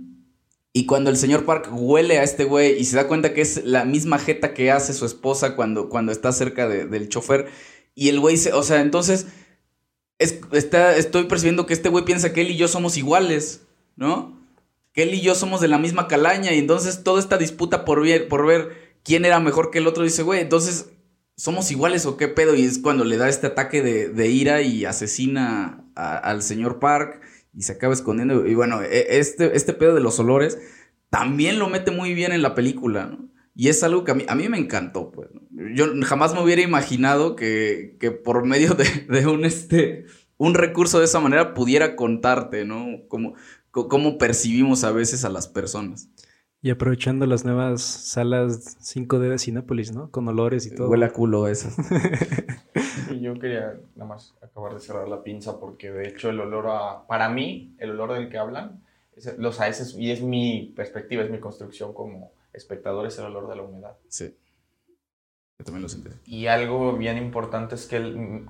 Y 0.72 0.86
cuando 0.86 1.10
el 1.10 1.18
señor 1.18 1.44
Park 1.44 1.68
huele 1.74 2.20
a 2.20 2.24
este 2.24 2.46
güey 2.46 2.80
y 2.80 2.86
se 2.86 2.96
da 2.96 3.10
cuenta 3.10 3.34
que 3.34 3.42
es 3.42 3.66
la 3.66 3.84
misma 3.84 4.20
jeta 4.20 4.54
que 4.54 4.72
hace 4.72 4.94
su 4.94 5.06
esposa 5.06 5.58
cuando, 5.58 5.90
cuando 5.90 6.14
está 6.14 6.32
cerca 6.32 6.70
del 6.70 7.10
chofer. 7.10 7.48
Y 7.94 8.08
el 8.08 8.22
güey 8.22 8.38
se. 8.38 8.54
O 8.54 8.64
sea, 8.64 8.80
entonces 8.80 9.28
está, 10.22 10.96
estoy 10.96 11.26
percibiendo 11.26 11.66
que 11.66 11.74
este 11.74 11.90
güey 11.90 12.06
piensa 12.06 12.34
que 12.34 12.42
él 12.42 12.52
y 12.52 12.58
yo 12.58 12.68
somos 12.68 12.98
iguales, 12.98 13.64
¿no? 13.96 14.40
Que 14.94 15.04
él 15.04 15.14
y 15.14 15.22
yo 15.22 15.36
somos 15.36 15.62
de 15.62 15.68
la 15.68 15.78
misma 15.78 16.08
calaña 16.08 16.54
y 16.54 16.60
entonces 16.60 17.04
toda 17.04 17.20
esta 17.20 17.38
disputa 17.38 17.86
por 17.86 18.02
ver, 18.04 18.28
por 18.28 18.46
ver 18.46 18.98
quién 19.04 19.26
era 19.26 19.40
mejor 19.40 19.72
que 19.72 19.80
el 19.80 19.88
otro 19.88 20.04
dice, 20.04 20.24
güey, 20.24 20.42
entonces 20.42 20.90
somos 21.36 21.72
iguales 21.72 22.06
o 22.06 22.18
qué 22.18 22.28
pedo 22.28 22.56
y 22.56 22.64
es 22.64 22.80
cuando 22.80 23.04
le 23.04 23.18
da 23.18 23.30
este 23.30 23.48
ataque 23.48 23.82
de, 23.82 24.28
ira 24.28 24.62
y 24.62 24.86
asesina 24.86 25.86
al 25.96 26.44
señor 26.44 26.80
Park 26.80 27.22
y 27.54 27.64
se 27.64 27.74
acaba 27.74 27.94
escondiendo 27.94 28.46
y 28.46 28.54
bueno, 28.54 28.82
e, 28.82 29.18
este, 29.20 29.56
este 29.56 29.74
pedo 29.74 29.96
de 29.96 30.02
los 30.02 30.20
olores 30.20 30.60
también 31.10 31.60
lo 31.60 31.70
mete 31.70 31.92
muy 31.92 32.14
bien 32.14 32.32
en 32.32 32.42
la 32.42 32.56
película, 32.56 33.06
¿no? 33.06 33.30
Y 33.54 33.68
es 33.68 33.84
algo 33.84 34.06
que 34.06 34.12
a 34.12 34.16
mí, 34.16 34.26
a 34.28 34.36
mí 34.36 34.48
me 34.48 34.58
encantó, 34.58 35.12
pues. 35.12 35.30
Yo 35.74 35.86
jamás 36.04 36.34
me 36.34 36.42
hubiera 36.42 36.62
imaginado 36.62 37.36
que, 37.36 37.98
por 38.24 38.46
medio 38.46 38.76
de, 38.76 39.28
un, 39.28 39.46
este, 39.46 40.06
un 40.38 40.54
recurso 40.54 41.00
de 41.00 41.06
esa 41.06 41.20
manera 41.20 41.54
pudiera 41.54 41.96
contarte, 41.96 42.66
¿no? 42.66 43.08
Cómo, 43.08 43.34
cómo 43.72 44.18
percibimos 44.18 44.84
a 44.84 44.92
veces 44.92 45.26
a 45.26 45.30
las 45.30 45.48
personas. 45.48 46.10
Y 46.64 46.70
aprovechando 46.70 47.26
las 47.26 47.44
nuevas 47.44 47.82
salas 47.82 48.78
5D 48.82 49.30
de 49.30 49.40
Cinépolis, 49.40 49.94
¿no? 49.94 50.12
Con 50.12 50.28
olores 50.28 50.68
y 50.68 50.76
todo. 50.76 50.90
Huele 50.90 51.06
a 51.06 51.12
culo 51.12 51.48
eso. 51.48 51.70
y 53.10 53.20
yo 53.20 53.34
quería 53.40 53.80
nada 53.96 54.10
más 54.10 54.36
acabar 54.44 54.76
de 54.76 54.80
cerrar 54.80 55.08
la 55.08 55.24
pinza 55.24 55.60
porque 55.60 55.92
de 55.92 56.08
hecho 56.08 56.30
el 56.30 56.40
olor 56.40 56.68
a... 56.68 57.08
Para 57.08 57.30
mí, 57.30 57.76
el 57.80 57.92
olor 57.92 58.14
del 58.14 58.30
que 58.30 58.38
hablan, 58.38 58.84
es, 59.16 59.36
los 59.40 59.60
AS, 59.60 59.96
y 59.98 60.12
es 60.12 60.22
mi 60.22 60.72
perspectiva, 60.76 61.24
es 61.24 61.32
mi 61.32 61.40
construcción 61.40 61.94
como 61.94 62.32
espectador 62.54 63.08
es 63.08 63.18
el 63.18 63.26
olor 63.26 63.48
de 63.50 63.56
la 63.56 63.64
humedad. 63.64 63.98
Sí. 64.08 64.36
Yo 65.62 65.66
también 65.66 65.84
lo 65.84 65.90
sentí. 65.90 66.10
Y 66.26 66.48
algo 66.48 66.94
bien 66.94 67.20
importante 67.20 67.76
es 67.76 67.86
que 67.86 68.48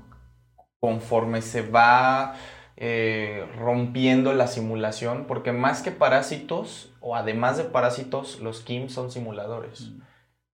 conforme 0.80 1.42
se 1.42 1.62
va 1.62 2.36
eh, 2.78 3.46
rompiendo 3.58 4.32
la 4.32 4.48
simulación, 4.48 5.26
porque 5.28 5.52
más 5.52 5.82
que 5.82 5.92
parásitos, 5.92 6.94
o 7.02 7.18
además 7.18 7.58
de 7.58 7.66
parásitos, 7.66 8.40
los 8.40 8.62
Kim 8.62 8.88
son 8.88 9.12
simuladores. 9.12 9.90
Mm. 9.90 10.00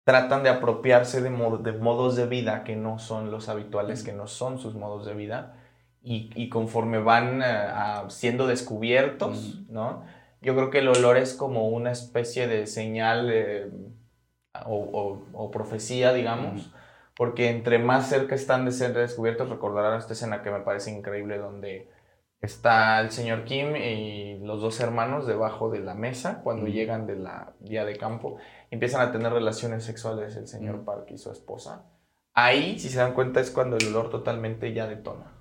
Tratan 0.04 0.44
de 0.44 0.50
apropiarse 0.50 1.22
de, 1.22 1.32
de, 1.32 1.72
modos 1.80 2.16
de 2.16 2.28
vida 2.28 2.64
que 2.64 2.76
no 2.76 3.00
son 3.00 3.32
los 3.32 3.50
habituales, 3.50 4.04
mm. 4.04 4.06
que 4.06 4.14
no 4.14 4.28
son 4.28 4.60
sus 4.60 4.76
modos 4.76 5.08
de 5.08 5.16
vida. 5.16 5.58
Y, 6.04 6.50
conforme 6.50 7.00
van 7.00 7.42
eh, 7.42 7.68
siendo 8.10 8.46
descubiertos, 8.46 9.56
mm. 9.68 9.74
¿no? 9.74 10.04
yo 10.40 10.54
creo 10.54 10.70
que 10.70 10.80
el 10.80 10.90
olor 10.90 11.18
es 11.18 11.34
como 11.34 11.70
una 11.70 11.92
especie 11.92 12.48
de 12.48 12.68
señal 12.68 13.32
o, 14.66 15.52
profecía, 15.52 16.14
digamos, 16.14 16.72
porque 17.16 17.50
entre 17.50 17.80
más 17.80 18.10
cerca 18.10 18.36
están 18.36 18.66
de 18.66 18.72
ser 18.72 18.94
descubiertos, 18.94 19.50
recordarán 19.50 19.98
esta 19.98 20.14
escena 20.14 20.42
que 20.42 20.52
me 20.52 20.62
parece 20.62 20.92
increíble 20.92 21.38
donde 21.38 21.90
está 22.42 23.00
el 23.00 23.12
señor 23.12 23.46
Kim 23.46 23.76
y 23.76 24.38
los 24.40 24.62
dos 24.62 24.80
hermanos 24.80 25.26
debajo 25.26 25.70
de 25.70 25.80
la 25.80 25.94
mesa 25.94 26.42
cuando 26.44 26.68
llegan 26.68 27.08
de 27.08 27.16
la 27.16 27.54
día 27.62 27.86
de 27.86 27.96
campo 27.96 28.38
empiezan 28.70 29.02
a 29.02 29.12
tener 29.14 29.32
relaciones 29.32 29.86
sexuales 29.86 30.36
el 30.36 30.48
señor 30.48 30.84
Park 30.84 31.08
y 31.12 31.18
su 31.18 31.32
esposa. 31.32 31.86
Ahí, 32.34 32.80
si 32.80 32.90
se 32.90 32.98
dan 32.98 33.14
cuenta, 33.14 33.40
es 33.40 33.52
cuando 33.52 33.78
el 33.78 33.88
olor 33.88 34.10
totalmente 34.10 34.74
ya 34.74 34.88
detona. 34.88 35.32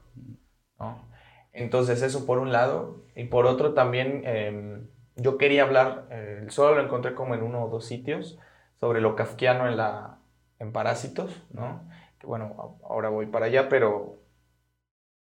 ¿no? 0.79 1.09
Entonces, 1.53 2.03
eso 2.03 2.27
por 2.27 2.39
un 2.39 2.53
lado. 2.53 3.05
Y 3.17 3.25
por 3.25 3.47
otro, 3.47 3.73
también 3.73 4.23
em, 4.25 4.89
yo 5.17 5.39
quería 5.39 5.63
hablar, 5.63 6.07
eh, 6.11 6.47
solo 6.49 6.75
lo 6.75 6.83
encontré 6.83 7.15
como 7.15 7.35
en 7.35 7.43
uno 7.43 7.65
o 7.65 7.69
dos 7.69 7.87
sitios, 7.87 8.39
sobre 8.83 9.01
lo 9.01 9.15
kafkiano 9.15 9.69
en, 9.69 9.77
la, 9.77 10.19
en 10.59 10.73
Parásitos, 10.73 11.41
¿no? 11.53 11.89
Que 12.19 12.27
bueno, 12.27 12.81
ahora 12.83 13.11
voy 13.11 13.27
para 13.27 13.47
allá, 13.47 13.69
pero, 13.69 14.19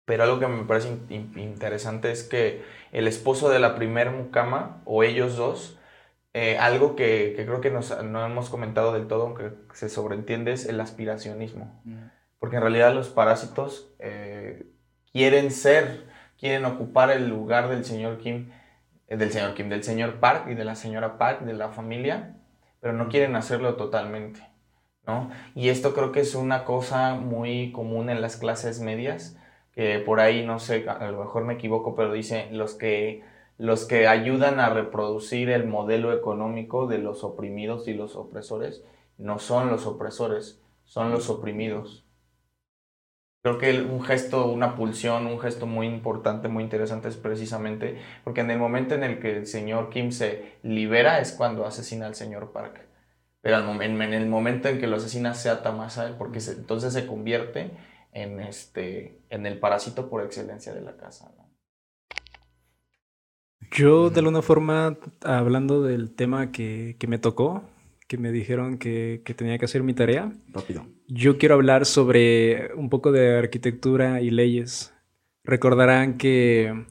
pero 0.07 0.23
algo 0.23 0.39
que 0.39 0.47
me 0.47 0.65
parece 0.65 0.97
interesante 1.11 2.11
es 2.11 2.23
que 2.23 2.65
el 2.91 3.07
esposo 3.07 3.51
de 3.51 3.59
la 3.59 3.75
primer 3.75 4.13
mucama, 4.13 4.81
o 4.87 5.03
ellos 5.03 5.37
dos, 5.37 5.79
eh, 6.33 6.57
algo 6.57 6.97
que, 6.97 7.35
que 7.37 7.45
creo 7.45 7.61
que 7.61 7.71
nos, 7.71 8.03
no 8.03 8.25
hemos 8.25 8.49
comentado 8.49 8.95
del 8.95 9.09
todo, 9.09 9.25
aunque 9.25 9.53
se 9.75 9.91
sobreentiende, 9.91 10.53
es 10.53 10.65
el 10.65 10.81
aspiracionismo. 10.81 11.83
Porque 12.39 12.57
en 12.57 12.63
realidad 12.63 12.95
los 12.95 13.11
parásitos 13.11 13.93
eh, 13.99 14.73
quieren 15.13 15.51
ser, 15.51 16.07
quieren 16.39 16.65
ocupar 16.65 17.11
el 17.11 17.29
lugar 17.29 17.69
del 17.69 17.85
señor 17.85 18.17
Kim, 18.21 18.53
eh, 19.07 19.19
del 19.19 19.31
señor 19.31 19.53
Kim, 19.53 19.69
del 19.69 19.85
señor 19.85 20.15
Park 20.15 20.47
y 20.49 20.55
de 20.55 20.65
la 20.65 20.77
señora 20.77 21.19
Park, 21.19 21.43
de 21.43 21.53
la 21.53 21.69
familia, 21.69 22.39
pero 22.81 22.95
no 22.95 23.09
quieren 23.09 23.37
hacerlo 23.37 23.76
totalmente. 23.76 24.41
¿no? 25.07 25.31
Y 25.55 25.68
esto 25.68 25.95
creo 25.95 26.12
que 26.12 26.20
es 26.20 26.35
una 26.35 26.64
cosa 26.64 27.14
muy 27.14 27.72
común 27.72 28.11
en 28.11 28.20
las 28.20 28.37
clases 28.37 28.81
medias, 28.81 29.37
que 29.72 29.99
por 30.01 30.20
ahí, 30.20 30.45
no 30.45 30.59
sé, 30.59 30.89
a 30.89 31.11
lo 31.11 31.20
mejor 31.20 31.45
me 31.45 31.55
equivoco, 31.55 31.95
pero 31.95 32.12
dice 32.12 32.49
los 32.51 32.74
que 32.74 33.22
los 33.61 33.85
que 33.85 34.09
ayudan 34.09 34.59
a 34.59 34.70
reproducir 34.70 35.51
el 35.51 35.66
modelo 35.66 36.14
económico 36.14 36.87
de 36.87 36.97
los 36.97 37.24
oprimidos 37.24 37.89
y 37.89 37.93
los 37.93 38.16
opresores 38.16 38.83
no 39.18 39.39
son 39.39 39.68
los 39.68 39.87
opresores, 39.87 40.62
son 40.85 41.11
los 41.11 41.28
oprimidos. 41.28 42.07
Creo 43.43 43.57
que 43.57 43.80
un 43.80 44.03
gesto, 44.03 44.47
una 44.47 44.76
pulsión, 44.76 45.26
un 45.26 45.41
gesto 45.41 45.66
muy 45.66 45.86
importante, 45.86 46.49
muy 46.49 46.62
interesante 46.62 47.09
es 47.09 47.16
precisamente 47.16 47.99
porque 48.22 48.43
en 48.43 48.51
el 48.51 48.59
momento 48.59 48.95
en 48.95 49.03
el 49.03 49.18
que 49.18 49.38
el 49.38 49.47
señor 49.47 49.88
Kim 49.88 50.12
se 50.12 50.59
libera 50.62 51.20
es 51.20 51.32
cuando 51.32 51.64
asesina 51.64 52.07
al 52.07 52.14
señor 52.14 52.53
Park. 52.53 52.86
Pero 53.41 53.59
en 53.82 54.03
el 54.03 54.26
momento 54.26 54.68
en 54.68 54.78
que 54.78 54.86
lo 54.86 54.97
asesina 54.97 55.32
se 55.32 55.49
ata 55.49 55.72
más 55.72 55.97
a 55.97 56.07
él 56.07 56.16
porque 56.18 56.41
entonces 56.41 56.93
se 56.93 57.07
convierte 57.07 57.70
en, 58.12 58.41
este, 58.41 59.22
en 59.30 59.47
el 59.47 59.59
parásito 59.59 60.11
por 60.11 60.22
excelencia 60.22 60.74
de 60.74 60.82
la 60.82 60.97
casa. 60.97 61.32
Yo, 63.72 64.11
de 64.11 64.18
alguna 64.18 64.43
forma, 64.43 64.99
hablando 65.22 65.82
del 65.82 66.14
tema 66.14 66.51
que, 66.51 66.97
me 67.07 67.18
tocó, 67.18 67.62
que 68.09 68.18
me 68.18 68.32
dijeron 68.32 68.78
que, 68.78 69.22
tenía 69.36 69.59
que 69.59 69.64
hacer 69.64 69.82
mi 69.82 69.95
tarea. 69.95 70.32
Rápido. 70.49 70.84
Yo 71.13 71.39
quiero 71.39 71.57
hablar 71.57 71.87
sobre 71.87 72.73
un 72.75 72.89
poco 72.89 73.11
de 73.11 73.37
arquitectura 73.37 74.21
y 74.21 74.31
leyes. 74.31 74.95
Recordarán 75.43 76.19
que 76.19 76.87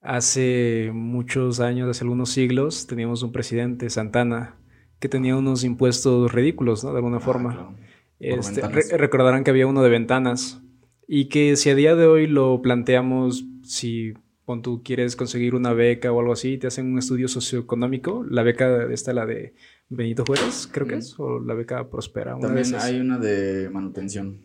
hace 0.00 0.92
muchos 0.94 1.58
años, 1.58 1.88
hace 1.88 2.04
algunos 2.04 2.30
siglos, 2.30 2.86
teníamos 2.86 3.24
un 3.24 3.32
presidente, 3.32 3.90
Santana, 3.90 4.54
que 5.00 5.08
tenía 5.08 5.34
unos 5.34 5.64
impuestos 5.64 6.32
ridículos, 6.32 6.84
¿no? 6.84 6.92
De 6.92 6.98
alguna 6.98 7.16
ah, 7.16 7.20
forma. 7.20 7.76
Este, 8.20 8.62
recordarán 8.96 9.42
que 9.42 9.50
había 9.50 9.66
uno 9.66 9.82
de 9.82 9.90
ventanas 9.90 10.62
y 11.08 11.28
que 11.28 11.56
si 11.56 11.68
a 11.68 11.74
día 11.74 11.96
de 11.96 12.06
hoy 12.06 12.28
lo 12.28 12.62
planteamos, 12.62 13.46
si 13.64 14.14
cuando 14.44 14.62
tú 14.62 14.82
quieres 14.84 15.16
conseguir 15.16 15.56
una 15.56 15.72
beca 15.72 16.12
o 16.12 16.20
algo 16.20 16.34
así, 16.34 16.56
te 16.56 16.68
hacen 16.68 16.92
un 16.92 17.00
estudio 17.00 17.26
socioeconómico. 17.26 18.24
La 18.30 18.44
beca 18.44 18.84
está 18.92 19.12
la 19.12 19.26
de 19.26 19.54
Benito 19.88 20.24
Juárez, 20.26 20.68
creo 20.70 20.86
que 20.86 20.96
es, 20.96 21.18
o 21.18 21.38
la 21.40 21.54
beca 21.54 21.88
Prospera. 21.88 22.38
También 22.38 22.74
hay 22.74 23.00
una 23.00 23.18
de 23.18 23.70
manutención. 23.70 24.40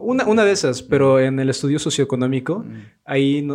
Una, 0.00 0.26
una, 0.26 0.44
de 0.44 0.52
esas, 0.52 0.82
pero 0.82 1.20
en 1.20 1.38
el 1.38 1.48
estudio 1.48 1.78
socioeconómico, 1.78 2.64
ahí 3.04 3.46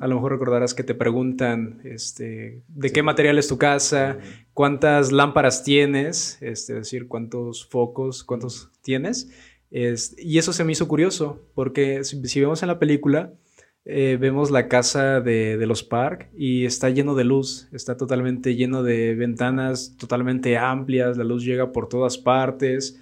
a 0.00 0.06
lo 0.06 0.14
mejor 0.14 0.32
recordarás 0.32 0.74
que 0.74 0.82
te 0.82 0.94
preguntan 0.94 1.80
este, 1.84 2.62
de 2.66 2.90
qué 2.90 3.04
material 3.04 3.38
es 3.38 3.46
tu 3.46 3.56
casa, 3.56 4.18
cuántas 4.52 5.12
lámparas 5.12 5.62
tienes, 5.62 6.38
este, 6.40 6.72
es 6.72 6.78
decir, 6.78 7.06
cuántos 7.06 7.66
focos, 7.68 8.24
cuántos 8.24 8.70
tienes. 8.82 9.30
y 9.70 10.38
eso 10.38 10.52
se 10.52 10.64
me 10.64 10.72
hizo 10.72 10.88
curioso, 10.88 11.40
porque 11.54 12.02
si 12.02 12.40
vemos 12.40 12.62
en 12.62 12.68
la 12.68 12.80
película, 12.80 13.32
eh, 13.88 14.18
vemos 14.20 14.50
la 14.50 14.66
casa 14.66 15.20
de, 15.20 15.64
los 15.64 15.84
Park 15.84 16.28
y 16.36 16.64
está 16.64 16.90
lleno 16.90 17.14
de 17.14 17.22
luz, 17.22 17.68
está 17.70 17.96
totalmente 17.96 18.56
lleno 18.56 18.82
de 18.82 19.14
ventanas 19.14 19.96
totalmente 19.96 20.58
amplias, 20.58 21.16
la 21.16 21.22
luz 21.22 21.44
llega 21.44 21.70
por 21.70 21.88
todas 21.88 22.18
partes, 22.18 23.00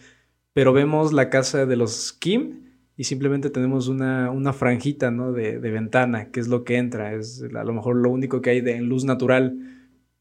pero 0.52 0.74
vemos 0.74 1.14
la 1.14 1.30
casa 1.30 1.64
de 1.64 1.76
los 1.76 2.12
Kim 2.12 2.64
y 2.98 3.04
simplemente 3.04 3.48
tenemos 3.48 3.88
una, 3.88 4.52
franjita 4.52 5.10
¿no? 5.10 5.32
de, 5.32 5.58
ventana, 5.58 6.30
que 6.30 6.38
es 6.38 6.48
lo 6.48 6.64
que 6.64 6.76
entra, 6.76 7.14
es 7.14 7.42
a 7.42 7.64
lo 7.64 7.72
mejor 7.72 7.96
lo 7.96 8.10
único 8.10 8.42
que 8.42 8.50
hay 8.50 8.60
de 8.60 8.76
en 8.76 8.90
luz 8.90 9.06
natural, 9.06 9.58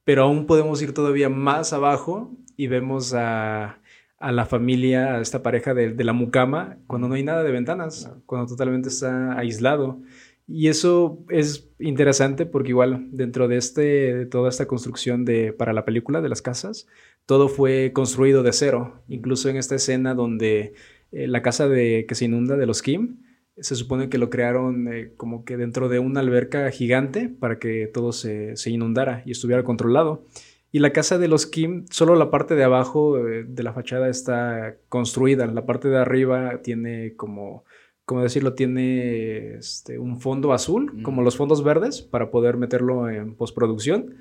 pero 0.06 0.24
aún 0.24 0.46
podemos 0.46 0.82
ir 0.82 0.94
todavía 0.94 1.28
más 1.28 1.74
abajo 1.74 2.32
y 2.56 2.68
vemos 2.68 3.14
a, 3.14 3.80
la 4.18 4.46
familia, 4.46 5.16
a 5.16 5.20
esta 5.20 5.44
pareja 5.44 5.74
de, 5.74 5.92
de 5.92 6.04
la 6.06 6.14
mucama, 6.14 6.78
cuando 6.88 7.10
no 7.10 7.16
hay 7.16 7.24
nada 7.24 7.44
de 7.44 7.52
ventanas, 7.52 8.10
cuando 8.26 8.48
totalmente 8.48 8.88
está 8.88 9.38
aislado. 9.38 10.00
Y 10.48 10.68
eso 10.68 11.24
es 11.30 11.70
interesante 11.80 12.46
porque 12.46 12.70
igual 12.70 13.08
dentro 13.12 13.48
de, 13.48 13.58
este, 13.58 14.26
toda 14.26 14.50
esta 14.50 14.68
construcción 14.68 15.24
de, 15.26 15.54
para 15.54 15.74
la 15.74 15.86
película 15.86 16.22
de 16.22 16.30
las 16.30 16.42
casas, 16.42 16.88
todo 17.26 17.48
fue 17.48 17.92
construido 17.94 18.44
de 18.44 18.54
cero. 18.54 19.04
Incluso 19.08 19.50
en 19.50 19.58
esta 19.58 19.76
escena 19.76 20.14
donde 20.14 20.74
eh, 21.12 21.28
la 21.28 21.42
casa 21.42 21.70
de, 21.70 22.06
que 22.08 22.16
se 22.16 22.26
inunda 22.26 22.58
de 22.58 22.66
los 22.66 22.82
Kim, 22.82 23.20
se 23.58 23.76
supone 23.76 24.10
que 24.10 24.18
lo 24.18 24.30
crearon 24.30 24.92
eh, 24.92 25.14
como 25.16 25.46
que 25.46 25.58
dentro 25.58 25.88
de 25.88 26.00
una 26.00 26.22
alberca 26.22 26.70
gigante 26.72 27.30
para 27.30 27.60
que 27.60 27.88
todo 27.94 28.12
se, 28.12 28.56
inundara 28.66 29.24
y 29.26 29.32
estuviera 29.32 29.64
controlado. 29.64 30.26
Y 30.72 30.80
la 30.80 30.92
casa 30.92 31.20
de 31.20 31.28
los 31.28 31.46
Kim, 31.46 31.86
solo 31.92 32.16
la 32.16 32.32
parte 32.32 32.56
de 32.56 32.64
abajo 32.64 33.20
eh, 33.20 33.46
de 33.48 33.64
la 33.64 33.74
fachada 33.74 34.10
está 34.10 34.78
construida, 34.90 35.46
la 35.46 35.66
parte 35.66 35.88
de 35.88 35.98
arriba 35.98 36.62
tiene 36.64 37.16
como 37.16 37.64
como 38.06 38.22
decirlo, 38.22 38.54
tiene 38.54 39.56
este, 39.56 39.98
un 39.98 40.20
fondo 40.20 40.54
azul, 40.54 41.02
como 41.04 41.22
los 41.22 41.38
fondos 41.38 41.64
verdes, 41.64 42.02
para 42.02 42.32
poder 42.32 42.58
meterlo 42.58 43.10
en 43.10 43.36
postproducción. 43.36 44.16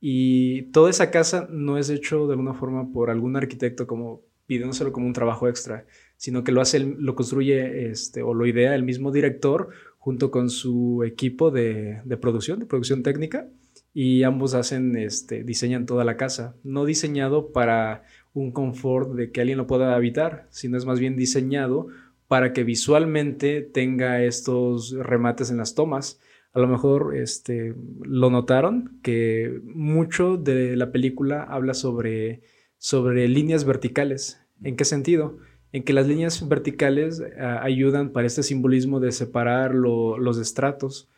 Y 0.00 0.70
toda 0.70 0.90
esa 0.90 1.10
casa 1.10 1.48
no 1.50 1.78
es 1.78 1.90
hecho 1.90 2.26
de 2.26 2.34
alguna 2.34 2.54
forma 2.54 2.92
por 2.92 3.10
algún 3.10 3.36
arquitecto 3.36 3.86
como 3.86 4.22
pidiéndoselo 4.46 4.92
como 4.92 5.06
un 5.06 5.12
trabajo 5.14 5.48
extra, 5.48 5.86
sino 6.16 6.44
que 6.44 6.52
lo 6.52 6.60
hace, 6.60 6.80
lo 6.80 7.14
construye 7.14 7.90
este, 7.90 8.22
o 8.22 8.34
lo 8.34 8.46
idea 8.46 8.74
el 8.74 8.82
mismo 8.82 9.10
director 9.10 9.70
junto 9.98 10.30
con 10.30 10.50
su 10.50 11.02
equipo 11.04 11.50
de, 11.50 12.02
de 12.04 12.16
producción, 12.18 12.60
de 12.60 12.66
producción 12.66 13.02
técnica, 13.02 13.48
y 13.94 14.24
ambos 14.24 14.54
hacen, 14.54 14.96
este, 14.96 15.44
diseñan 15.44 15.86
toda 15.86 16.04
la 16.04 16.16
casa, 16.16 16.56
no 16.64 16.84
diseñado 16.84 17.52
para 17.52 18.02
un 18.34 18.50
confort 18.50 19.12
de 19.12 19.30
que 19.30 19.40
alguien 19.40 19.56
lo 19.56 19.68
pueda 19.68 19.94
habitar, 19.94 20.48
sino 20.50 20.76
es 20.76 20.84
más 20.84 20.98
bien 20.98 21.16
diseñado 21.16 21.86
para 22.28 22.52
que 22.52 22.64
visualmente 22.64 23.62
tenga 23.62 24.22
estos 24.22 24.92
remates 24.92 25.50
en 25.50 25.58
las 25.58 25.74
tomas. 25.74 26.20
A 26.52 26.60
lo 26.60 26.68
mejor 26.68 27.16
este, 27.16 27.74
lo 28.02 28.30
notaron 28.30 29.00
que 29.02 29.60
mucho 29.64 30.36
de 30.36 30.76
la 30.76 30.92
película 30.92 31.42
habla 31.42 31.74
sobre, 31.74 32.42
sobre 32.78 33.28
líneas 33.28 33.64
verticales. 33.64 34.40
¿En 34.62 34.76
qué 34.76 34.84
sentido? 34.84 35.38
En 35.72 35.82
que 35.82 35.92
las 35.92 36.06
líneas 36.06 36.48
verticales 36.48 37.20
ayudan 37.60 38.10
para 38.10 38.26
este 38.26 38.44
simbolismo 38.44 39.00
de 39.00 39.10
separar 39.10 39.74
los 39.74 40.38
estratos. 40.38 41.10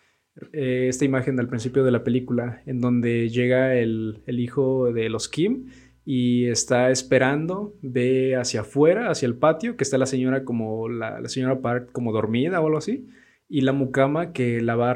Eh, 0.53 0.87
esta 0.89 1.05
imagen 1.05 1.39
al 1.39 1.49
principio 1.49 1.85
de 1.85 1.91
la 1.91 2.05
película, 2.05 2.63
en 2.67 2.81
donde 2.81 3.29
llega 3.29 3.75
el, 3.75 4.23
el 4.27 4.41
hijo 4.41 4.93
de 4.93 5.09
los 5.09 5.29
Kim, 5.29 5.67
y 6.09 6.47
está 6.47 6.93
esperando, 6.93 7.75
ve 7.83 8.37
hacia 8.37 8.61
afuera, 8.61 9.11
hacia 9.11 9.27
el 9.27 9.35
patio, 9.35 9.77
que 9.77 9.83
está 9.83 9.99
la 9.99 10.07
señora 10.07 10.45
como, 10.45 10.89
la, 10.89 11.29
señora 11.29 11.61
Park 11.61 11.91
como 11.91 12.13
dormida 12.13 12.61
o 12.61 12.67
algo 12.67 12.79
así, 12.79 13.09
y 13.49 13.63
la 13.63 13.73
mucama 13.73 14.33
que 14.33 14.61
la 14.61 14.77
va 14.77 14.93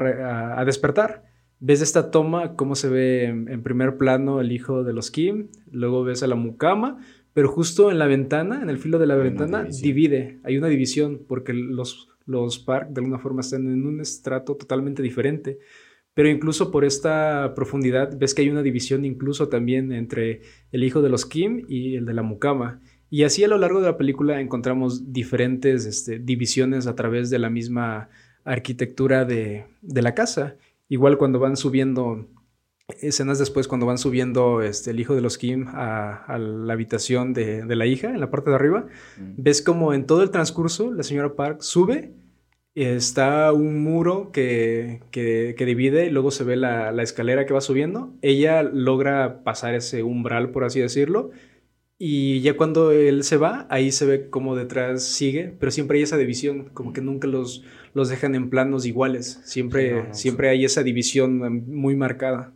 a, 0.57 0.63
despertar. 0.63 1.25
Ves 1.59 1.81
esta 1.81 2.11
toma, 2.11 2.55
cómo 2.55 2.75
se 2.75 2.87
ve 2.87 3.25
en, 3.25 3.61
primer 3.61 3.97
plano 3.97 4.39
el 4.39 4.53
hijo 4.53 4.85
de 4.85 4.93
los 4.93 5.11
Kim, 5.11 5.49
luego 5.69 6.05
ves 6.05 6.23
a 6.23 6.27
la 6.27 6.35
mucama, 6.35 6.99
pero 7.33 7.49
justo 7.49 7.91
en 7.91 7.99
la 7.99 8.07
ventana, 8.07 8.61
en 8.63 8.69
el 8.69 8.77
filo 8.77 8.97
de 8.97 9.07
la 9.07 9.15
ventana, 9.15 9.67
divide, 9.81 10.39
hay 10.45 10.57
una 10.57 10.67
división, 10.67 11.19
porque 11.27 11.51
los, 11.51 12.07
los 12.25 12.57
Park 12.57 12.87
de 12.91 13.01
alguna 13.01 13.19
forma 13.19 13.41
están 13.41 13.67
en 13.67 13.85
un 13.85 13.99
estrato 13.99 14.55
totalmente 14.55 15.03
diferente. 15.03 15.59
Pero 16.13 16.29
incluso 16.29 16.71
por 16.71 16.83
esta 16.83 17.53
profundidad 17.55 18.17
ves 18.17 18.33
que 18.33 18.41
hay 18.41 18.49
una 18.49 18.63
división 18.63 19.05
incluso 19.05 19.47
también 19.47 19.91
entre 19.93 20.41
el 20.71 20.83
hijo 20.83 21.01
de 21.01 21.09
los 21.09 21.25
Kim 21.25 21.65
y 21.69 21.95
el 21.95 22.05
de 22.05 22.13
la 22.13 22.21
Mukama. 22.21 22.81
Y 23.09 23.23
así 23.23 23.43
a 23.43 23.47
lo 23.47 23.57
largo 23.57 23.79
de 23.79 23.87
la 23.87 23.97
película 23.97 24.39
encontramos 24.39 25.13
diferentes 25.13 25.85
este, 25.85 26.19
divisiones 26.19 26.87
a 26.87 26.95
través 26.95 27.29
de 27.29 27.39
la 27.39 27.49
misma 27.49 28.09
arquitectura 28.43 29.25
de, 29.25 29.65
la 29.81 30.13
casa. 30.13 30.55
Igual 30.89 31.17
cuando 31.17 31.39
van 31.39 31.55
subiendo, 31.55 32.27
escenas 33.01 33.39
después 33.39 33.67
cuando 33.67 33.85
van 33.85 33.97
subiendo 33.97 34.61
este, 34.61 34.91
el 34.91 34.99
hijo 34.99 35.15
de 35.15 35.21
los 35.21 35.37
Kim 35.37 35.67
a, 35.69 36.37
la 36.37 36.73
habitación 36.73 37.33
de, 37.33 37.63
la 37.75 37.85
hija, 37.85 38.09
en 38.09 38.19
la 38.19 38.29
parte 38.29 38.49
de 38.49 38.55
arriba, 38.57 38.87
mm. 39.17 39.33
ves 39.37 39.61
como 39.61 39.93
en 39.93 40.05
todo 40.05 40.23
el 40.23 40.31
transcurso 40.31 40.91
la 40.91 41.03
señora 41.03 41.35
Park 41.35 41.61
sube 41.61 42.13
está 42.75 43.51
un 43.51 43.83
muro 43.83 44.31
que, 44.31 45.01
divide 45.57 46.05
y 46.05 46.09
luego 46.09 46.31
se 46.31 46.43
ve 46.43 46.55
la, 46.55 46.89
escalera 47.01 47.45
que 47.45 47.53
va 47.53 47.61
subiendo. 47.61 48.13
Ella 48.21 48.63
logra 48.63 49.43
pasar 49.43 49.73
ese 49.73 50.03
umbral, 50.03 50.51
por 50.51 50.63
así 50.63 50.79
decirlo. 50.79 51.31
Y 51.97 52.41
ya 52.41 52.57
cuando 52.57 52.91
él 52.91 53.23
se 53.23 53.37
va, 53.37 53.67
ahí 53.69 53.91
se 53.91 54.05
ve 54.05 54.29
como 54.29 54.55
detrás 54.55 55.03
sigue, 55.03 55.55
pero 55.59 55.71
siempre 55.71 55.97
hay 55.97 56.03
esa 56.03 56.17
división, 56.17 56.69
como 56.73 56.93
que 56.93 57.01
nunca 57.01 57.27
los, 57.27 57.63
los 57.93 58.09
dejan 58.09 58.33
en 58.33 58.49
planos 58.49 58.87
iguales. 58.87 59.39
Siempre, 59.45 60.11
siempre 60.13 60.49
hay 60.49 60.65
esa 60.65 60.81
división 60.81 61.37
muy 61.67 61.95
marcada. 61.95 62.53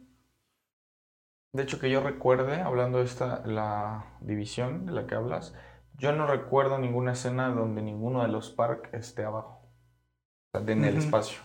De 1.53 1.63
hecho, 1.63 1.79
que 1.79 1.91
yo 1.91 2.01
recuerde, 2.01 2.59
hablando 2.59 2.97
de 2.97 3.05
esta, 3.05 3.45
la 3.45 4.17
división 4.19 4.87
de 4.87 4.93
la 4.93 5.05
que 5.05 5.15
hablas, 5.15 5.53
yo 5.97 6.11
no 6.11 6.27
recuerdo 6.27 6.79
ninguna 6.79 7.13
escena 7.13 7.49
donde 7.49 7.81
ninguno 7.81 8.23
de 8.23 8.27
los 8.27 8.49
Park 8.49 8.89
esté 8.93 9.23
abajo. 9.23 9.54
En 10.67 10.83
el 10.85 10.97
espacio. 10.97 11.37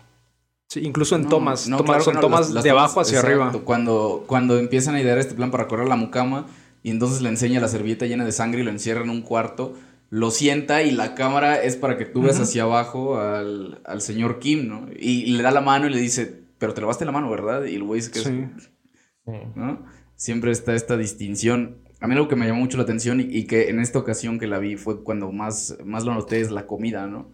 Sí, 0.67 0.79
incluso 0.83 1.15
en 1.15 1.23
No, 1.23 1.29
tomas, 1.29 1.67
no, 1.67 1.77
tomas- 1.77 1.85
claro 1.85 1.99
que 1.99 2.05
son 2.05 2.13
no, 2.15 2.19
tomas 2.21 2.39
las- 2.41 2.51
las 2.51 2.63
de 2.63 2.69
tomas- 2.69 2.79
abajo 2.83 3.01
hacia 3.01 3.19
exacto, 3.19 3.43
arriba. 3.45 3.63
Cuando, 3.65 4.23
cuando 4.27 4.57
empiezan 4.57 4.95
a 4.95 5.01
idear 5.01 5.17
este 5.17 5.35
plan 5.35 5.51
para 5.51 5.67
correr 5.67 5.85
a 5.87 5.89
la 5.89 5.95
mucama 5.97 6.47
y 6.83 6.91
entonces 6.91 7.21
le 7.21 7.29
enseña 7.29 7.59
la 7.59 7.67
servilleta 7.67 8.05
llena 8.05 8.23
de 8.25 8.31
sangre 8.31 8.61
y 8.61 8.63
lo 8.63 8.71
encierra 8.71 9.03
en 9.03 9.09
un 9.09 9.21
cuarto, 9.21 9.73
lo 10.09 10.31
sienta 10.31 10.81
y 10.83 10.91
la 10.91 11.13
cámara 11.15 11.61
es 11.61 11.75
para 11.75 11.97
que 11.97 12.05
tú 12.05 12.21
veas 12.21 12.39
hacia 12.39 12.63
abajo 12.63 13.19
al, 13.19 13.81
al 13.85 14.01
señor 14.01 14.39
Kim, 14.39 14.67
¿no? 14.67 14.87
Y, 14.97 15.23
y 15.23 15.31
le 15.33 15.43
da 15.43 15.51
la 15.51 15.61
mano 15.61 15.87
y 15.87 15.89
le 15.89 15.99
dice, 15.99 16.41
pero 16.57 16.73
te 16.73 16.81
lavaste 16.81 17.05
la 17.05 17.11
mano, 17.11 17.29
¿verdad? 17.29 17.63
Y 17.65 17.75
el 17.75 17.83
güey 17.83 17.99
dice 17.99 18.11
que 18.11 18.19
es- 18.19 18.25
Sí. 18.25 19.31
¿no? 19.55 19.85
Siempre 20.15 20.51
está 20.51 20.73
esta 20.73 20.97
distinción. 20.97 21.77
A 21.99 22.07
mí 22.07 22.13
algo 22.15 22.27
que 22.27 22.35
me 22.35 22.47
llamó 22.47 22.59
mucho 22.61 22.77
la 22.77 22.83
atención 22.83 23.19
y, 23.21 23.23
y 23.23 23.45
que 23.45 23.69
en 23.69 23.79
esta 23.79 23.99
ocasión 23.99 24.39
que 24.39 24.47
la 24.47 24.57
vi 24.59 24.75
fue 24.75 25.03
cuando 25.03 25.31
más, 25.31 25.77
más 25.85 26.03
lo 26.05 26.13
noté 26.13 26.41
es 26.41 26.49
la 26.51 26.65
comida, 26.65 27.07
¿no? 27.07 27.29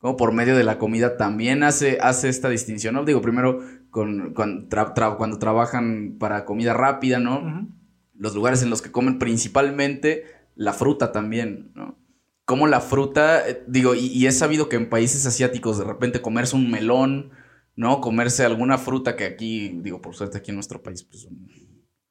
Como 0.00 0.16
por 0.16 0.32
medio 0.32 0.56
de 0.56 0.64
la 0.64 0.78
comida 0.78 1.16
también 1.18 1.62
hace, 1.62 1.98
hace 2.00 2.28
esta 2.30 2.48
distinción, 2.48 2.94
¿no? 2.94 3.04
Digo, 3.04 3.20
primero 3.20 3.60
con, 3.90 4.32
con 4.32 4.68
tra- 4.70 4.94
tra- 4.94 5.16
cuando 5.18 5.38
trabajan 5.38 6.16
para 6.18 6.44
comida 6.46 6.72
rápida, 6.72 7.18
¿no? 7.18 7.68
Los 8.14 8.34
lugares 8.34 8.62
en 8.62 8.70
los 8.70 8.80
que 8.82 8.90
comen 8.90 9.18
principalmente 9.18 10.24
la 10.56 10.72
fruta 10.72 11.12
también, 11.12 11.70
¿no? 11.74 11.98
Como 12.46 12.66
la 12.66 12.80
fruta, 12.80 13.46
eh, 13.48 13.62
digo, 13.68 13.94
y, 13.94 14.06
y 14.06 14.26
es 14.26 14.38
sabido 14.38 14.68
que 14.68 14.76
en 14.76 14.88
países 14.88 15.26
asiáticos 15.26 15.78
de 15.78 15.84
repente 15.84 16.20
comerse 16.22 16.56
un 16.56 16.70
melón, 16.70 17.30
¿no? 17.76 18.00
Comerse 18.00 18.44
alguna 18.44 18.78
fruta 18.78 19.16
que 19.16 19.24
aquí, 19.24 19.78
digo, 19.82 20.00
por 20.00 20.16
suerte 20.16 20.38
aquí 20.38 20.50
en 20.50 20.56
nuestro 20.56 20.82
país, 20.82 21.02
pues 21.04 21.28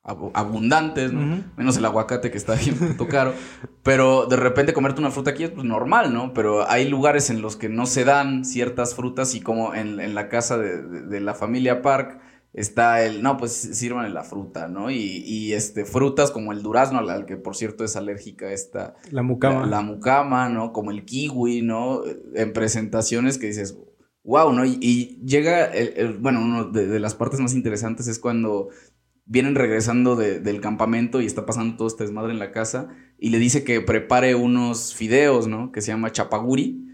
ab- 0.10 0.32
abundantes, 0.34 1.14
¿no? 1.14 1.44
Menos 1.58 1.78
el 1.78 1.86
aguacate 1.86 2.32
que 2.32 2.38
está 2.38 2.56
bien 2.56 2.76
puto 2.76 3.08
caro. 3.08 3.34
Pero 3.84 4.26
de 4.26 4.36
repente 4.36 4.74
comerte 4.74 5.00
una 5.02 5.12
fruta 5.12 5.32
aquí 5.32 5.44
es 5.44 5.52
pues, 5.52 5.66
normal, 5.66 6.14
¿no? 6.14 6.34
Pero 6.34 6.70
hay 6.70 6.88
lugares 6.90 7.30
en 7.30 7.42
los 7.42 7.56
que 7.56 7.70
no 7.70 7.86
se 7.86 8.04
dan 8.04 8.46
ciertas 8.46 8.96
frutas 8.96 9.36
y 9.36 9.42
como 9.42 9.74
en, 9.76 10.00
en 10.00 10.16
la 10.16 10.30
casa 10.30 10.58
de, 10.58 10.82
de- 10.82 11.02
de 11.04 11.20
la 11.22 11.34
familia 11.34 11.82
Park 11.82 12.20
está 12.52 13.04
el, 13.06 13.22
no, 13.22 13.38
pues 13.38 13.52
sirvan 13.54 14.12
la 14.14 14.24
fruta, 14.24 14.68
¿no? 14.68 14.90
Y, 14.90 14.96
y, 15.26 15.54
este, 15.54 15.86
frutas 15.86 16.32
como 16.32 16.52
el 16.52 16.64
durazno, 16.64 16.98
al, 16.98 17.10
al 17.12 17.26
que 17.28 17.38
por 17.38 17.56
cierto 17.56 17.84
es 17.84 17.96
alérgica 17.96 18.52
esta, 18.52 18.96
La 19.12 19.22
mucama. 19.22 19.62
la, 19.62 19.68
la 19.68 19.82
mucama, 19.82 20.50
¿no? 20.50 20.74
Como 20.74 20.90
el 20.90 21.06
kiwi, 21.06 21.62
¿no? 21.62 22.02
En 22.34 22.52
presentaciones 22.52 23.38
que 23.38 23.46
dices, 23.48 23.78
wow, 24.24 24.52
¿no? 24.52 24.66
Y, 24.66 24.80
y 24.82 25.22
llega, 25.26 25.66
el- 25.66 25.94
el- 25.96 26.18
bueno, 26.18 26.42
una 26.42 26.64
de, 26.64 26.88
de 26.88 27.00
las 27.00 27.14
partes 27.14 27.40
más 27.40 27.54
interesantes 27.54 28.08
es 28.08 28.18
cuando 28.18 28.70
vienen 29.30 29.56
regresando 29.56 30.16
de- 30.18 30.40
del 30.42 30.60
campamento 30.60 31.22
y 31.22 31.26
está 31.26 31.46
pasando 31.46 31.78
todo 31.78 31.88
este 31.88 32.04
desmadre 32.04 32.34
en 32.34 32.40
la 32.40 32.52
casa 32.52 32.90
y 33.18 33.30
le 33.30 33.38
dice 33.40 33.64
que 33.64 33.80
prepare 33.80 34.36
unos 34.36 34.94
fideos, 34.96 35.48
¿no? 35.48 35.72
Que 35.72 35.82
se 35.82 35.92
llama 35.92 36.12
chapaguri, 36.12 36.86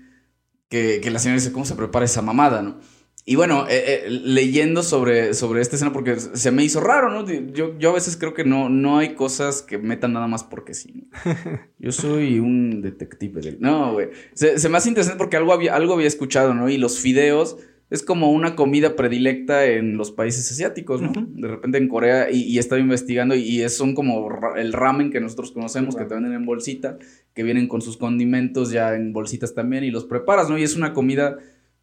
que, 0.69 0.99
que 1.01 1.11
la 1.11 1.19
señora 1.19 1.39
dice, 1.39 1.51
¿cómo 1.53 1.65
se 1.65 1.75
prepara 1.75 2.05
esa 2.05 2.21
mamada, 2.21 2.61
no? 2.61 2.79
Y 3.27 3.35
bueno, 3.37 3.65
eh, 3.67 4.03
eh, 4.05 4.09
leyendo 4.09 4.83
sobre, 4.83 5.33
sobre 5.33 5.61
esta 5.61 5.77
escena, 5.77 5.91
porque 5.93 6.19
se 6.19 6.51
me 6.51 6.63
hizo 6.63 6.79
raro, 6.79 7.09
¿no? 7.09 7.25
Yo, 7.53 7.75
yo 7.79 7.89
a 7.89 7.93
veces 7.93 8.17
creo 8.17 8.35
que 8.35 8.43
no, 8.43 8.69
no 8.69 8.99
hay 8.99 9.15
cosas 9.15 9.63
que 9.63 9.79
metan 9.79 10.13
nada 10.13 10.27
más 10.27 10.43
porque 10.43 10.75
sí. 10.75 10.93
¿no? 11.25 11.31
Yo 11.79 11.91
soy 11.91 12.37
un 12.39 12.83
detective. 12.83 13.41
del- 13.41 13.57
No, 13.59 13.93
güey. 13.93 14.09
Se, 14.33 14.59
se 14.59 14.69
me 14.69 14.77
hace 14.77 14.89
interesante 14.89 15.17
porque 15.17 15.37
algo 15.37 15.53
había, 15.53 15.73
algo 15.73 15.93
había 15.95 16.07
escuchado, 16.07 16.53
¿no? 16.53 16.69
Y 16.69 16.77
los 16.77 16.99
fideos 16.99 17.57
es 17.89 18.01
como 18.01 18.31
una 18.31 18.55
comida 18.55 18.95
predilecta 18.95 19.65
en 19.65 19.95
los 19.97 20.11
países 20.11 20.51
asiáticos, 20.51 21.01
¿no? 21.01 21.11
De 21.15 21.47
repente 21.47 21.77
en 21.77 21.87
Corea, 21.87 22.31
y, 22.31 22.41
y 22.43 22.57
estaba 22.57 22.81
investigando, 22.81 23.35
y, 23.35 23.41
y 23.41 23.61
es- 23.61 23.77
son 23.77 23.93
como 23.93 24.27
ra- 24.29 24.59
el 24.59 24.73
ramen 24.73 25.11
que 25.11 25.21
nosotros 25.21 25.51
conocemos, 25.51 25.95
que 25.95 26.05
te 26.05 26.13
venden 26.15 26.33
en 26.33 26.45
bolsita, 26.45 26.97
que 27.33 27.43
vienen 27.43 27.67
con 27.67 27.81
sus 27.81 27.97
condimentos 27.97 28.71
ya 28.71 28.95
en 28.95 29.13
bolsitas 29.13 29.53
también, 29.53 29.83
y 29.83 29.91
los 29.91 30.05
preparas, 30.05 30.49
¿no? 30.49 30.57
Y 30.57 30.63
es 30.63 30.75
una 30.75 30.93
comida 30.93 31.37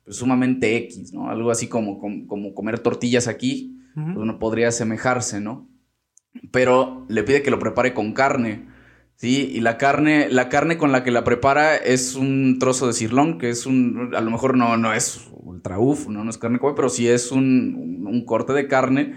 pues, 0.05 0.17
sumamente 0.17 0.77
X, 0.77 1.13
¿no? 1.13 1.31
Algo 1.31 1.51
así 1.53 1.69
como, 1.69 1.99
como, 2.01 2.27
como 2.27 2.55
comer 2.55 2.81
tortillas 2.81 3.29
aquí, 3.29 3.79
Ujú. 3.97 4.15
pues 4.15 4.33
podría 4.41 4.69
asemejarse, 4.69 5.41
¿no? 5.41 5.69
Pero 6.51 7.07
le 7.09 7.23
pide 7.23 7.43
que 7.43 7.51
lo 7.51 7.59
prepare 7.59 7.95
con 7.95 8.13
carne, 8.13 8.67
¿sí? 9.23 9.53
Y 9.55 9.61
la 9.61 9.79
carne, 9.79 10.29
la 10.31 10.49
carne 10.49 10.77
con 10.79 10.91
la 10.91 11.05
que 11.05 11.13
la 11.13 11.23
prepara 11.23 11.77
es 11.77 12.17
un 12.17 12.59
trozo 12.59 12.89
de 12.89 12.93
cirlón, 12.93 13.39
que 13.39 13.51
es 13.51 13.67
un, 13.67 14.11
a 14.17 14.21
lo 14.21 14.33
mejor 14.33 14.57
no, 14.57 14.77
no 14.77 14.93
es 14.93 15.21
ultra 15.33 15.79
uf, 15.79 16.09
¿no? 16.09 16.25
No 16.25 16.31
es 16.31 16.39
carne 16.39 16.59
pero 16.75 16.89
sí 16.89 17.07
es 17.09 17.31
un, 17.31 18.05
un- 18.09 18.25
corte 18.27 18.53
de 18.53 18.67
carne, 18.67 19.15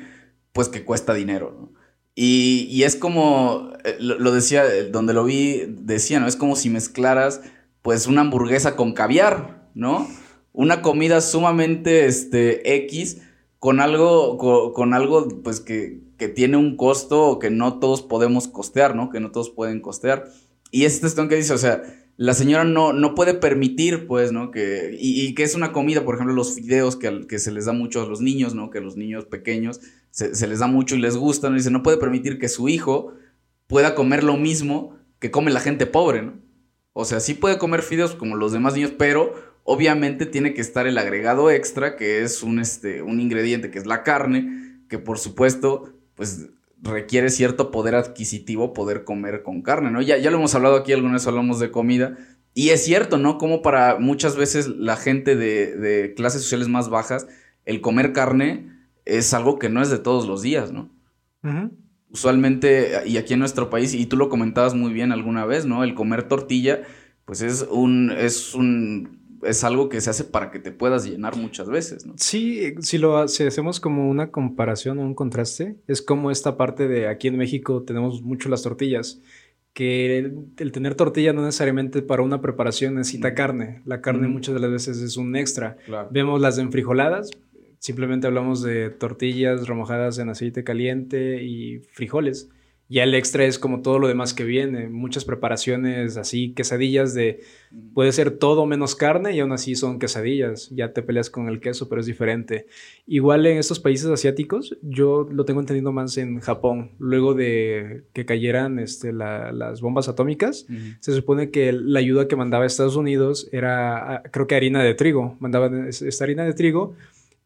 pues 0.54 0.70
que 0.70 0.84
cuesta 0.86 1.16
dinero. 1.16 1.72
Y, 2.14 2.68
y 2.70 2.84
es 2.84 2.96
como, 2.96 3.72
eh, 3.84 3.98
lo, 4.00 4.32
decía, 4.32 4.64
eh, 4.68 4.84
donde 4.92 5.14
lo 5.16 5.24
vi, 5.26 5.64
decía, 5.68 6.20
¿no? 6.20 6.28
Es 6.28 6.36
como 6.36 6.56
si 6.56 6.70
mezclaras, 6.70 7.42
pues, 7.82 8.06
una 8.08 8.22
hamburguesa 8.22 8.76
con 8.76 8.94
caviar, 8.94 9.70
¿no? 9.74 10.08
Una 10.54 10.82
comida 10.84 11.20
sumamente, 11.20 12.06
este, 12.06 12.76
X, 12.86 13.22
con 13.60 13.80
algo, 13.82 14.38
co- 14.38 14.72
con, 14.74 14.94
algo, 14.94 15.28
pues, 15.44 15.60
que, 15.62 16.05
que 16.18 16.28
tiene 16.28 16.58
un 16.58 16.78
costo 16.78 17.40
que 17.40 17.50
no 17.50 17.80
todos 17.80 18.02
podemos 18.02 18.48
costear, 18.48 18.96
¿no? 18.96 19.10
Que 19.10 19.20
no 19.20 19.32
todos 19.32 19.50
pueden 19.50 19.82
costear. 19.82 20.30
Y 20.72 20.86
es 20.86 21.04
esta 21.04 21.28
que 21.28 21.36
dice, 21.36 21.54
o 21.54 21.58
sea, 21.58 21.84
la 22.18 22.34
señora 22.34 22.64
no, 22.64 22.94
no 22.94 23.16
puede 23.16 23.34
permitir, 23.34 24.08
pues, 24.08 24.32
¿no? 24.32 24.52
Que, 24.52 24.96
y, 25.00 25.22
y 25.22 25.36
que 25.36 25.44
es 25.44 25.56
una 25.56 25.72
comida, 25.72 26.06
por 26.06 26.16
ejemplo, 26.16 26.34
los 26.34 26.56
fideos 26.56 26.96
que, 26.96 27.28
que 27.28 27.40
se 27.40 27.52
les 27.52 27.66
da 27.66 27.74
mucho 27.74 28.02
a 28.02 28.06
los 28.06 28.22
niños, 28.22 28.56
¿no? 28.56 28.70
Que 28.70 28.78
a 28.78 28.82
los 28.82 28.96
niños 28.96 29.26
pequeños 29.26 29.82
se, 30.16 30.48
les 30.48 30.60
da 30.60 30.68
mucho 30.68 30.96
y 30.96 31.00
les 31.00 31.18
gusta, 31.18 31.50
¿no? 31.50 31.58
Dice, 31.58 31.72
no 31.72 31.84
puede 31.84 31.98
permitir 31.98 32.40
que 32.40 32.48
su 32.48 32.70
hijo 32.70 33.14
pueda 33.68 33.96
comer 33.96 34.24
lo 34.24 34.38
mismo 34.38 34.98
que 35.20 35.30
come 35.30 35.52
la 35.52 35.60
gente 35.60 35.86
pobre, 35.86 36.22
¿no? 36.22 36.34
O 36.94 37.04
sea, 37.04 37.20
sí 37.20 37.34
puede 37.34 37.58
comer 37.58 37.82
fideos 37.82 38.16
como 38.16 38.38
los 38.38 38.54
demás 38.54 38.76
niños, 38.76 38.94
pero 38.98 39.34
obviamente 39.66 40.26
tiene 40.26 40.54
que 40.54 40.62
estar 40.62 40.88
el 40.88 40.98
agregado 40.98 41.52
extra, 41.52 41.98
que 41.98 42.22
es 42.22 42.44
un, 42.44 42.60
este, 42.60 43.02
un 43.02 43.20
ingrediente, 43.20 43.72
que 43.72 43.80
es 43.80 43.86
la 43.86 44.04
carne, 44.04 44.80
que 44.88 45.00
por 45.00 45.20
supuesto, 45.20 45.95
pues 46.16 46.50
requiere 46.82 47.30
cierto 47.30 47.72
poder 47.72 47.96
adquisitivo 47.96 48.74
poder 48.74 49.04
comer 49.04 49.44
con 49.44 49.62
carne, 49.62 49.92
¿no? 49.92 50.02
Ya, 50.02 50.18
ya 50.18 50.32
lo 50.32 50.38
hemos 50.38 50.56
hablado 50.56 50.76
aquí, 50.76 50.94
alguna 50.94 51.14
vez 51.14 51.28
hablamos 51.28 51.60
de 51.60 51.72
comida, 51.72 52.18
y 52.54 52.70
es 52.70 52.84
cierto, 52.84 53.18
¿no? 53.18 53.38
Como 53.38 53.62
para 53.62 54.00
muchas 54.00 54.36
veces 54.36 54.68
la 54.68 54.96
gente 54.96 55.36
de, 55.36 55.76
de 55.76 56.14
clases 56.14 56.42
sociales 56.44 56.68
más 56.68 56.90
bajas, 56.90 57.28
el 57.66 57.82
comer 57.82 58.14
carne 58.14 58.72
es 59.06 59.34
algo 59.34 59.60
que 59.60 59.70
no 59.70 59.82
es 59.82 59.90
de 59.90 60.00
todos 60.00 60.28
los 60.28 60.42
días, 60.42 60.72
¿no? 60.72 60.90
Usualmente, 62.10 63.04
y 63.06 63.18
aquí 63.18 63.34
en 63.34 63.40
nuestro 63.40 63.70
país, 63.70 63.94
y 63.94 64.06
tú 64.06 64.18
lo 64.18 64.30
comentabas 64.30 64.74
muy 64.74 64.94
bien 64.94 65.12
alguna 65.12 65.46
vez, 65.46 65.66
¿no? 65.66 65.84
El 65.84 65.94
comer 65.94 66.28
tortilla, 66.28 66.82
pues 67.26 67.42
es 67.42 67.68
un, 67.70 68.12
es 68.12 68.56
un, 68.56 69.25
es 69.46 69.64
algo 69.64 69.90
que 69.90 70.02
se 70.02 70.10
hace 70.10 70.24
para 70.24 70.52
que 70.52 70.60
te 70.60 70.72
puedas 70.72 71.06
llenar 71.06 71.36
muchas 71.38 71.70
veces, 71.70 72.06
¿no? 72.06 72.14
Sí, 72.18 72.74
si 72.80 72.98
lo 72.98 73.28
si 73.28 73.44
hacemos 73.44 73.80
como 73.80 74.10
una 74.10 74.32
comparación 74.32 75.00
o 75.00 75.02
un 75.04 75.14
contraste, 75.16 75.76
es 75.88 76.02
como 76.02 76.32
esta 76.32 76.58
parte 76.58 76.88
de 76.88 77.08
aquí 77.08 77.28
en 77.28 77.38
México 77.38 77.84
tenemos 77.84 78.22
mucho 78.22 78.50
las 78.50 78.64
tortillas, 78.64 79.22
que 79.74 80.18
el, 80.18 80.36
el 80.58 80.72
tener 80.72 80.96
tortilla 80.96 81.34
no 81.34 81.44
necesariamente 81.44 82.02
para 82.02 82.24
una 82.24 82.42
preparación 82.42 82.96
necesita 82.96 83.32
Mm. 83.32 83.36
carne. 83.36 83.82
La 83.86 84.02
carne 84.02 84.28
Mm. 84.28 84.32
muchas 84.32 84.54
de 84.56 84.62
las 84.62 84.72
veces 84.72 85.02
es 85.02 85.18
un 85.18 85.36
extra. 85.36 85.78
Claro. 85.86 86.08
Vemos 86.12 86.40
las 86.40 86.56
de 86.56 86.62
enfrijoladas, 86.64 87.30
simplemente 87.80 88.26
hablamos 88.26 88.62
de 88.64 88.90
tortillas 88.90 89.68
remojadas 89.68 90.18
en 90.18 90.30
aceite 90.30 90.64
caliente 90.64 91.44
y 91.44 91.80
frijoles. 91.92 92.50
Ya 92.88 93.04
el 93.04 93.16
extra 93.16 93.46
es 93.46 93.58
como 93.58 93.82
todo 93.82 93.98
lo 93.98 94.08
demás 94.08 94.36
que 94.36 94.44
viene, 94.44 94.90
muchas 94.90 95.26
preparaciones 95.26 96.18
así, 96.18 96.54
quesadillas 96.54 97.16
de 97.16 97.40
puede 97.96 98.12
ser 98.12 98.30
todo 98.32 98.66
menos 98.68 98.96
carne 98.96 99.36
y 99.36 99.40
aún 99.40 99.52
así 99.54 99.76
son 99.76 99.98
quesadillas. 99.98 100.70
Ya 100.70 100.94
te 100.94 101.02
peleas 101.02 101.30
con 101.32 101.48
el 101.50 101.60
queso, 101.60 101.90
pero 101.90 102.00
es 102.02 102.06
diferente. 102.08 102.68
Igual 103.08 103.46
en 103.48 103.58
estos 103.58 103.80
países 103.80 104.06
asiáticos, 104.08 104.78
yo 104.84 105.28
lo 105.32 105.46
tengo 105.46 105.62
entendido 105.62 105.92
más 105.92 106.16
en 106.18 106.40
Japón. 106.42 106.92
Luego 107.00 107.34
de 107.34 108.04
que 108.14 108.26
cayeran 108.26 108.78
este, 108.78 109.12
la- 109.14 109.52
las 109.52 109.82
bombas 109.82 110.08
atómicas, 110.08 110.68
se 111.00 111.12
supone 111.14 111.50
que 111.50 111.74
la 111.74 112.00
ayuda 112.00 112.28
que 112.28 112.36
mandaba 112.36 112.66
Estados 112.68 112.96
Unidos 112.96 113.50
era, 113.52 114.16
ah, 114.18 114.24
creo 114.32 114.46
que 114.46 114.56
harina 114.56 114.84
de 114.84 114.94
trigo. 114.94 115.36
Mandaban 115.40 115.88
es- 115.88 116.04
esta 116.04 116.24
harina 116.26 116.44
de 116.46 116.54
trigo. 116.54 116.94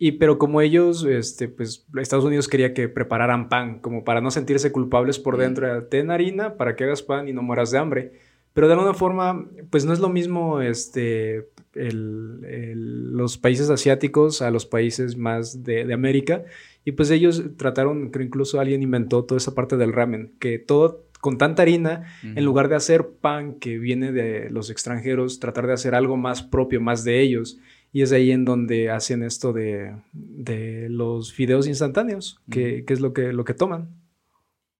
Y 0.01 0.13
pero 0.13 0.37
como 0.37 0.61
ellos, 0.61 1.03
este, 1.03 1.49
pues 1.49 1.85
Estados 1.99 2.23
Unidos 2.23 2.47
quería 2.47 2.73
que 2.73 2.87
prepararan 2.87 3.49
pan, 3.49 3.79
como 3.79 4.05
para 4.05 4.21
no 4.21 4.31
sentirse 4.31 4.71
culpables 4.71 5.19
por 5.19 5.35
dentro. 5.37 5.83
Ten 5.83 6.09
harina 6.09 6.55
para 6.55 6.75
que 6.77 6.85
hagas 6.85 7.03
pan 7.03 7.27
y 7.27 7.33
no 7.33 7.41
mueras 7.41 7.69
de 7.71 7.77
hambre. 7.79 8.13
Pero 8.53 8.67
de 8.67 8.73
alguna 8.73 8.93
forma, 8.93 9.45
pues 9.69 9.83
no 9.85 9.91
es 9.93 9.99
lo 9.99 10.07
mismo 10.09 10.61
este, 10.61 11.49
el- 11.75 12.45
el- 12.49 13.11
los 13.11 13.37
países 13.37 13.69
asiáticos 13.69 14.41
a 14.41 14.51
los 14.51 14.65
países 14.65 15.17
más 15.17 15.63
de, 15.63 15.83
de 15.85 15.93
América. 15.93 16.45
Y 16.85 16.93
pues 16.93 17.11
ellos 17.11 17.43
trataron, 17.57 18.09
creo 18.09 18.25
incluso 18.25 18.59
alguien 18.59 18.81
inventó 18.81 19.25
toda 19.25 19.37
esa 19.37 19.53
parte 19.53 19.75
del 19.77 19.91
ramen, 19.93 20.31
que 20.39 20.59
todo 20.59 21.03
con 21.19 21.37
tanta 21.37 21.61
harina, 21.63 22.05
en 22.23 22.45
lugar 22.45 22.69
de 22.69 22.75
hacer 22.77 23.05
pan 23.19 23.55
que 23.55 23.77
viene 23.77 24.13
de 24.13 24.49
los 24.49 24.69
extranjeros, 24.69 25.41
tratar 25.41 25.67
de 25.67 25.73
hacer 25.73 25.93
algo 25.93 26.15
más 26.15 26.41
propio, 26.41 26.79
más 26.79 27.03
de 27.03 27.19
ellos. 27.19 27.59
Y 27.91 28.03
es 28.03 28.11
ahí 28.11 28.31
en 28.31 28.45
donde 28.45 28.91
hacen 28.91 29.23
esto 29.23 29.51
de, 29.53 29.95
de 30.13 30.87
los 30.89 31.33
fideos 31.33 31.67
instantáneos, 31.67 32.39
que, 32.51 32.85
que 32.85 32.93
es 32.93 32.99
lo 32.99 33.13
que, 33.13 33.33
lo 33.33 33.43
que 33.45 33.53
toman. 33.55 33.89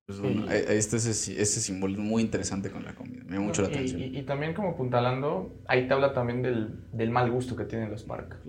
Pues 0.05 0.19
bueno, 0.21 0.45
Y- 0.45 0.49
ahí- 0.49 0.63
ahí 0.69 0.77
está 0.77 0.97
ese, 0.97 1.09
ese 1.41 1.59
simbolismo 1.61 2.03
muy 2.03 2.21
interesante 2.21 2.69
con 2.71 2.83
la 2.83 2.93
comida. 2.95 3.23
Me 3.25 3.33
llama 3.33 3.47
mucho 3.47 3.61
la 3.63 3.69
Y- 3.69 3.73
atención. 3.73 4.01
Y, 4.01 4.17
y 4.19 4.21
también 4.23 4.53
como 4.53 4.69
apuntalando, 4.69 5.55
ahí 5.67 5.87
te 5.87 5.93
habla 5.93 6.13
también 6.13 6.41
del, 6.41 6.83
del 6.93 7.09
mal 7.11 7.29
gusto 7.31 7.55
que 7.55 7.65
tienen 7.65 7.89
los 7.91 8.03
parques. 8.03 8.39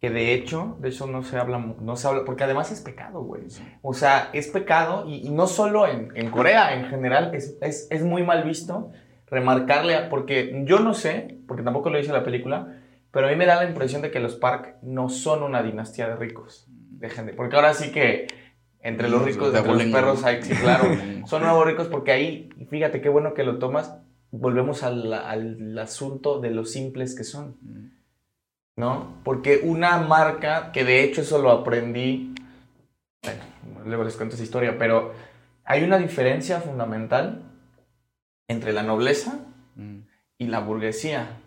Que 0.00 0.10
de 0.10 0.34
hecho, 0.34 0.76
de 0.82 0.90
eso 0.90 1.06
no 1.06 1.22
se 1.22 1.38
habla, 1.38 1.58
no 1.58 1.96
se 1.96 2.06
habla, 2.06 2.24
porque 2.26 2.44
además 2.44 2.70
es 2.72 2.80
pecado, 2.82 3.22
güey. 3.22 3.44
O 3.80 3.94
sea, 3.94 4.28
es 4.34 4.48
pecado 4.48 5.08
y, 5.08 5.26
y 5.26 5.30
no 5.30 5.46
solo 5.46 5.86
en, 5.88 6.08
en 6.14 6.30
Corea, 6.30 6.74
en 6.78 6.86
general, 6.90 7.34
es, 7.34 7.56
es, 7.62 7.86
es 7.90 8.02
muy 8.02 8.22
mal 8.22 8.44
visto 8.44 8.90
remarcarle, 9.26 9.94
a- 9.94 10.08
porque 10.10 10.62
yo 10.66 10.80
no 10.80 10.92
sé, 10.94 11.38
porque 11.48 11.62
tampoco 11.62 11.88
lo 11.90 11.96
dice 11.98 12.12
la 12.12 12.22
película, 12.24 12.80
pero 13.14 13.28
a 13.28 13.30
mí 13.30 13.36
me 13.36 13.46
da 13.46 13.56
la 13.56 13.68
impresión 13.68 14.02
de 14.02 14.10
que 14.10 14.20
los 14.20 14.34
Park 14.34 14.76
no 14.82 15.08
son 15.08 15.42
una 15.42 15.62
dinastía 15.62 16.08
de 16.08 16.16
ricos, 16.16 16.66
de 16.68 17.08
gente, 17.08 17.32
porque 17.32 17.56
ahora 17.56 17.72
sí 17.72 17.90
que 17.92 18.26
entre 18.80 19.08
los 19.08 19.20
Los 19.20 19.28
ricos, 19.28 19.52
de 19.52 19.60
entre 19.60 19.72
los 19.72 19.84
perros 19.86 20.24
hay, 20.24 20.42
sí, 20.42 20.54
claro, 20.54 20.84
son 21.26 21.42
nuevos 21.42 21.66
ricos 21.66 21.88
porque 21.88 22.12
ahí, 22.12 22.50
fíjate 22.68 23.00
qué 23.00 23.08
bueno 23.08 23.32
que 23.32 23.44
lo 23.44 23.58
tomas, 23.58 23.96
volvemos 24.30 24.82
al, 24.82 25.12
al 25.14 25.78
asunto 25.78 26.40
de 26.40 26.50
lo 26.50 26.66
simples 26.66 27.14
que 27.14 27.24
son. 27.24 27.56
¿no? 28.76 29.14
Porque 29.24 29.60
una 29.62 29.98
marca, 29.98 30.72
que 30.72 30.84
de 30.84 31.04
hecho 31.04 31.22
eso 31.22 31.40
lo 31.40 31.50
aprendí, 31.50 32.34
bueno, 33.22 33.42
luego 33.86 34.04
les 34.04 34.16
cuento 34.16 34.34
esa 34.34 34.44
historia, 34.44 34.76
pero 34.78 35.12
hay 35.64 35.84
una 35.84 35.96
diferencia 35.96 36.60
fundamental 36.60 37.42
entre 38.48 38.72
la 38.72 38.82
nobleza 38.82 39.38
Mm. 39.76 40.00
y 40.38 40.46
la 40.46 40.60
burguesía, 40.60 41.38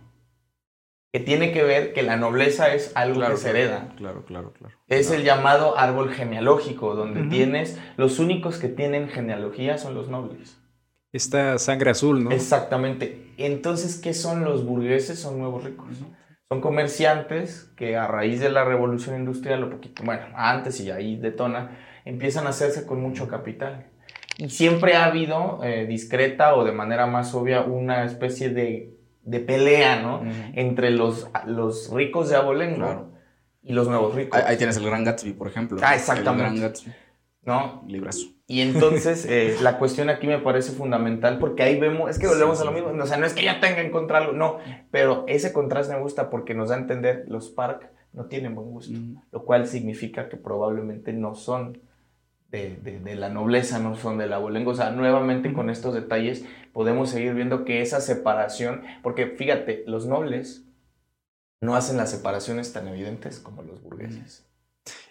que 1.14 1.20
tiene 1.20 1.52
que 1.52 1.64
ver 1.64 1.94
que 1.94 2.04
la 2.04 2.18
nobleza 2.18 2.74
es 2.74 2.92
algo 2.96 3.22
que 3.26 3.38
se 3.38 3.50
hereda. 3.50 3.94
Claro, 3.98 4.26
claro, 4.26 4.54
claro. 4.54 4.76
Es 4.88 5.10
el 5.12 5.24
llamado 5.24 5.78
árbol 5.78 6.12
genealógico, 6.12 6.96
donde 6.96 7.22
Ujú. 7.22 7.30
tienes, 7.30 7.80
los 7.96 8.20
únicos 8.20 8.58
que 8.58 8.68
tienen 8.68 9.08
genealogía 9.08 9.78
son 9.78 9.96
los 9.96 10.10
nobles. 10.10 10.58
Esta 11.14 11.58
sangre 11.58 11.92
azul, 11.92 12.24
¿no? 12.24 12.32
Exactamente. 12.32 13.34
Entonces, 13.38 13.98
¿qué 14.00 14.14
son 14.14 14.44
los 14.44 14.66
burgueses? 14.66 15.20
Son 15.20 15.40
nuevos 15.40 15.64
ricos. 15.64 15.88
Son 16.50 16.62
comerciantes 16.62 17.72
que 17.78 17.96
a 17.98 18.08
raíz 18.08 18.40
de 18.40 18.50
la 18.50 18.66
revolución 18.66 19.16
industrial, 19.16 19.64
o 19.64 19.70
poquito, 19.70 20.04
bueno, 20.04 20.26
antes 20.36 20.80
y 20.82 20.92
ahí 20.92 21.16
detona, 21.16 21.78
empiezan 22.06 22.46
a 22.48 22.50
hacerse 22.50 22.86
con 22.86 23.02
mucho 23.02 23.28
capital. 23.28 23.88
Y 24.38 24.50
siempre 24.50 24.96
ha 24.96 25.06
habido, 25.06 25.62
eh, 25.64 25.86
discreta 25.88 26.56
o 26.56 26.64
de 26.64 26.72
manera 26.72 27.08
más 27.08 27.34
obvia, 27.34 27.62
una 27.62 28.04
especie 28.04 28.50
de, 28.50 28.97
de 29.28 29.40
pelea, 29.42 30.02
¿no? 30.02 30.22
Entre 30.54 30.90
los, 30.90 31.30
los 31.46 31.92
ricos 31.92 32.30
de 32.30 32.38
Abolengo 32.38 32.78
Claro. 32.78 33.12
y 33.62 33.74
los 33.74 33.88
nuevos 33.88 34.16
ricos. 34.16 34.40
Ahí, 34.40 34.46
ahí 34.48 34.58
tienes 34.58 34.78
el 34.78 34.86
Gran 34.86 35.04
Gatsby, 35.04 35.34
por 35.34 35.48
ejemplo. 35.48 35.78
Ah, 35.84 35.96
exactamente. 35.96 36.46
El 36.46 36.60
Gran 36.60 36.70
Gatsby. 36.70 36.92
¿no? 37.48 37.84
Librazo. 37.88 38.28
Y 38.46 38.60
entonces 38.62 39.26
eh, 39.26 39.56
la 39.62 39.78
cuestión 39.80 40.10
aquí 40.10 40.28
me 40.28 40.40
parece 40.40 40.72
fundamental 40.74 41.40
porque 41.40 41.64
ahí 41.64 41.80
vemos, 41.80 42.10
es 42.10 42.20
que 42.20 42.28
volvemos 42.28 42.60
a 42.60 42.66
lo 42.66 42.72
mismo, 42.74 42.90
o 42.90 43.06
sea, 43.06 43.18
no 43.18 43.26
es 43.26 43.34
que 43.34 43.44
ya 43.44 43.62
tenga 43.62 43.80
en 43.82 43.90
contra 43.90 44.18
algo, 44.20 44.34
no, 44.34 44.58
pero 44.92 45.24
ese 45.28 45.54
contraste 45.54 45.94
me 45.94 46.02
gusta 46.02 46.30
porque 46.30 46.54
nos 46.54 46.70
da 46.70 46.76
a 46.76 46.80
entender 46.80 47.24
los 47.28 47.50
Park 47.50 47.90
no 48.12 48.26
tienen 48.26 48.54
buen 48.54 48.70
gusto, 48.70 48.98
lo 49.32 49.46
cual 49.46 49.66
significa 49.68 50.28
que 50.28 50.36
probablemente 50.38 51.14
no 51.14 51.36
son 51.36 51.80
de, 52.52 52.76
de- 52.78 53.00
de 53.00 53.16
la 53.16 53.30
nobleza, 53.30 53.80
no 53.80 53.96
son 53.96 54.18
del 54.18 54.34
abolengo, 54.34 54.72
o 54.72 54.76
sea, 54.76 54.92
nuevamente 54.92 55.52
con 55.54 55.70
estos 55.70 55.94
detalles 55.94 56.46
podemos 56.74 57.10
seguir 57.10 57.34
viendo 57.34 57.66
que 57.66 57.82
esa 57.82 58.00
separación, 58.02 58.82
porque 59.04 59.28
fíjate, 59.28 59.84
los 59.88 60.06
nobles 60.06 60.64
no 61.62 61.76
hacen 61.76 61.98
las 61.98 62.12
separaciones 62.12 62.72
tan 62.72 62.88
evidentes 62.88 63.40
como 63.40 63.64
los 63.64 63.82
burgueses, 63.82 64.46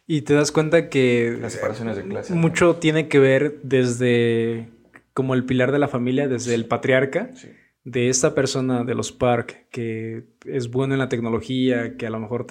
Y 0.07 0.23
te 0.23 0.35
das 0.35 0.53
cuenta 0.53 0.89
que 0.89 1.37
las 1.41 1.55
separaciones 1.55 1.97
de 1.97 2.05
clase. 2.05 2.35
mucho 2.35 2.77
tiene 2.77 3.09
que 3.09 3.19
ver 3.19 3.61
desde 3.63 4.69
como 5.13 5.35
el 5.35 5.45
pilar 5.45 5.73
de 5.73 5.79
la 5.81 5.89
familia, 5.89 6.29
desde 6.29 6.55
el 6.55 6.67
patriarca, 6.67 7.31
Sí. 7.35 7.49
de 7.85 8.09
esta 8.09 8.35
persona 8.35 8.85
de 8.85 8.95
los 8.95 9.11
Park 9.13 9.67
que 9.71 10.25
es 10.45 10.71
bueno 10.71 10.95
en 10.95 10.99
la 11.01 11.09
tecnología, 11.09 11.97
que 11.97 12.07
a 12.07 12.11
lo 12.11 12.21
mejor 12.21 12.47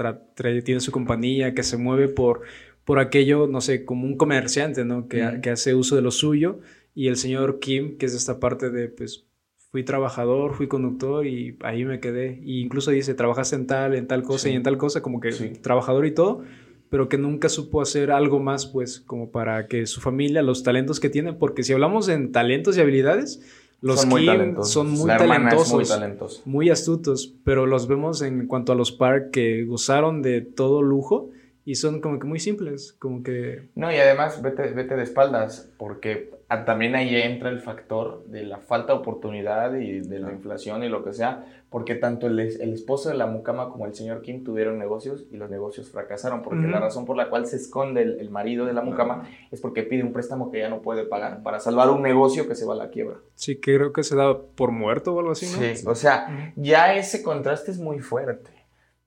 tiene 0.64 0.80
su 0.82 0.92
compañía, 0.92 1.54
que 1.54 1.64
se 1.64 1.78
mueve 1.78 2.08
por, 2.10 2.42
por 2.86 3.00
aquello, 3.00 3.48
no 3.48 3.62
sé, 3.62 3.84
como 3.84 4.06
un 4.06 4.16
comerciante, 4.16 4.86
¿no? 4.86 5.08
Que, 5.08 5.40
que 5.42 5.50
hace 5.50 5.76
uso 5.76 5.96
de 5.96 6.02
lo 6.02 6.12
suyo. 6.12 6.60
Y 6.94 7.08
el 7.08 7.18
señor 7.18 7.60
Kim, 7.60 7.98
que 7.98 8.06
es 8.06 8.14
esta 8.14 8.40
parte 8.40 8.70
de, 8.70 8.88
pues, 8.88 9.26
fui 9.72 9.84
trabajador, 9.84 10.54
fui 10.54 10.68
conductor 10.68 11.26
y 11.28 11.58
ahí 11.62 11.84
me 11.84 12.00
quedé. 12.00 12.40
Y 12.46 12.62
incluso 12.62 12.92
dice, 12.92 13.14
trabajaste 13.16 13.56
en 13.58 13.68
tal, 13.68 13.96
en 13.96 14.08
tal 14.08 14.24
cosa 14.24 14.44
Sí. 14.44 14.52
y 14.52 14.54
en 14.56 14.64
tal 14.64 14.78
cosa, 14.78 15.02
como 15.02 15.20
que 15.20 15.32
Sí. 15.34 15.50
trabajador 15.62 16.06
y 16.06 16.12
todo, 16.14 16.44
pero 16.90 17.10
que 17.10 17.18
nunca 17.18 17.50
supo 17.50 17.82
hacer 17.82 18.12
algo 18.12 18.40
más, 18.40 18.68
pues, 18.68 19.00
como 19.02 19.32
para 19.32 19.68
que 19.68 19.86
su 19.88 20.00
familia, 20.00 20.42
los 20.44 20.64
talentos 20.64 21.00
que 21.02 21.10
tiene, 21.10 21.34
porque 21.34 21.64
si 21.64 21.74
hablamos 21.74 22.08
en 22.08 22.32
talentos 22.32 22.78
y 22.78 22.82
habilidades, 22.82 23.42
los 23.82 24.02
son 24.02 24.10
muy 24.10 24.22
Kim 24.22 24.32
talentosos. 24.32 24.72
son 24.72 24.92
muy 24.92 25.08
talentosos, 25.08 25.74
muy 25.74 25.84
talentosa. 25.86 26.42
muy 26.46 26.70
astutos, 26.70 27.34
pero 27.44 27.66
los 27.66 27.88
vemos 27.88 28.22
en 28.22 28.48
cuanto 28.48 28.72
a 28.72 28.76
los 28.76 28.92
Park 28.94 29.32
que 29.32 29.66
gozaron 29.66 30.22
de 30.22 30.40
todo 30.42 30.82
lujo 30.82 31.32
y 31.68 31.76
son 31.76 32.00
como 32.00 32.20
que 32.20 32.28
muy 32.28 32.40
simples, 32.40 32.94
como 33.00 33.24
que... 33.24 33.70
No, 33.74 33.92
y 33.92 33.96
además 33.96 34.40
vete, 34.44 34.68
vete 34.68 34.96
de 34.96 35.02
espaldas, 35.02 35.72
porque 35.80 36.30
también 36.68 36.96
ahí 36.96 37.16
entra 37.16 37.50
el 37.50 37.60
factor 37.60 38.24
de 38.28 38.44
la 38.44 38.60
falta 38.60 38.94
de 38.94 39.00
oportunidad 39.00 39.74
y 39.74 40.02
de 40.02 40.20
la 40.20 40.32
inflación 40.32 40.84
y 40.84 40.90
lo 40.90 41.04
que 41.04 41.12
sea, 41.12 41.64
porque 41.72 41.96
tanto 41.96 42.28
el, 42.28 42.40
el 42.40 42.72
esposo 42.72 43.10
de 43.10 43.16
la 43.16 43.26
mucama 43.26 43.70
como 43.70 43.88
el 43.88 43.96
señor 43.96 44.22
Kim 44.22 44.44
tuvieron 44.44 44.78
negocios 44.78 45.26
y 45.32 45.38
los 45.38 45.50
negocios 45.50 45.90
fracasaron, 45.90 46.44
porque 46.44 46.62
Ujú. 46.62 46.70
la 46.70 46.80
razón 46.80 47.06
por 47.06 47.18
la 47.18 47.30
cual 47.32 47.48
se 47.48 47.56
esconde 47.56 48.04
el, 48.04 48.20
el 48.20 48.30
marido 48.30 48.68
de 48.68 48.74
la 48.74 48.82
mucama 48.82 49.28
es 49.50 49.60
porque 49.60 49.82
pide 49.82 50.04
un 50.04 50.14
préstamo 50.14 50.52
que 50.52 50.60
ya 50.60 50.70
no 50.70 50.84
puede 50.84 51.04
pagar 51.04 51.42
para 51.42 51.60
salvar 51.60 51.90
un 51.90 52.04
negocio 52.04 52.48
que 52.48 52.54
se 52.54 52.68
va 52.68 52.76
a 52.76 52.78
la 52.78 52.90
quiebra. 52.92 53.18
Sí, 53.34 53.56
que 53.56 53.76
creo 53.76 53.92
que 53.92 54.04
se 54.04 54.16
da 54.16 54.40
por 54.40 54.70
muerto 54.70 55.16
o 55.16 55.20
algo 55.20 55.32
así, 55.32 55.48
¿no? 55.48 55.58
Sí, 55.58 55.84
o 55.88 55.96
sea, 55.96 56.54
ya 56.56 56.94
ese 56.94 57.24
contraste 57.24 57.72
es 57.72 57.80
muy 57.80 58.02
fuerte, 58.02 58.52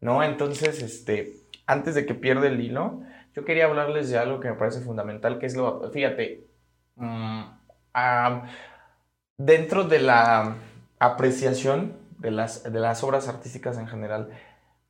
¿no? 0.00 0.24
Entonces, 0.24 0.82
este, 0.82 1.34
antes 1.68 1.94
de 1.94 2.06
que 2.06 2.14
pierda 2.14 2.48
el 2.48 2.60
hilo, 2.60 3.02
yo 3.36 3.44
quería 3.44 3.66
hablarles 3.66 4.10
de 4.10 4.18
algo 4.18 4.40
que 4.40 4.48
me 4.48 4.56
parece 4.56 4.80
fundamental, 4.80 5.38
que 5.38 5.46
es 5.46 5.54
lo, 5.54 5.90
fíjate, 5.92 6.48
mm, 6.96 7.42
ah, 7.94 8.46
dentro 9.36 9.84
de 9.84 10.00
la 10.00 10.56
apreciación 10.98 11.92
de 12.18 12.30
las, 12.30 12.64
de 12.64 12.80
las 12.80 13.04
obras 13.04 13.28
artísticas 13.28 13.78
en 13.78 13.86
general, 13.86 14.30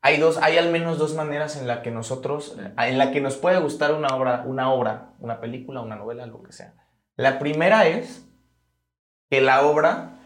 hay 0.00 0.18
dos, 0.18 0.38
hay 0.38 0.56
al 0.56 0.70
menos 0.70 0.98
dos 0.98 1.14
maneras 1.16 1.60
en 1.60 1.66
la 1.66 1.82
que 1.82 1.90
nosotros, 1.90 2.56
en 2.78 2.98
la 2.98 3.10
que 3.10 3.20
nos 3.20 3.36
puede 3.36 3.58
gustar 3.58 3.92
una 3.92 4.14
obra, 4.14 4.44
una 4.46 4.72
obra, 4.72 5.10
una 5.18 5.40
película, 5.40 5.80
una 5.80 5.96
novela, 5.96 6.24
lo 6.26 6.44
que 6.44 6.52
sea. 6.52 6.74
La 7.16 7.40
primera 7.40 7.88
es 7.88 8.24
que 9.28 9.40
la 9.40 9.62
obra 9.62 10.17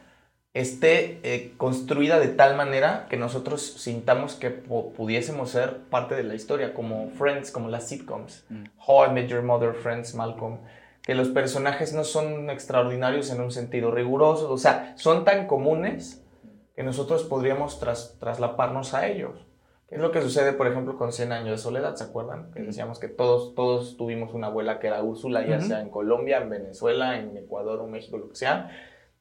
esté 0.54 1.18
eh, 1.22 1.54
construida 1.56 2.18
de 2.20 2.28
tal 2.28 2.56
manera 2.56 3.06
que 3.08 3.16
nosotros 3.16 3.62
sintamos 3.62 4.34
que 4.34 4.64
pu- 4.64 4.92
pudiésemos 4.92 5.50
ser 5.50 5.78
parte 5.88 6.14
de 6.14 6.24
la 6.24 6.34
historia, 6.34 6.74
como 6.74 7.08
Friends, 7.10 7.50
como 7.50 7.68
las 7.68 7.88
sitcoms, 7.88 8.44
Mm. 8.50 8.64
How 8.86 9.06
I 9.06 9.10
Met 9.12 9.28
Your 9.28 9.42
Mother, 9.42 9.72
Friends, 9.74 10.14
Malcolm, 10.14 10.58
que 11.02 11.14
los 11.14 11.28
personajes 11.28 11.94
no 11.94 12.04
son 12.04 12.50
extraordinarios 12.50 13.30
en 13.30 13.40
un 13.40 13.50
sentido 13.50 13.90
riguroso, 13.90 14.52
o 14.52 14.58
sea, 14.58 14.92
son 14.96 15.24
tan 15.24 15.46
comunes 15.46 16.22
que 16.76 16.82
nosotros 16.82 17.24
podríamos 17.24 17.80
tras- 17.80 18.18
traslaparnos 18.18 18.92
a 18.94 19.06
ellos. 19.08 19.46
¿Qué 19.88 19.96
es 19.96 20.00
lo 20.00 20.10
que 20.10 20.22
sucede, 20.22 20.52
por 20.54 20.66
ejemplo, 20.66 20.96
con 20.96 21.12
100 21.12 21.32
años 21.32 21.50
de 21.50 21.58
soledad? 21.58 21.96
¿Se 21.96 22.04
acuerdan? 22.04 22.50
Que 22.52 22.60
decíamos 22.62 22.98
que 22.98 23.08
todos, 23.08 23.54
todos 23.54 23.96
tuvimos 23.98 24.32
una 24.32 24.46
abuela 24.46 24.78
que 24.80 24.86
era 24.86 25.02
Úrsula, 25.02 25.46
ya 25.46 25.58
Ujú. 25.58 25.66
sea 25.66 25.80
en 25.80 25.90
Colombia, 25.90 26.38
en 26.38 26.48
Venezuela, 26.48 27.18
en 27.18 27.36
Ecuador 27.36 27.80
o 27.80 27.86
México, 27.86 28.16
lo 28.16 28.28
que 28.30 28.36
sea. 28.36 28.70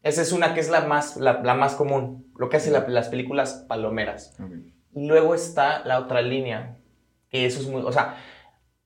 Esa 0.03 0.21
es 0.21 0.31
una 0.31 0.53
que 0.53 0.59
es 0.59 0.69
la 0.69 0.81
más, 0.81 1.17
la, 1.17 1.41
la 1.43 1.53
más 1.53 1.75
común, 1.75 2.31
lo 2.37 2.49
que 2.49 2.57
hacen 2.57 2.73
la- 2.73 2.87
las 2.87 3.09
películas 3.09 3.65
palomeras. 3.67 4.35
Y 4.93 5.07
luego 5.07 5.35
está 5.35 5.85
la 5.85 5.99
otra 5.99 6.21
línea, 6.21 6.77
que 7.29 7.45
eso 7.45 7.59
es 7.59 7.67
muy, 7.67 7.81
o 7.83 7.91
sea, 7.91 8.17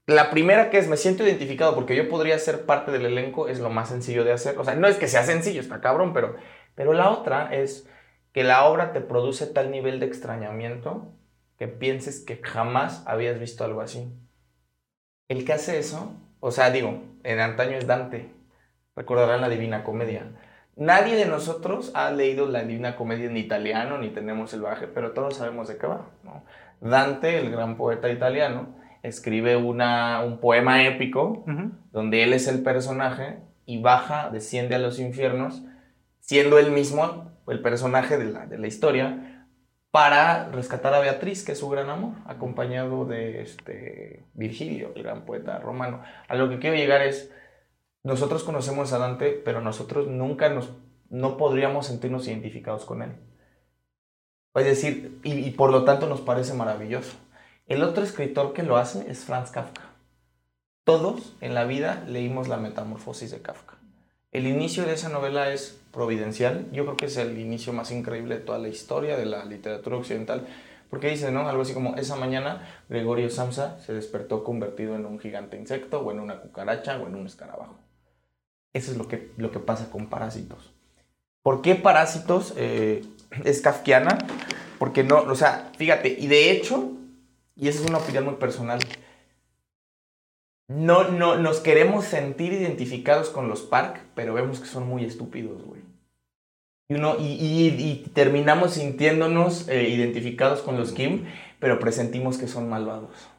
la 0.07 0.29
primera 0.29 0.69
que 0.69 0.77
es 0.77 0.87
me 0.87 0.97
siento 0.97 1.23
identificado 1.23 1.73
porque 1.73 1.95
yo 1.95 2.07
podría 2.09 2.37
ser 2.37 2.65
parte 2.65 2.91
del 2.91 3.05
elenco 3.07 3.47
es 3.47 3.59
lo 3.59 3.69
más 3.71 3.89
sencillo 3.89 4.23
de 4.23 4.33
hacer. 4.33 4.57
O 4.59 4.63
sea, 4.63 4.75
no 4.75 4.87
es 4.87 4.97
que 4.97 5.07
sea 5.07 5.23
sencillo, 5.23 5.61
está 5.61 5.81
cabrón, 5.81 6.13
pero, 6.13 6.35
pero 6.75 6.93
la 6.93 7.09
otra 7.09 7.53
es 7.55 7.87
que 8.33 8.43
la 8.43 8.65
obra 8.65 8.91
te 8.93 9.01
produce 9.01 9.47
tal 9.47 9.71
nivel 9.71 9.99
de 9.99 10.05
extrañamiento 10.05 11.11
que 11.57 11.67
pienses 11.69 12.19
que 12.19 12.37
jamás 12.43 13.01
habías 13.07 13.39
visto 13.39 13.63
algo 13.63 13.81
así. 13.81 14.11
El 15.27 15.45
que 15.45 15.53
hace 15.53 15.79
eso, 15.79 16.13
o 16.39 16.51
sea, 16.51 16.69
digo, 16.69 17.01
en 17.23 17.39
antaño 17.39 17.77
es 17.77 17.87
Dante, 17.87 18.29
recordarán 18.95 19.41
la 19.41 19.49
Divina 19.49 19.83
Comedia. 19.83 20.27
Nadie 20.75 21.15
de 21.15 21.25
nosotros 21.25 21.91
ha 21.93 22.11
leído 22.11 22.47
la 22.47 22.63
Divina 22.63 22.97
Comedia 22.97 23.27
en 23.27 23.37
italiano, 23.37 23.97
ni 23.97 24.09
tenemos 24.09 24.53
el 24.53 24.61
baje, 24.61 24.87
pero 24.87 25.11
todos 25.11 25.37
sabemos 25.37 25.67
de 25.67 25.77
qué 25.77 25.87
va. 25.87 26.09
¿no? 26.23 26.43
Dante, 26.81 27.39
el 27.39 27.49
gran 27.49 27.77
poeta 27.77 28.09
italiano, 28.09 28.75
escribe 29.01 29.55
una, 29.55 30.23
un 30.23 30.39
poema 30.39 30.83
épico 30.83 31.45
donde 31.91 32.23
él 32.23 32.33
es 32.33 32.47
el 32.47 32.61
personaje 32.63 33.39
y 33.65 33.81
baja, 33.81 34.29
desciende 34.31 34.75
a 34.75 34.79
los 34.79 34.99
infiernos, 34.99 35.63
siendo 36.19 36.59
él 36.59 36.71
mismo 36.71 37.31
el 37.47 37.61
personaje 37.61 38.17
de 38.17 38.25
la, 38.25 38.45
de 38.47 38.57
la 38.57 38.67
historia, 38.67 39.35
para 39.91 40.49
rescatar 40.49 40.93
a 40.93 40.99
Beatriz, 40.99 41.45
que 41.45 41.53
es 41.53 41.59
su 41.59 41.69
gran 41.69 41.89
amor, 41.89 42.15
acompañado 42.25 43.05
de 43.05 43.41
este, 43.41 44.25
Virgilio, 44.33 44.91
el 44.93 45.03
gran 45.03 45.23
poeta 45.23 45.57
romano. 45.59 46.01
A 46.27 46.35
lo 46.35 46.49
que 46.49 46.59
quiero 46.59 46.75
llegar 46.75 47.01
es, 47.01 47.31
nosotros 48.05 48.43
conocemos 48.43 48.93
a 48.93 48.99
Dante, 48.99 49.31
pero 49.31 49.61
nosotros 49.61 50.07
nunca 50.07 50.47
nos, 50.49 50.69
no 51.09 51.37
podríamos 51.37 51.87
sentirnos 51.87 52.27
identificados 52.27 52.85
con 52.85 53.01
él. 53.01 53.13
Es 54.53 54.65
decir, 54.65 55.19
y, 55.23 55.33
y 55.33 55.49
por 55.49 55.71
lo 55.71 55.85
tanto 55.85 56.07
nos 56.07 56.21
parece 56.21 56.53
maravilloso. 56.53 57.17
El 57.65 57.81
otro 57.81 58.03
escritor 58.03 58.53
que 58.53 58.61
lo 58.61 58.77
hace 58.77 59.09
es 59.09 59.25
Franz 59.25 59.49
Kafka. 59.49 59.81
Todos 60.83 61.35
en 61.41 61.55
la 61.55 61.65
vida 61.65 62.05
leímos 62.07 62.47
la 62.47 62.57
metamorfosis 62.57 63.31
de 63.31 63.41
Kafka. 63.41 63.79
El 64.31 64.45
inicio 64.45 64.85
de 64.85 64.93
esa 64.93 65.09
novela 65.09 65.51
es 65.51 65.81
providencial. 65.91 66.67
Yo 66.71 66.85
creo 66.85 66.97
que 66.97 67.07
es 67.07 67.17
el 67.17 67.39
inicio 67.39 67.73
más 67.73 67.89
increíble 67.89 68.35
de 68.35 68.41
toda 68.41 68.59
la 68.59 68.67
historia 68.67 69.17
de 69.17 69.25
la 69.25 69.45
literatura 69.45 69.97
occidental. 69.97 70.45
Porque 70.91 71.09
dice, 71.09 71.31
¿no? 71.31 71.49
Algo 71.49 71.63
así 71.63 71.73
como, 71.73 71.95
esa 71.95 72.15
mañana 72.15 72.83
Gregorio 72.87 73.31
Samsa 73.31 73.79
se 73.79 73.93
despertó 73.93 74.43
convertido 74.43 74.95
en 74.95 75.07
un 75.07 75.17
gigante 75.17 75.57
insecto, 75.57 76.01
o 76.01 76.11
en 76.11 76.19
una 76.19 76.39
cucaracha, 76.39 77.01
o 77.01 77.07
en 77.07 77.15
un 77.15 77.25
escarabajo. 77.25 77.84
Eso 78.75 78.91
es 78.91 78.97
lo 78.97 79.07
que, 79.07 79.31
lo 79.37 79.51
que 79.51 79.59
pasa 79.59 79.89
con 79.89 80.07
Parásitos. 80.07 80.73
¿Por 81.41 81.61
qué 81.61 81.75
Parásitos 81.75 82.53
eh, 82.57 83.05
es 83.45 83.61
kafkiana? 83.61 84.17
Porque 84.79 85.01
no, 85.01 85.19
o 85.19 85.35
sea, 85.35 85.71
fíjate, 85.77 86.09
y 86.19 86.27
de 86.27 86.51
hecho, 86.51 86.91
y 87.55 87.69
esa 87.69 87.81
es 87.81 87.89
una 87.89 87.99
opinión 87.99 88.25
muy 88.25 88.33
personal, 88.33 88.79
no, 90.67 91.07
no, 91.07 91.37
nos 91.37 91.61
queremos 91.61 92.03
sentir 92.03 92.51
identificados 92.51 93.29
con 93.29 93.47
los 93.47 93.61
Park, 93.61 94.01
pero 94.13 94.33
vemos 94.33 94.59
que 94.59 94.67
son 94.67 94.85
muy 94.85 95.05
estúpidos, 95.05 95.63
güey. 95.63 95.79
Y, 96.89 96.95
uno, 96.95 97.15
y, 97.17 97.23
y, 97.23 97.67
y 97.81 98.09
terminamos 98.13 98.73
sintiéndonos 98.73 99.69
eh, 99.69 99.87
identificados 99.87 100.61
con 100.61 100.75
los 100.75 100.91
Kim, 100.91 101.23
pero 101.59 101.79
presentimos 101.79 102.37
que 102.37 102.49
son 102.49 102.67
malvados. 102.67 103.29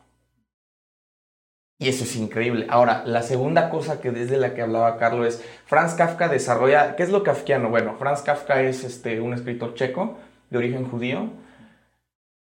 Y 1.79 1.89
eso 1.89 2.05
es 2.05 2.17
increíble. 2.17 2.67
Ahora, 2.71 3.03
la 3.05 3.23
segunda 3.23 3.69
cosa 3.69 4.01
que 4.01 4.11
desde 4.11 4.39
la 4.39 4.55
que 4.55 4.63
hablaba 4.63 4.97
Carlos 4.97 5.27
es, 5.27 5.45
Franz 5.67 5.95
Kafka 5.95 6.29
desarrolla, 6.29 6.97
¿qué 6.97 7.03
es 7.03 7.11
lo 7.11 7.23
kafkiano? 7.23 7.69
Bueno, 7.69 7.97
Franz 7.99 8.23
Kafka 8.23 8.63
es 8.63 8.83
este, 8.83 9.21
un 9.21 9.35
escritor 9.35 9.75
checo 9.75 10.17
de 10.49 10.59
origen 10.59 10.89
judío. 10.89 11.31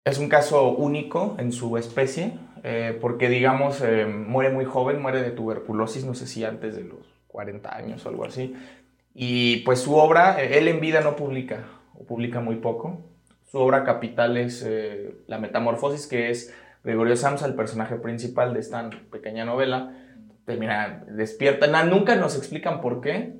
Es 0.04 0.18
un 0.18 0.28
caso 0.28 0.70
único 0.70 1.34
en 1.38 1.50
su 1.50 1.76
especie, 1.76 2.38
eh, 2.62 2.96
porque 3.00 3.28
digamos, 3.28 3.80
eh, 3.80 4.06
muere 4.06 4.50
muy 4.50 4.64
joven, 4.64 5.02
muere 5.02 5.20
de 5.20 5.32
tuberculosis, 5.32 6.04
no 6.04 6.14
sé 6.14 6.28
si 6.28 6.44
antes 6.44 6.76
de 6.76 6.84
los 6.84 7.00
40 7.26 7.74
años 7.74 8.06
o 8.06 8.10
algo 8.10 8.24
así. 8.24 8.54
Y 9.12 9.58
pues 9.64 9.80
su 9.80 9.96
obra, 9.96 10.40
eh, 10.40 10.58
él 10.58 10.68
en 10.68 10.80
vida 10.80 11.00
no 11.00 11.16
publica, 11.16 11.64
o 11.94 12.04
publica 12.04 12.40
muy 12.40 12.56
poco. 12.56 13.00
Su 13.50 13.58
obra 13.58 13.82
capital 13.82 14.36
es 14.36 14.68
La 15.26 15.38
Metamorfosis, 15.38 16.06
que 16.06 16.30
es 16.30 16.52
Gregorio 16.86 17.16
Samsa, 17.16 17.46
el 17.46 17.54
personaje 17.54 17.96
principal 17.96 18.54
de 18.54 18.60
esta 18.60 18.88
pequeña 19.10 19.44
novela. 19.44 19.92
Termina, 20.44 21.04
despierta, 21.08 21.66
na- 21.66 21.82
nunca 21.84 22.14
nos 22.14 22.36
explican 22.36 22.80
por 22.80 23.00
qué. 23.00 23.34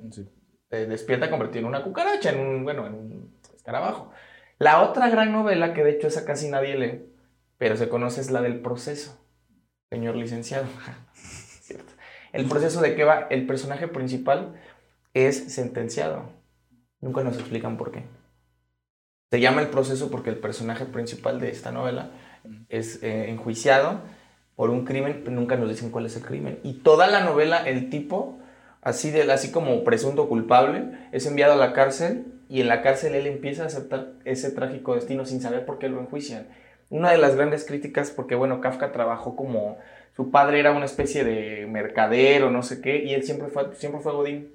Eh, 0.69 0.85
despierta 0.85 1.29
convertido 1.29 1.61
en 1.61 1.67
una 1.67 1.83
cucaracha, 1.83 2.31
en 2.31 2.39
un, 2.39 2.63
bueno, 2.65 2.85
en 2.85 2.93
un 2.93 3.39
escarabajo. 3.55 4.11
La 4.59 4.81
otra 4.81 5.09
gran 5.09 5.31
novela, 5.31 5.73
que 5.73 5.83
de 5.83 5.91
hecho 5.91 6.07
esa 6.07 6.25
casi 6.25 6.49
nadie 6.49 6.77
lee, 6.77 7.05
pero 7.57 7.77
se 7.77 7.87
conoce, 7.87 8.19
es 8.19 8.31
la 8.31 8.41
del 8.41 8.59
proceso, 8.59 9.25
señor 9.89 10.17
licenciado. 10.17 10.65
Cierto. 11.13 11.93
El 12.33 12.47
proceso 12.49 12.81
de 12.81 12.95
que 12.95 13.05
va, 13.05 13.27
el 13.29 13.47
personaje 13.47 13.87
principal 13.87 14.55
es 15.13 15.53
sentenciado. 15.53 16.29
Nunca 16.99 17.23
nos 17.23 17.37
explican 17.37 17.77
por 17.77 17.91
qué. 17.91 18.03
Se 19.31 19.39
llama 19.39 19.61
el 19.61 19.67
proceso 19.69 20.11
porque 20.11 20.31
el 20.31 20.37
personaje 20.39 20.85
principal 20.85 21.39
de 21.39 21.49
esta 21.49 21.71
novela 21.71 22.11
es 22.69 23.01
eh, 23.03 23.29
enjuiciado 23.29 24.01
por 24.55 24.69
un 24.71 24.85
crimen, 24.85 25.21
pero 25.23 25.35
nunca 25.35 25.55
nos 25.55 25.69
dicen 25.69 25.91
cuál 25.91 26.07
es 26.07 26.15
el 26.15 26.23
crimen. 26.23 26.59
Y 26.63 26.73
toda 26.79 27.07
la 27.07 27.21
novela, 27.21 27.67
el 27.67 27.89
tipo, 27.89 28.39
así, 28.81 29.11
de, 29.11 29.31
así 29.31 29.51
como 29.51 29.83
presunto 29.83 30.27
culpable, 30.27 30.85
es 31.11 31.25
enviado 31.25 31.53
a 31.53 31.57
la 31.57 31.73
cárcel 31.73 32.25
y 32.49 32.61
en 32.61 32.67
la 32.67 32.81
cárcel 32.81 33.13
él 33.15 33.27
empieza 33.27 33.63
a 33.63 33.67
aceptar 33.67 34.13
ese 34.25 34.51
trágico 34.51 34.95
destino 34.95 35.25
sin 35.25 35.41
saber 35.41 35.65
por 35.65 35.77
qué 35.77 35.89
lo 35.89 35.99
enjuician. 35.99 36.47
Una 36.89 37.11
de 37.11 37.17
las 37.17 37.35
grandes 37.35 37.65
críticas, 37.65 38.11
porque 38.11 38.35
bueno, 38.35 38.61
Kafka 38.61 38.91
trabajó 38.91 39.35
como, 39.35 39.77
su 40.15 40.31
padre 40.31 40.59
era 40.59 40.71
una 40.71 40.85
especie 40.85 41.23
de 41.23 41.67
mercader 41.67 42.43
o 42.43 42.49
no 42.49 42.63
sé 42.63 42.81
qué, 42.81 43.03
y 43.03 43.13
él 43.13 43.23
siempre 43.23 43.49
fue, 43.49 43.75
siempre 43.75 44.01
fue 44.01 44.13
Godín. 44.13 44.53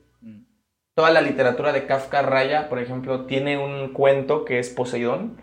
Toda 0.94 1.10
la 1.10 1.22
literatura 1.22 1.72
de 1.72 1.86
Kafka 1.86 2.22
Raya, 2.22 2.68
por 2.68 2.78
ejemplo, 2.78 3.24
tiene 3.26 3.56
un 3.56 3.92
cuento 3.92 4.44
que 4.44 4.58
es 4.58 4.68
Poseidón, 4.68 5.38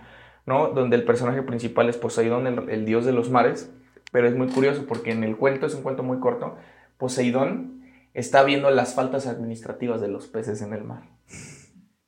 Donde 0.46 0.96
el 0.96 1.04
personaje 1.04 1.44
principal 1.44 1.90
es 1.90 1.98
Poseidón, 1.98 2.70
el, 2.70 2.86
dios 2.86 3.06
de 3.06 3.12
los 3.12 3.30
mares, 3.30 3.72
pero 4.12 4.28
es 4.28 4.36
muy 4.36 4.48
curioso 4.48 4.86
porque 4.88 5.12
en 5.12 5.24
el 5.24 5.38
cuento, 5.38 5.68
es 5.68 5.76
un 5.76 5.84
cuento 5.84 6.02
muy 6.02 6.20
corto, 6.20 6.56
Poseidón 6.98 7.84
está 8.14 8.44
viendo 8.44 8.72
las 8.72 8.96
faltas 8.96 9.28
administrativas 9.28 10.02
de 10.02 10.08
los 10.08 10.28
peces 10.28 10.62
en 10.62 10.74
el 10.74 10.84
mar. 10.84 11.04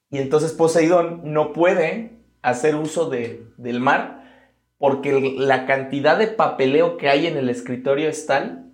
Y 0.10 0.18
entonces 0.18 0.54
Poseidón 0.54 1.22
no 1.24 1.54
puede 1.54 2.18
hacer 2.42 2.76
uso 2.76 3.10
de, 3.10 3.46
del 3.58 3.80
mar 3.80 4.22
porque 4.78 5.36
la 5.38 5.68
cantidad 5.68 6.18
de 6.18 6.28
papeleo 6.28 6.98
que 6.98 7.10
hay 7.10 7.28
en 7.28 7.38
el 7.38 7.50
escritorio 7.50 8.10
es 8.10 8.26
tal 8.26 8.72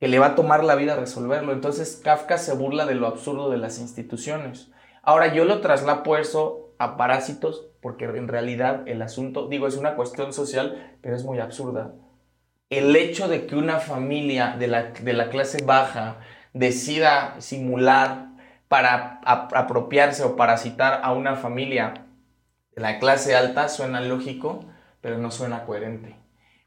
que 0.00 0.08
le 0.08 0.18
va 0.18 0.28
a 0.28 0.34
tomar 0.34 0.64
la 0.64 0.74
vida 0.74 0.96
resolverlo. 0.96 1.52
Entonces 1.52 2.00
Kafka 2.02 2.38
se 2.38 2.54
burla 2.54 2.86
de 2.86 2.94
lo 2.94 3.06
absurdo 3.06 3.50
de 3.50 3.58
las 3.58 3.78
instituciones. 3.78 4.72
Ahora 5.02 5.34
yo 5.34 5.44
lo 5.44 5.60
traslapo 5.60 6.16
eso 6.16 6.74
a 6.78 6.96
parásitos 6.96 7.68
porque 7.82 8.06
en 8.06 8.28
realidad 8.28 8.88
el 8.88 9.02
asunto, 9.02 9.48
digo, 9.48 9.66
es 9.66 9.76
una 9.76 9.96
cuestión 9.96 10.32
social, 10.32 10.96
pero 11.02 11.16
es 11.16 11.24
muy 11.24 11.40
absurda. 11.40 11.92
El 12.70 12.96
hecho 12.96 13.28
de 13.28 13.46
que 13.46 13.56
una 13.56 13.78
familia 13.80 14.56
de 14.58 14.66
la, 14.68 14.84
de 14.92 15.12
la 15.12 15.28
clase 15.28 15.62
baja 15.64 16.18
decida 16.54 17.36
simular 17.40 18.28
para 18.68 19.20
ap- 19.24 19.54
apropiarse 19.54 20.24
o 20.24 20.36
parasitar 20.36 21.00
a 21.04 21.12
una 21.12 21.36
familia 21.36 22.06
de 22.74 22.82
la 22.82 22.98
clase 22.98 23.36
alta 23.36 23.68
suena 23.68 24.00
lógico, 24.00 24.64
pero 25.00 25.18
no 25.18 25.30
suena 25.30 25.64
coherente. 25.64 26.16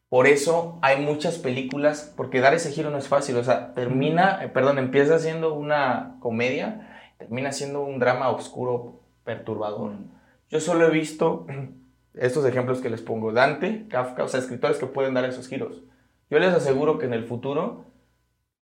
Por 0.09 0.27
eso 0.27 0.79
hay 0.81 1.01
muchas 1.01 1.37
películas, 1.39 2.13
porque 2.15 2.39
dar 2.41 2.53
ese 2.53 2.71
giro 2.71 2.91
no 2.91 2.97
es 2.97 3.07
fácil, 3.07 3.37
o 3.37 3.43
sea, 3.43 3.73
termina, 3.73 4.43
eh, 4.43 4.49
perdón, 4.49 4.77
empieza 4.77 5.19
siendo 5.19 5.53
una 5.55 6.17
comedia, 6.19 7.11
termina 7.17 7.51
siendo 7.51 7.81
un 7.83 7.99
drama 7.99 8.29
oscuro, 8.29 9.01
perturbador. 9.23 9.93
Yo 10.49 10.59
solo 10.59 10.87
he 10.87 10.91
visto 10.91 11.47
estos 12.13 12.45
ejemplos 12.45 12.81
que 12.81 12.89
les 12.89 13.01
pongo, 13.01 13.31
Dante, 13.31 13.87
Kafka, 13.89 14.23
o 14.23 14.27
sea, 14.27 14.39
escritores 14.39 14.77
que 14.77 14.85
pueden 14.85 15.13
dar 15.13 15.25
esos 15.25 15.47
giros. 15.47 15.83
Yo 16.29 16.39
les 16.39 16.53
aseguro 16.53 16.97
que 16.97 17.05
en 17.05 17.13
el 17.13 17.25
futuro, 17.25 17.85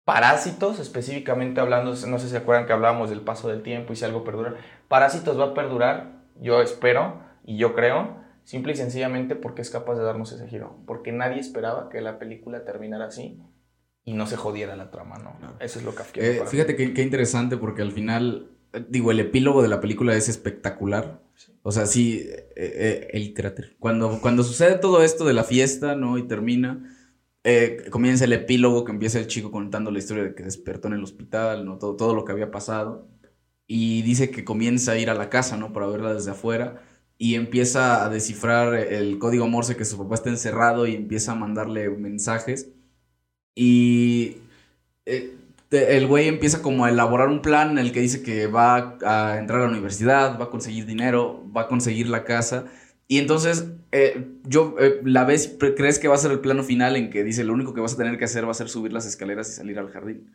Parásitos, 0.06 0.80
específicamente 0.80 1.62
hablando, 1.62 1.92
no 1.92 2.18
sé 2.18 2.26
si 2.26 2.32
se 2.32 2.38
acuerdan 2.38 2.66
que 2.66 2.74
hablábamos 2.74 3.12
del 3.12 3.22
paso 3.22 3.48
del 3.48 3.62
tiempo 3.62 3.94
y 3.94 3.96
si 3.96 4.06
algo 4.06 4.24
perdura, 4.24 4.56
Parásitos 4.88 5.40
va 5.40 5.46
a 5.46 5.54
perdurar, 5.54 6.24
yo 6.42 6.62
espero 6.62 7.22
y 7.46 7.58
yo 7.58 7.76
creo, 7.76 8.18
simple 8.44 8.74
y 8.74 8.76
sencillamente 8.76 9.36
porque 9.36 9.62
es 9.62 9.70
capaz 9.70 9.96
de 9.96 10.04
darnos 10.04 10.32
ese 10.32 10.48
giro, 10.48 10.78
porque 10.88 11.12
nadie 11.12 11.40
esperaba 11.40 11.90
que 11.90 12.02
la 12.02 12.18
película 12.18 12.66
terminara 12.66 13.06
así 13.06 13.40
y 14.04 14.14
no 14.14 14.26
se 14.26 14.38
jodiera 14.38 14.76
la 14.76 14.90
trama, 14.90 15.20
¿no? 15.20 15.38
Eso 15.60 15.78
es 15.78 15.86
lo 15.86 15.94
que 15.94 16.02
Eh, 16.16 16.44
fíjate 16.48 16.76
qué, 16.76 17.02
interesante 17.04 17.58
porque 17.58 17.84
al 17.84 17.92
final, 17.92 18.50
digo, 18.88 19.12
el 19.12 19.20
epílogo 19.20 19.62
de 19.62 19.68
la 19.68 19.80
película 19.80 20.16
es 20.16 20.30
espectacular. 20.30 21.20
O 21.70 21.72
sea, 21.72 21.86
sí, 21.86 22.26
eh, 22.28 22.50
eh, 22.56 23.08
el 23.14 23.32
cráter. 23.36 23.76
Cuando, 23.78 24.20
cuando 24.22 24.42
sucede 24.44 24.80
todo 24.80 25.04
esto 25.04 25.24
de 25.24 25.34
la 25.34 25.44
fiesta, 25.44 25.94
¿no? 25.94 26.18
Y 26.18 26.28
termina, 26.28 26.98
eh, 27.44 27.86
comienza 27.92 28.26
el 28.26 28.34
epílogo 28.34 28.84
que 28.84 28.92
empieza 28.92 29.20
el 29.20 29.28
chico 29.28 29.52
contando 29.52 29.92
la 29.92 30.00
historia 30.00 30.24
de 30.24 30.34
que 30.34 30.42
despertó 30.42 30.88
en 30.88 30.96
el 30.96 31.04
hospital, 31.04 31.66
¿no? 31.66 31.78
Todo, 31.78 31.96
todo 31.96 32.16
lo 32.16 32.26
que 32.26 32.32
había 32.32 32.50
pasado. 32.50 33.08
Y 33.68 34.02
dice 34.02 34.32
que 34.32 34.44
comienza 34.44 34.94
a 34.94 34.98
ir 34.98 35.12
a 35.12 35.14
la 35.14 35.30
casa, 35.30 35.58
¿no? 35.58 35.72
Para 35.72 35.86
verla 35.86 36.12
desde 36.12 36.32
afuera. 36.32 36.82
Y 37.20 37.36
empieza 37.36 38.04
a 38.04 38.10
descifrar 38.10 38.74
el 38.74 39.20
código 39.20 39.48
Morse 39.48 39.78
que 39.78 39.86
su 39.86 39.96
papá 40.00 40.16
está 40.16 40.30
encerrado 40.30 40.88
y 40.88 40.96
empieza 40.96 41.34
a 41.34 41.36
mandarle 41.36 41.88
mensajes. 41.92 42.72
Y 43.54 44.38
el 45.72 46.08
güey 46.08 46.28
empieza 46.28 46.62
como 46.62 46.86
a 46.86 46.90
elaborar 46.90 47.28
un 47.28 47.42
plan 47.42 47.72
en 47.72 47.78
el 47.78 47.92
que 47.92 48.02
dice 48.02 48.24
que 48.24 48.48
va 48.48 48.98
a 49.06 49.38
entrar 49.38 49.60
a 49.60 49.64
la 49.66 49.70
universidad, 49.70 50.40
va 50.40 50.46
a 50.46 50.50
conseguir 50.50 50.86
dinero, 50.86 51.46
va 51.56 51.62
a 51.62 51.68
conseguir 51.68 52.10
la 52.10 52.24
casa. 52.24 52.66
Y 53.08 53.18
entonces, 53.18 53.72
eh, 53.92 54.28
yo, 54.44 54.76
eh, 54.80 55.02
la 55.04 55.26
pre- 55.26 55.76
crees 55.76 56.00
que 56.00 56.08
va 56.08 56.16
a 56.16 56.20
ser 56.20 56.32
el 56.32 56.40
plano 56.40 56.64
final 56.64 56.96
en 56.96 57.10
que 57.10 57.24
dice 57.24 57.44
lo 57.44 57.54
único 57.54 57.74
que 57.74 57.82
vas 57.82 57.94
a 57.94 57.98
tener 57.98 58.18
que 58.18 58.26
hacer 58.26 58.46
va 58.46 58.52
a 58.52 58.54
ser 58.56 58.70
subir 58.70 58.94
las 58.94 59.06
escaleras 59.06 59.50
y 59.50 59.54
salir 59.54 59.80
al 59.80 59.90
jardín. 59.90 60.32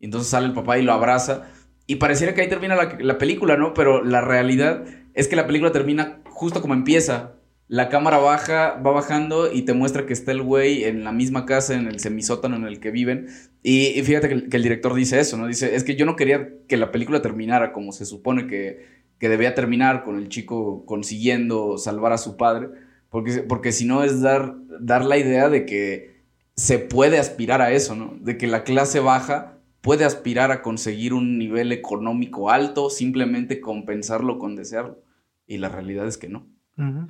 Y 0.00 0.06
entonces 0.06 0.30
sale 0.30 0.46
el 0.46 0.54
papá 0.54 0.78
y 0.78 0.82
lo 0.82 0.92
abraza. 0.92 1.48
Y 1.86 1.96
pareciera 1.96 2.34
que 2.34 2.40
ahí 2.40 2.48
termina 2.48 2.76
la 2.98 3.18
película, 3.18 3.56
¿no? 3.58 3.74
Pero 3.74 4.02
la 4.02 4.22
realidad 4.22 4.84
es 5.12 5.28
que 5.28 5.36
la 5.36 5.46
película 5.46 5.70
termina 5.70 6.20
justo 6.30 6.62
como 6.62 6.72
empieza. 6.74 7.33
La 7.66 7.88
cámara 7.88 8.18
baja, 8.18 8.74
va 8.86 8.90
bajando 8.92 9.50
y 9.50 9.62
te 9.62 9.72
muestra 9.72 10.04
que 10.06 10.12
está 10.12 10.32
el 10.32 10.42
güey 10.42 10.84
en 10.84 11.02
la 11.02 11.12
misma 11.12 11.46
casa, 11.46 11.74
en 11.74 11.86
el 11.86 11.98
semisótano 11.98 12.56
en 12.56 12.64
el 12.66 12.78
que 12.78 12.90
viven. 12.90 13.28
Y, 13.62 13.86
y 13.98 14.02
fíjate 14.02 14.28
que, 14.28 14.34
el- 14.34 14.48
que 14.50 14.56
el 14.58 14.62
director 14.62 14.94
dice 14.94 15.18
eso, 15.18 15.36
¿no? 15.38 15.46
Dice, 15.46 15.74
es 15.74 15.82
que 15.84 15.96
yo 15.96 16.04
no 16.06 16.14
quería 16.16 16.50
que 16.68 16.76
la 16.76 16.92
película 16.92 17.22
terminara 17.22 17.72
como 17.72 17.92
se 17.92 18.04
supone 18.04 18.46
que, 18.46 18.84
que 19.18 19.28
debía 19.30 19.54
terminar, 19.54 20.04
con 20.04 20.16
el 20.18 20.28
chico 20.28 20.84
consiguiendo 20.86 21.78
salvar 21.78 22.12
a 22.12 22.18
su 22.18 22.36
padre, 22.36 22.68
porque, 23.08 23.38
porque 23.42 23.72
si 23.72 23.86
no 23.86 24.02
es 24.04 24.20
dar, 24.20 24.54
dar 24.80 25.04
la 25.04 25.16
idea 25.18 25.48
de 25.48 25.64
que 25.66 26.22
se 26.56 26.78
puede 26.78 27.18
aspirar 27.18 27.60
a 27.62 27.72
eso, 27.72 27.94
¿no? 27.96 28.14
De 28.20 28.36
que 28.38 28.46
la 28.46 28.64
clase 28.64 29.00
baja 29.00 29.58
puede 29.80 30.04
aspirar 30.04 30.50
a 30.52 30.62
conseguir 30.62 31.14
un 31.14 31.38
nivel 31.38 31.72
económico 31.72 32.50
alto, 32.50 32.90
simplemente 32.90 33.60
compensarlo 33.60 34.38
con 34.38 34.54
desearlo. 34.56 35.02
Y 35.46 35.58
la 35.58 35.68
realidad 35.70 36.06
es 36.06 36.18
que 36.18 36.28
no. 36.28 36.53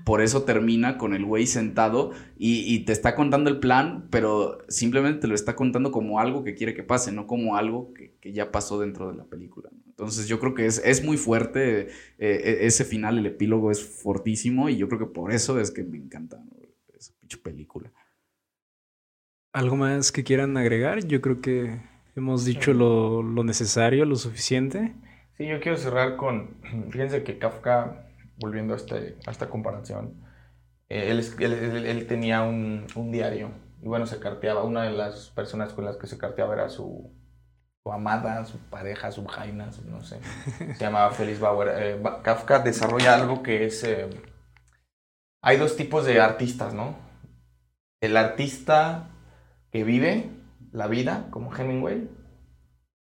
Por 0.05 0.21
eso 0.21 0.43
termina 0.43 0.99
con 0.99 1.15
el 1.15 1.25
güey 1.25 1.47
sentado 1.47 2.13
y, 2.37 2.81
te 2.81 2.93
está 2.93 3.15
contando 3.15 3.49
el 3.49 3.61
plan, 3.61 4.09
pero 4.11 4.59
simplemente 4.69 5.23
te 5.23 5.27
lo 5.27 5.35
está 5.35 5.57
contando 5.57 5.91
como 5.91 6.21
algo 6.21 6.45
que 6.45 6.55
quiere 6.55 6.75
que 6.75 6.83
pase, 6.83 7.13
no 7.13 7.27
como 7.27 7.57
algo 7.57 7.95
que, 7.95 8.33
ya 8.33 8.53
pasó 8.53 8.79
dentro 8.79 9.11
de 9.11 9.17
la 9.17 9.25
película. 9.25 9.71
Entonces 9.87 10.29
yo 10.29 10.39
creo 10.39 10.55
que 10.55 10.67
es, 10.67 10.83
es 10.85 11.03
muy 11.03 11.17
fuerte, 11.17 11.89
eh, 11.89 11.89
e, 12.19 12.67
ese 12.67 12.85
final, 12.85 13.17
el 13.17 13.25
epílogo 13.25 13.71
es 13.71 13.83
fortísimo 13.83 14.69
y 14.69 14.77
yo 14.77 14.87
creo 14.89 14.99
que 14.99 15.15
por 15.15 15.33
eso 15.33 15.59
es 15.59 15.71
que 15.71 15.83
me 15.83 15.97
encanta 15.97 16.43
esa 16.93 17.15
pinche 17.21 17.39
película. 17.39 17.91
¿Algo 19.55 19.77
más 19.77 20.13
que 20.13 20.25
quieran 20.25 20.59
agregar? 20.59 21.07
Yo 21.07 21.23
creo 21.23 21.41
que 21.41 21.81
hemos 22.17 22.45
dicho 22.45 22.75
lo, 22.75 23.23
lo 23.23 23.45
necesario, 23.45 24.05
lo 24.05 24.17
suficiente. 24.17 24.95
Sí, 25.39 25.47
yo 25.47 25.59
quiero 25.61 25.79
cerrar 25.79 26.17
con, 26.17 26.57
fíjense 26.91 27.23
que 27.23 27.39
Kafka 27.39 28.04
volviendo 28.37 28.75
a, 28.75 28.77
este, 28.77 29.19
a 29.27 29.31
esta 29.31 29.49
comparación, 29.49 30.15
eh, 30.89 31.11
él, 31.11 32.07
tenía 32.07 32.43
un, 32.43 32.87
diario 33.11 33.51
y 33.83 33.89
bueno, 33.89 34.07
se 34.07 34.19
carteaba. 34.19 34.63
Una 34.63 34.85
de 34.85 34.93
las 34.93 35.31
personas 35.31 35.73
con 35.73 35.85
las 35.85 35.97
que 35.97 36.07
se 36.07 36.19
carteaba 36.19 36.55
era 36.55 36.69
su, 36.69 37.13
su 37.83 37.93
amada, 37.93 38.45
su 38.45 38.59
pareja, 38.59 39.11
su 39.11 39.25
jaina, 39.27 39.71
no 39.87 40.03
sé. 40.03 40.21
Se 40.75 40.85
llamaba 40.85 41.11
Félix 41.11 41.41
Bauer. 41.41 41.69
Eh, 41.77 42.03
Kafka 42.23 42.61
desarrolla 42.61 43.15
algo 43.15 43.43
que 43.43 43.67
es... 43.67 43.83
Eh, 43.85 44.09
hay 45.43 45.59
dos 45.59 45.77
tipos 45.77 46.07
de 46.07 46.21
artistas, 46.21 46.73
¿no? 46.73 46.97
El 48.01 48.17
artista 48.17 49.11
que 49.71 49.85
vive 49.85 50.31
la 50.73 50.87
vida, 50.87 51.29
como 51.31 51.55
Hemingway, 51.55 52.09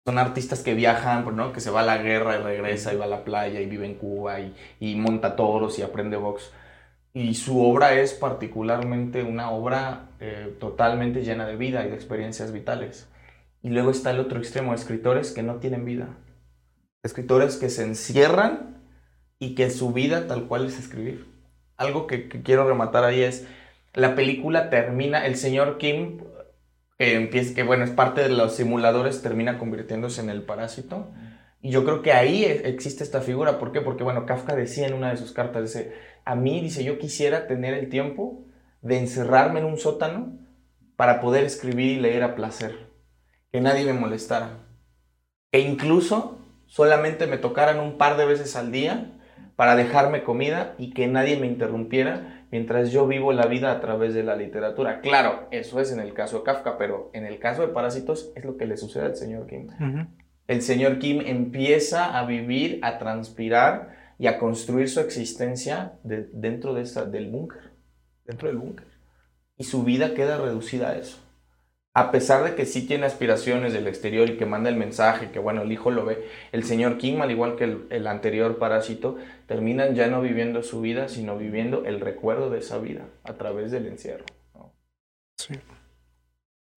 son 0.09 0.17
artistas 0.17 0.63
que 0.63 0.73
viajan, 0.73 1.35
¿no? 1.35 1.53
que 1.53 1.59
se 1.59 1.69
va 1.69 1.81
a 1.81 1.85
la 1.85 1.99
guerra 1.99 2.35
y 2.35 2.41
regresa 2.41 2.91
y 2.91 2.97
va 2.97 3.05
a 3.05 3.07
la 3.07 3.23
playa 3.23 3.61
y 3.61 3.67
vive 3.67 3.85
en 3.85 3.93
Cuba 3.93 4.39
y, 4.39 4.95
monta 4.95 5.35
toros 5.35 5.77
y 5.77 5.83
aprende 5.83 6.17
box. 6.17 6.49
Y 7.13 7.35
su 7.35 7.61
obra 7.61 7.93
es 7.93 8.15
particularmente 8.15 9.21
una 9.21 9.51
obra 9.51 10.09
eh, 10.19 10.57
totalmente 10.59 11.21
llena 11.21 11.45
de 11.45 11.57
vida 11.57 11.85
y 11.85 11.89
de 11.89 11.95
experiencias 11.95 12.51
vitales. 12.51 13.07
Y 13.61 13.69
luego 13.69 13.91
está 13.91 14.09
el 14.09 14.19
otro 14.19 14.39
extremo, 14.39 14.73
escritores 14.73 15.31
que 15.31 15.43
no 15.43 15.57
tienen 15.57 15.85
vida. 15.85 16.07
Escritores 17.03 17.57
que 17.57 17.69
se 17.69 17.83
encierran 17.83 18.77
y 19.37 19.53
que 19.53 19.69
su 19.69 19.93
vida 19.93 20.25
tal 20.25 20.45
cual 20.45 20.65
es 20.65 20.79
escribir. 20.79 21.27
Algo 21.77 22.07
que 22.07 22.29
quiero 22.29 22.67
rematar 22.67 23.03
ahí 23.03 23.21
es, 23.21 23.45
la 23.93 24.15
película 24.15 24.71
termina, 24.71 25.27
el 25.27 25.35
señor 25.35 25.77
Kim 25.77 26.21
que 26.99 27.15
empieza, 27.15 27.55
que 27.55 27.63
bueno, 27.63 27.85
es 27.85 27.91
parte 27.91 28.21
de 28.21 28.29
los 28.29 28.57
simuladores, 28.57 29.21
termina 29.21 29.57
convirtiéndose 29.57 30.19
en 30.19 30.29
el 30.29 30.43
parásito. 30.43 31.11
Y 31.61 31.71
yo 31.71 31.85
creo 31.85 32.01
que 32.01 32.11
ahí 32.11 32.43
e, 32.43 32.67
existe 32.67 33.05
esta 33.05 33.21
figura. 33.21 33.57
¿Por 33.57 33.71
qué? 33.71 33.79
Porque, 33.79 34.03
bueno, 34.03 34.25
Kafka 34.25 34.53
decía 34.53 34.85
en 34.85 34.93
una 34.93 35.09
de 35.09 35.17
sus 35.17 35.31
cartas, 35.31 35.63
dice, 35.63 35.93
a 36.25 36.35
mí, 36.35 36.59
dice, 36.59 36.83
yo 36.83 36.99
quisiera 36.99 37.47
tener 37.47 37.73
el 37.73 37.87
tiempo 37.89 38.43
de 38.81 38.99
encerrarme 38.99 39.61
en 39.61 39.65
un 39.65 39.77
sótano 39.77 40.37
para 40.97 41.21
poder 41.21 41.45
escribir 41.45 41.97
y 41.97 42.01
leer 42.01 42.21
a 42.21 42.35
placer. 42.35 42.89
Que 43.53 43.61
nadie 43.61 43.85
me 43.85 43.93
molestara. 43.93 44.67
Que 45.51 45.61
incluso 45.61 46.39
solamente 46.65 47.27
me 47.27 47.37
tocaran 47.37 47.79
un 47.79 47.97
par 47.97 48.17
de 48.17 48.25
veces 48.25 48.57
al 48.57 48.73
día 48.73 49.17
para 49.55 49.77
dejarme 49.77 50.23
comida 50.23 50.75
y 50.77 50.93
que 50.93 51.07
nadie 51.07 51.37
me 51.37 51.47
interrumpiera 51.47 52.38
mientras 52.51 52.91
yo 52.91 53.07
vivo 53.07 53.33
la 53.33 53.47
vida 53.47 53.71
a 53.71 53.79
través 53.79 54.13
de 54.13 54.23
la 54.23 54.35
literatura. 54.35 55.01
Claro, 55.01 55.47
eso 55.51 55.79
es 55.79 55.91
en 55.91 55.99
el 55.99 56.13
caso 56.13 56.39
de 56.39 56.43
Kafka, 56.43 56.77
pero 56.77 57.09
en 57.13 57.25
el 57.25 57.39
caso 57.39 57.61
de 57.61 57.69
Parásitos 57.69 58.31
es 58.35 58.45
lo 58.45 58.57
que 58.57 58.65
le 58.65 58.77
sucede 58.77 59.05
al 59.05 59.15
señor 59.15 59.47
Kim. 59.47 59.67
El 60.47 60.61
señor 60.61 60.99
Kim 60.99 61.21
empieza 61.25 62.17
a 62.17 62.25
vivir, 62.25 62.79
a 62.81 62.97
transpirar 62.97 63.95
y 64.17 64.27
a 64.27 64.39
construir 64.39 64.89
su 64.89 64.99
existencia 64.99 65.93
dentro 66.03 66.73
de 66.73 66.83
del 67.11 67.29
búnker, 67.29 67.71
dentro 68.25 68.47
del 68.47 68.57
búnker. 68.57 68.87
Y 69.57 69.65
su 69.65 69.83
vida 69.83 70.13
queda 70.13 70.37
reducida 70.37 70.89
a 70.89 70.97
eso 70.97 71.28
a 71.93 72.11
pesar 72.11 72.43
de 72.43 72.55
que 72.55 72.65
sí 72.65 72.85
tiene 72.85 73.05
aspiraciones 73.05 73.73
del 73.73 73.87
exterior 73.87 74.29
y 74.29 74.37
que 74.37 74.45
manda 74.45 74.69
el 74.69 74.75
mensaje, 74.75 75.31
que 75.31 75.39
bueno, 75.39 75.63
el 75.63 75.71
hijo 75.71 75.89
lo 75.89 76.05
ve, 76.05 76.23
el 76.51 76.63
señor 76.63 76.97
Kim, 76.97 77.21
al 77.21 77.31
igual 77.31 77.55
que 77.55 77.77
el, 77.89 78.07
anterior 78.07 78.57
parásito, 78.57 79.17
terminan 79.47 79.95
ya 79.95 80.07
no 80.07 80.21
viviendo 80.21 80.61
su 80.61 80.81
vida, 80.81 81.09
sino 81.09 81.37
viviendo 81.37 81.85
el 81.85 81.99
recuerdo 81.99 82.49
de 82.49 82.59
esa 82.59 82.77
vida 82.77 83.07
a 83.23 83.33
través 83.33 83.71
del 83.71 83.87
encierro. 83.87 84.25
Sí. 85.37 85.55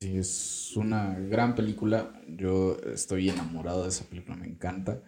Sí, 0.00 0.18
es 0.18 0.72
una 0.76 1.16
gran 1.16 1.54
película. 1.54 2.20
Yo 2.26 2.76
estoy 2.92 3.28
enamorado 3.28 3.84
de 3.84 3.90
esa 3.90 4.04
película, 4.08 4.36
me 4.36 4.48
encanta. 4.48 5.00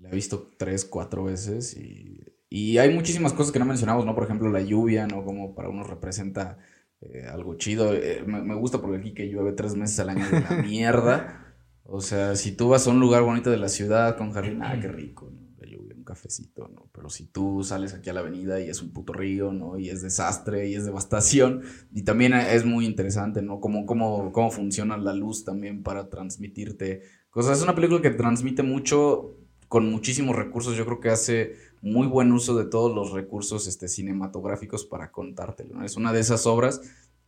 La 0.00 0.08
he 0.08 0.14
visto 0.14 0.50
tres, 0.56 0.84
cuatro 0.84 1.24
veces 1.24 1.76
y, 1.76 2.24
y 2.48 2.78
hay 2.78 2.92
muchísimas 2.92 3.32
cosas 3.32 3.52
que 3.52 3.60
no 3.60 3.64
mencionamos, 3.66 4.04
¿no? 4.04 4.14
Por 4.14 4.24
ejemplo, 4.24 4.48
la 4.48 4.60
lluvia, 4.60 5.06
¿no? 5.06 5.24
Como 5.24 5.54
para 5.54 5.68
unos 5.68 5.88
representa 5.88 6.58
eh, 7.02 7.24
algo 7.26 7.54
chido. 7.54 7.94
Eh, 7.94 8.22
me, 8.26 8.54
gusta 8.54 8.80
porque 8.80 8.98
aquí 8.98 9.14
que 9.14 9.28
llueve 9.28 9.52
tres 9.52 9.74
meses 9.74 9.98
al 10.00 10.10
año 10.10 10.28
de 10.28 10.40
la 10.40 10.50
mierda. 10.62 11.54
O 11.84 12.00
sea, 12.00 12.36
si 12.36 12.52
tú 12.52 12.68
vas 12.68 12.86
a 12.86 12.90
un 12.90 13.00
lugar 13.00 13.22
bonito 13.22 13.50
de 13.50 13.56
la 13.56 13.68
ciudad 13.68 14.16
con 14.16 14.32
jardín, 14.32 14.62
ah, 14.62 14.78
qué 14.80 14.88
rico, 14.88 15.30
¿no? 15.30 15.40
La 15.58 15.66
lluvia, 15.66 15.94
un 15.96 16.04
cafecito, 16.04 16.68
¿no? 16.68 16.88
Pero 16.92 17.08
si 17.08 17.26
tú 17.26 17.64
sales 17.64 17.94
aquí 17.94 18.10
a 18.10 18.12
la 18.12 18.20
avenida 18.20 18.60
y 18.60 18.68
es 18.68 18.80
un 18.82 18.92
puto 18.92 19.12
río, 19.12 19.52
¿no? 19.52 19.78
Y 19.78 19.88
es 19.88 20.02
desastre 20.02 20.68
y 20.68 20.74
es 20.74 20.84
devastación. 20.84 21.62
Y 21.92 22.02
también 22.02 22.34
es 22.34 22.64
muy 22.64 22.86
interesante, 22.86 23.42
¿no? 23.42 23.60
Cómo, 23.60 23.86
cómo, 23.86 24.30
cómo 24.30 24.50
funciona 24.50 24.96
la 24.98 25.14
luz 25.14 25.44
también 25.44 25.82
para 25.82 26.08
transmitirte 26.10 27.02
cosas. 27.30 27.58
Es 27.58 27.64
una 27.64 27.74
película 27.74 28.02
que 28.02 28.10
transmite 28.10 28.62
mucho 28.62 29.39
con 29.70 29.88
muchísimos 29.88 30.34
recursos. 30.34 30.76
Yo 30.76 30.84
creo 30.84 30.98
que 30.98 31.10
hace 31.10 31.54
muy 31.80 32.08
buen 32.08 32.32
uso 32.32 32.56
de 32.56 32.64
todos 32.64 32.92
los 32.92 33.12
recursos 33.12 33.68
este, 33.68 33.86
cinematográficos 33.86 34.84
para 34.84 35.12
contártelo. 35.12 35.84
Es 35.84 35.96
una 35.96 36.12
de 36.12 36.18
esas 36.18 36.44
obras 36.44 36.82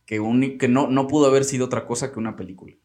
que, 0.05 0.21
que 0.59 0.67
no, 0.67 0.89
no 0.89 1.07
pudo 1.07 1.27
haber 1.27 1.45
sido 1.45 1.65
otra 1.65 1.87
cosa 1.87 2.11
que 2.11 2.19
una 2.19 2.35
película. 2.35 2.75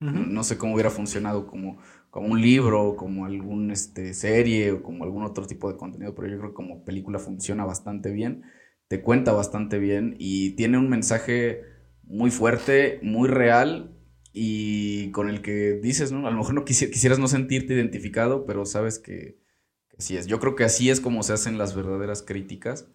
no, 0.00 0.42
sé 0.42 0.58
cómo 0.58 0.74
hubiera 0.74 0.90
funcionado 0.90 1.46
como, 1.46 1.78
como 2.10 2.26
un 2.26 2.42
libro, 2.42 2.96
como 2.96 3.24
alguna 3.24 3.72
este, 3.72 4.12
serie 4.14 4.72
o 4.72 4.82
como 4.82 5.04
algún 5.04 5.22
otro 5.22 5.46
tipo 5.46 5.70
de 5.70 5.78
contenido, 5.78 6.16
pero 6.16 6.26
yo 6.26 6.36
creo 6.36 6.50
que 6.50 6.56
como 6.56 6.84
película 6.84 7.20
funciona 7.20 7.64
bastante 7.64 8.10
bien, 8.10 8.42
te 8.88 9.00
cuenta 9.00 9.30
bastante 9.30 9.78
bien 9.78 10.16
y 10.18 10.56
tiene 10.56 10.76
un 10.76 10.88
mensaje 10.88 11.62
muy 12.02 12.32
fuerte, 12.32 12.98
muy 13.00 13.28
real 13.28 13.95
y 14.38 15.10
con 15.12 15.28
el 15.28 15.40
que 15.40 15.80
dices, 15.82 16.12
¿no? 16.12 16.26
A 16.26 16.30
lo 16.30 16.36
mejor 16.36 16.54
no 16.54 16.64
quisieras 16.64 17.18
no 17.18 17.26
sentirte 17.26 17.72
identificado, 17.74 18.44
pero 18.44 18.66
sabes 18.66 18.98
que, 18.98 19.38
Así 19.98 20.16
es, 20.16 20.26
yo 20.26 20.38
creo 20.40 20.54
que 20.54 20.64
así 20.64 20.90
es 20.90 21.00
como 21.00 21.22
se 21.22 21.32
hacen 21.32 21.56
las 21.56 21.74
verdaderas 21.74 22.22
críticas, 22.22 22.88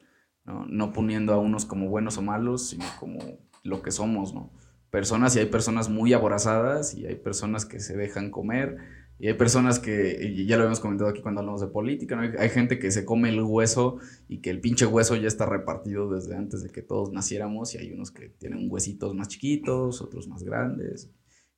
¿no? 0.46 0.66
no 0.68 0.94
poniendo 0.94 1.34
a 1.34 1.40
unos 1.40 1.66
como 1.66 1.90
buenos 1.90 2.18
o 2.18 2.22
malos, 2.22 2.70
sino 2.70 2.86
como 3.00 3.20
lo 3.64 3.82
que 3.82 3.92
somos, 3.92 4.34
¿no? 4.34 4.52
Personas 4.92 5.36
y 5.36 5.40
hay 5.40 5.46
personas 5.46 5.90
muy 5.90 6.14
aborazadas 6.14 6.94
y 6.94 7.08
hay 7.08 7.16
personas 7.16 7.66
que 7.66 7.80
se 7.80 7.96
dejan 7.96 8.30
comer 8.30 8.78
y 9.18 9.28
hay 9.28 9.36
personas 9.36 9.80
que, 9.80 10.46
ya 10.46 10.58
lo 10.58 10.64
habíamos 10.64 10.80
comentado 10.80 11.10
aquí 11.10 11.22
cuando 11.22 11.42
hablamos 11.42 11.62
de 11.62 11.68
política, 11.68 12.16
¿no? 12.16 12.30
hay, 12.38 12.50
gente 12.50 12.78
que 12.78 12.92
se 12.92 13.06
come 13.06 13.30
el 13.30 13.42
hueso 13.42 13.98
y 14.28 14.42
que 14.42 14.50
el 14.50 14.60
pinche 14.60 14.86
hueso 14.86 15.16
ya 15.16 15.28
está 15.28 15.46
repartido 15.46 16.12
desde 16.12 16.36
antes 16.36 16.62
de 16.62 16.70
que 16.70 16.82
todos 16.82 17.12
naciéramos 17.12 17.74
y 17.74 17.78
hay 17.78 17.94
unos 17.94 18.12
que 18.12 18.30
tienen 18.30 18.68
huesitos 18.70 19.16
más 19.16 19.28
chiquitos, 19.28 20.02
otros 20.02 20.28
más 20.28 20.44
grandes 20.44 21.10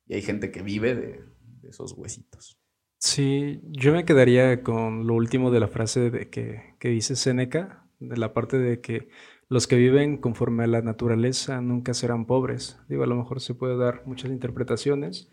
y 0.06 0.14
hay 0.14 0.22
gente 0.22 0.50
que 0.50 0.62
vive 0.62 0.94
de 0.94 1.24
esos 1.68 1.92
huesitos. 1.92 2.58
Sí, 2.98 3.60
yo 3.64 3.92
me 3.92 4.04
quedaría 4.04 4.62
con 4.62 5.06
lo 5.06 5.14
último 5.14 5.50
de 5.50 5.60
la 5.60 5.68
frase 5.68 6.10
de 6.10 6.30
que, 6.30 6.74
que 6.78 6.88
dice 6.88 7.16
Seneca, 7.16 7.86
de 8.00 8.16
la 8.16 8.32
parte 8.32 8.58
de 8.58 8.80
que 8.80 9.08
los 9.48 9.66
que 9.66 9.76
viven 9.76 10.16
conforme 10.16 10.64
a 10.64 10.68
la 10.68 10.80
naturaleza 10.80 11.60
nunca 11.60 11.92
serán 11.92 12.26
pobres. 12.26 12.78
Digo, 12.88 13.04
a 13.04 13.06
lo 13.06 13.16
mejor 13.16 13.40
se 13.40 13.54
puede 13.54 13.76
dar 13.76 14.02
muchas 14.06 14.30
interpretaciones, 14.30 15.30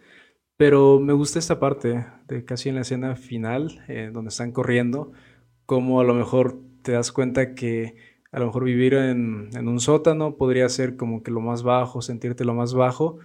pero 0.57 0.99
me 0.99 1.13
gusta 1.13 1.39
esta 1.39 1.59
parte 1.59 2.05
de 2.27 2.45
casi 2.45 2.69
en 2.69 2.75
la 2.75 2.81
escena 2.81 3.15
final, 3.15 3.83
eh, 3.87 4.11
donde 4.13 4.29
están 4.29 4.51
corriendo, 4.51 5.13
como 5.65 6.01
a 6.01 6.03
lo 6.03 6.13
mejor 6.13 6.61
te 6.81 6.91
das 6.91 7.11
cuenta 7.11 7.55
que 7.55 7.95
a 8.33 8.39
lo 8.39 8.47
mejor 8.47 8.65
vivir 8.65 8.95
en, 8.95 9.49
en 9.53 9.67
un 9.67 9.79
sótano 9.79 10.35
podría 10.35 10.67
ser 10.69 10.97
como 10.97 11.23
que 11.23 11.31
lo 11.31 11.39
más 11.41 11.63
bajo, 11.63 12.01
sentirte 12.01 12.45
lo 12.45 12.53
más 12.53 12.73
bajo, 12.73 13.19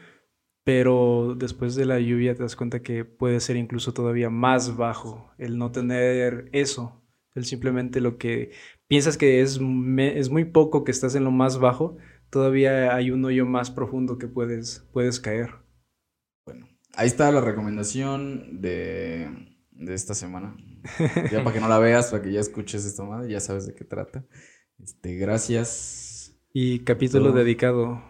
pero 0.67 1.37
después 1.39 1.77
de 1.77 1.87
la 1.87 2.01
lluvia 2.01 2.35
te 2.35 2.43
das 2.43 2.57
cuenta 2.57 2.83
que 2.83 3.05
puede 3.05 3.39
ser 3.39 3.55
incluso 3.57 3.95
todavía 3.95 4.31
más 4.31 4.77
bajo 4.77 5.31
el 5.39 5.59
no 5.59 5.71
tener 5.71 6.49
eso, 6.51 7.05
el 7.37 7.45
simplemente 7.45 8.01
lo 8.01 8.19
que 8.19 8.51
piensas 8.89 9.17
que 9.17 9.43
es, 9.43 9.61
es 9.99 10.29
muy 10.29 10.45
poco 10.45 10.83
que 10.83 10.91
estás 10.91 11.15
en 11.15 11.23
lo 11.23 11.31
más 11.31 11.61
bajo, 11.61 11.99
todavía 12.31 12.97
hay 12.97 13.13
un 13.13 13.25
hoyo 13.25 13.47
más 13.47 13.71
profundo 13.71 14.19
que 14.19 14.27
puedes, 14.27 14.85
puedes 14.93 15.21
caer. 15.21 15.51
Bueno, 16.45 16.67
ahí 16.97 17.07
está 17.07 17.31
la 17.31 17.43
recomendación 17.43 18.61
de, 18.61 19.31
esta 19.87 20.15
semana. 20.15 20.57
Ya 21.31 21.45
para 21.45 21.53
que 21.53 21.61
no 21.61 21.69
la 21.69 21.79
veas, 21.79 22.11
para 22.11 22.25
que 22.25 22.33
ya 22.33 22.41
escuches 22.41 22.85
esta 22.85 23.05
madre, 23.05 23.31
ya 23.31 23.39
sabes 23.39 23.69
de 23.69 23.75
qué 23.77 23.85
trata. 23.85 24.27
Este, 24.83 25.15
gracias. 25.15 26.37
Y 26.53 26.81
capítulo 26.81 27.31
dedicado. 27.31 28.03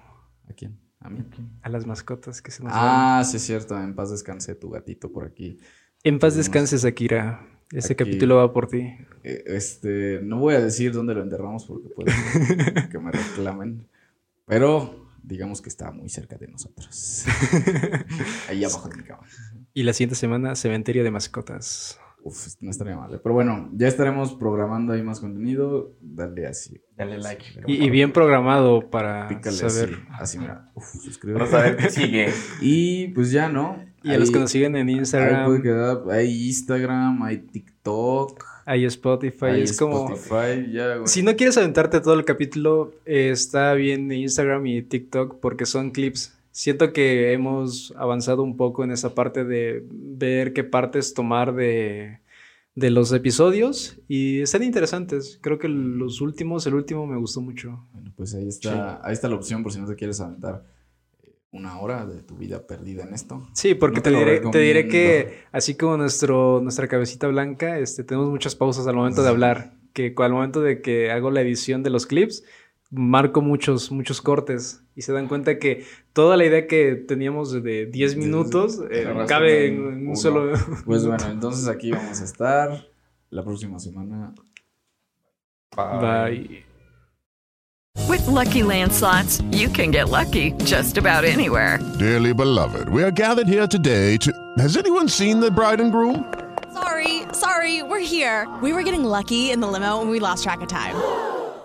¿A 0.49 0.55
quién? 0.57 0.86
A 1.07 1.11
mí. 1.11 1.25
A 1.63 1.69
las 1.69 1.87
mascotas 1.87 2.43
que 2.43 2.51
se 2.51 2.63
nos 2.65 2.73
van. 2.73 2.83
Ah, 2.85 3.25
sí, 3.25 3.37
es 3.37 3.43
cierto. 3.45 3.81
En 3.81 3.95
paz 3.95 4.11
descanse 4.11 4.55
tu 4.55 4.71
gatito 4.71 5.13
por 5.13 5.25
aquí. 5.25 5.59
En 6.03 6.19
paz 6.19 6.35
descanses, 6.35 6.85
Akira. 6.85 7.47
Aquí. 7.77 7.95
capítulo 7.95 8.37
va 8.37 8.53
por 8.53 8.69
ti. 8.69 8.95
Eh, 9.25 9.43
Este, 9.47 10.21
no 10.23 10.39
voy 10.39 10.55
a 10.55 10.61
decir 10.61 10.93
dónde 10.93 11.15
lo 11.15 11.23
enterramos 11.23 11.65
porque 11.67 11.89
puede 11.89 12.13
que 12.91 12.99
me 12.99 13.11
reclamen. 13.11 13.89
Pero 14.47 15.09
digamos 15.23 15.61
que 15.61 15.69
está 15.69 15.91
muy 15.91 16.09
cerca 16.09 16.37
de 16.37 16.49
nosotros. 16.49 17.25
Ahí 18.49 18.65
abajo 18.65 18.89
de 18.89 18.97
mi 18.97 19.03
cama. 19.03 19.23
Y 19.75 19.83
la 19.83 19.93
siguiente 19.93 20.15
semana, 20.15 20.55
cementerio 20.55 21.03
de 21.05 21.11
mascotas. 21.11 21.99
Uf, 22.27 22.49
no 22.61 22.73
estaría 22.73 22.97
mal. 22.97 23.15
¿eh? 23.15 23.21
Pero 23.23 23.37
bueno, 23.37 23.71
ya 23.73 23.87
estaremos 23.87 24.35
programando 24.35 24.93
ahí 24.93 25.03
más 25.03 25.21
contenido. 25.21 25.95
Dale 26.01 26.49
así. 26.49 26.81
Dale 26.97 27.19
like. 27.19 27.45
Y, 27.69 27.85
y 27.85 27.91
bien 27.91 28.13
programado 28.13 28.91
para 28.91 29.29
Pícale 29.29 29.57
saber. 29.57 29.91
así. 29.91 30.37
Así, 30.37 30.39
mira. 30.41 30.73
Uf, 30.75 30.85
suscríbete. 31.05 31.45
Vamos 31.45 31.55
a 31.55 31.63
ver 31.63 31.77
qué 31.77 31.89
sigue. 31.89 32.33
Y 32.61 33.09
pues 33.09 33.31
ya, 33.31 33.49
¿no? 33.49 33.81
Y 34.03 34.11
a 34.11 34.19
los 34.19 34.33
que 34.33 34.41
nos 34.41 34.51
siguen 34.51 34.75
en 34.75 34.89
ahí 34.89 34.95
puede 34.95 34.99
Instagram, 34.99 35.63
quedar. 35.63 36.03
Hay 36.11 36.47
Instagram, 36.49 37.23
hay 37.23 37.39
TikTok. 37.39 38.45
hay 38.65 38.85
Spotify. 38.87 39.47
hay 39.47 39.63
es 39.63 39.79
como. 39.79 40.13
Spotify, 40.15 40.73
ya, 40.73 40.97
güey. 40.97 41.07
Si 41.07 41.23
no 41.23 41.37
quieres 41.37 41.57
aventarte 41.57 42.01
todo 42.01 42.15
el 42.15 42.25
capítulo, 42.25 42.93
eh, 43.05 43.31
está 43.31 43.73
bien 43.75 44.11
Instagram 44.11 44.67
y 44.67 44.83
TikTok 44.83 45.39
porque 45.39 45.65
son 45.65 45.93
clips. 45.93 46.36
Siento 46.57 46.95
que 46.95 47.35
hemos 47.35 47.93
avanzado 47.99 48.43
un 48.43 48.57
poco 48.57 48.83
en 48.83 48.91
esa 48.91 49.15
parte 49.15 49.45
de 49.45 49.85
ver 49.91 50.55
qué 50.55 50.65
partes 50.65 51.13
tomar 51.13 51.55
de, 51.55 52.21
de 52.75 52.89
los 52.89 53.13
episodios 53.13 53.99
y 54.09 54.41
están 54.41 54.63
interesantes. 54.63 55.39
Creo 55.43 55.59
que 55.59 55.69
los 55.69 56.23
últimos, 56.23 56.67
el 56.67 56.73
último 56.73 57.07
me 57.07 57.19
gustó 57.19 57.43
mucho. 57.43 57.87
Bueno, 57.93 58.11
pues 58.17 58.35
ahí 58.35 58.49
está, 58.49 59.07
ahí 59.07 59.13
está 59.13 59.29
la 59.29 59.35
opción 59.35 59.63
por 59.63 59.71
si 59.71 59.81
no 59.81 59.87
te 59.87 59.97
quieres 59.97 60.19
aventar 60.19 60.65
una 61.51 61.79
hora 61.79 62.07
de 62.07 62.23
tu 62.23 62.39
vida 62.39 62.67
perdida 62.67 63.03
en 63.03 63.13
esto. 63.13 63.47
Sí, 63.53 63.75
porque 63.75 63.99
No 63.99 64.03
te, 64.05 64.11
te 64.13 64.17
diré, 64.17 64.41
te 64.41 64.59
diré 64.59 64.89
que 64.89 65.41
así 65.53 65.75
como 65.75 65.99
nuestro, 65.99 66.63
nuestra 66.63 66.89
cabecita 66.89 67.27
blanca, 67.29 67.79
este, 67.79 68.03
tenemos 68.03 68.31
muchas 68.31 68.55
pausas 68.55 68.87
al 68.87 68.97
momento 68.97 69.23
de 69.23 69.29
hablar. 69.29 69.75
Que 69.93 70.15
al 70.17 70.33
momento 70.33 70.63
de 70.63 70.81
que 70.81 71.11
hago 71.11 71.31
la 71.31 71.43
edición 71.43 71.83
de 71.83 71.91
los 71.91 72.07
clips, 72.07 72.45
marco 72.91 73.43
muchos, 73.43 73.91
muchos 73.91 74.21
cortes 74.21 74.83
y 74.95 75.03
se 75.03 75.13
dan 75.13 75.29
cuenta 75.29 75.59
que 75.59 75.85
toda 76.13 76.37
la 76.37 76.45
idea 76.45 76.67
que 76.67 76.95
teníamos 76.95 77.53
de 77.53 77.87
10 77.87 78.13
Sí, 78.13 78.19
minutos 78.19 78.81
eh, 78.91 79.07
cabe 79.27 79.67
en 79.67 79.75
en 79.93 80.09
un 80.09 80.17
solo... 80.17 80.53
Pues 80.85 81.07
bueno, 81.07 81.27
entonces 81.31 81.69
aquí 81.69 81.91
vamos 81.91 82.21
a 82.21 82.25
estar 82.25 82.87
la 83.31 83.45
próxima 83.45 83.79
semana. 83.79 84.35
Bye. 85.77 86.65
With 88.09 88.27
Lucky 88.27 88.63
Land 88.63 88.93
slots, 88.93 89.43
you 89.51 89.69
can 89.69 89.91
get 89.91 90.09
lucky 90.09 90.53
just 90.65 90.97
about 90.97 91.25
anywhere. 91.25 91.79
Dearly 91.99 92.33
beloved, 92.33 92.89
we 92.89 93.03
are 93.03 93.11
gathered 93.11 93.49
here 93.49 93.67
today 93.67 94.17
to. 94.19 94.33
Has 94.59 94.77
anyone 94.77 95.09
seen 95.09 95.41
the 95.41 95.51
bride 95.51 95.81
and 95.81 95.91
groom? 95.91 96.25
Sorry, 96.73 97.23
sorry, 97.33 97.83
we're 97.83 98.01
here. 98.05 98.47
We 98.63 98.73
were 98.73 98.83
getting 98.83 99.03
lucky 99.05 99.51
in 99.51 99.61
the 99.61 99.67
limo 99.67 100.01
and 100.01 100.11
we 100.11 100.21
lost 100.21 100.45
track 100.45 100.61
of 100.61 100.69
time. 100.69 100.95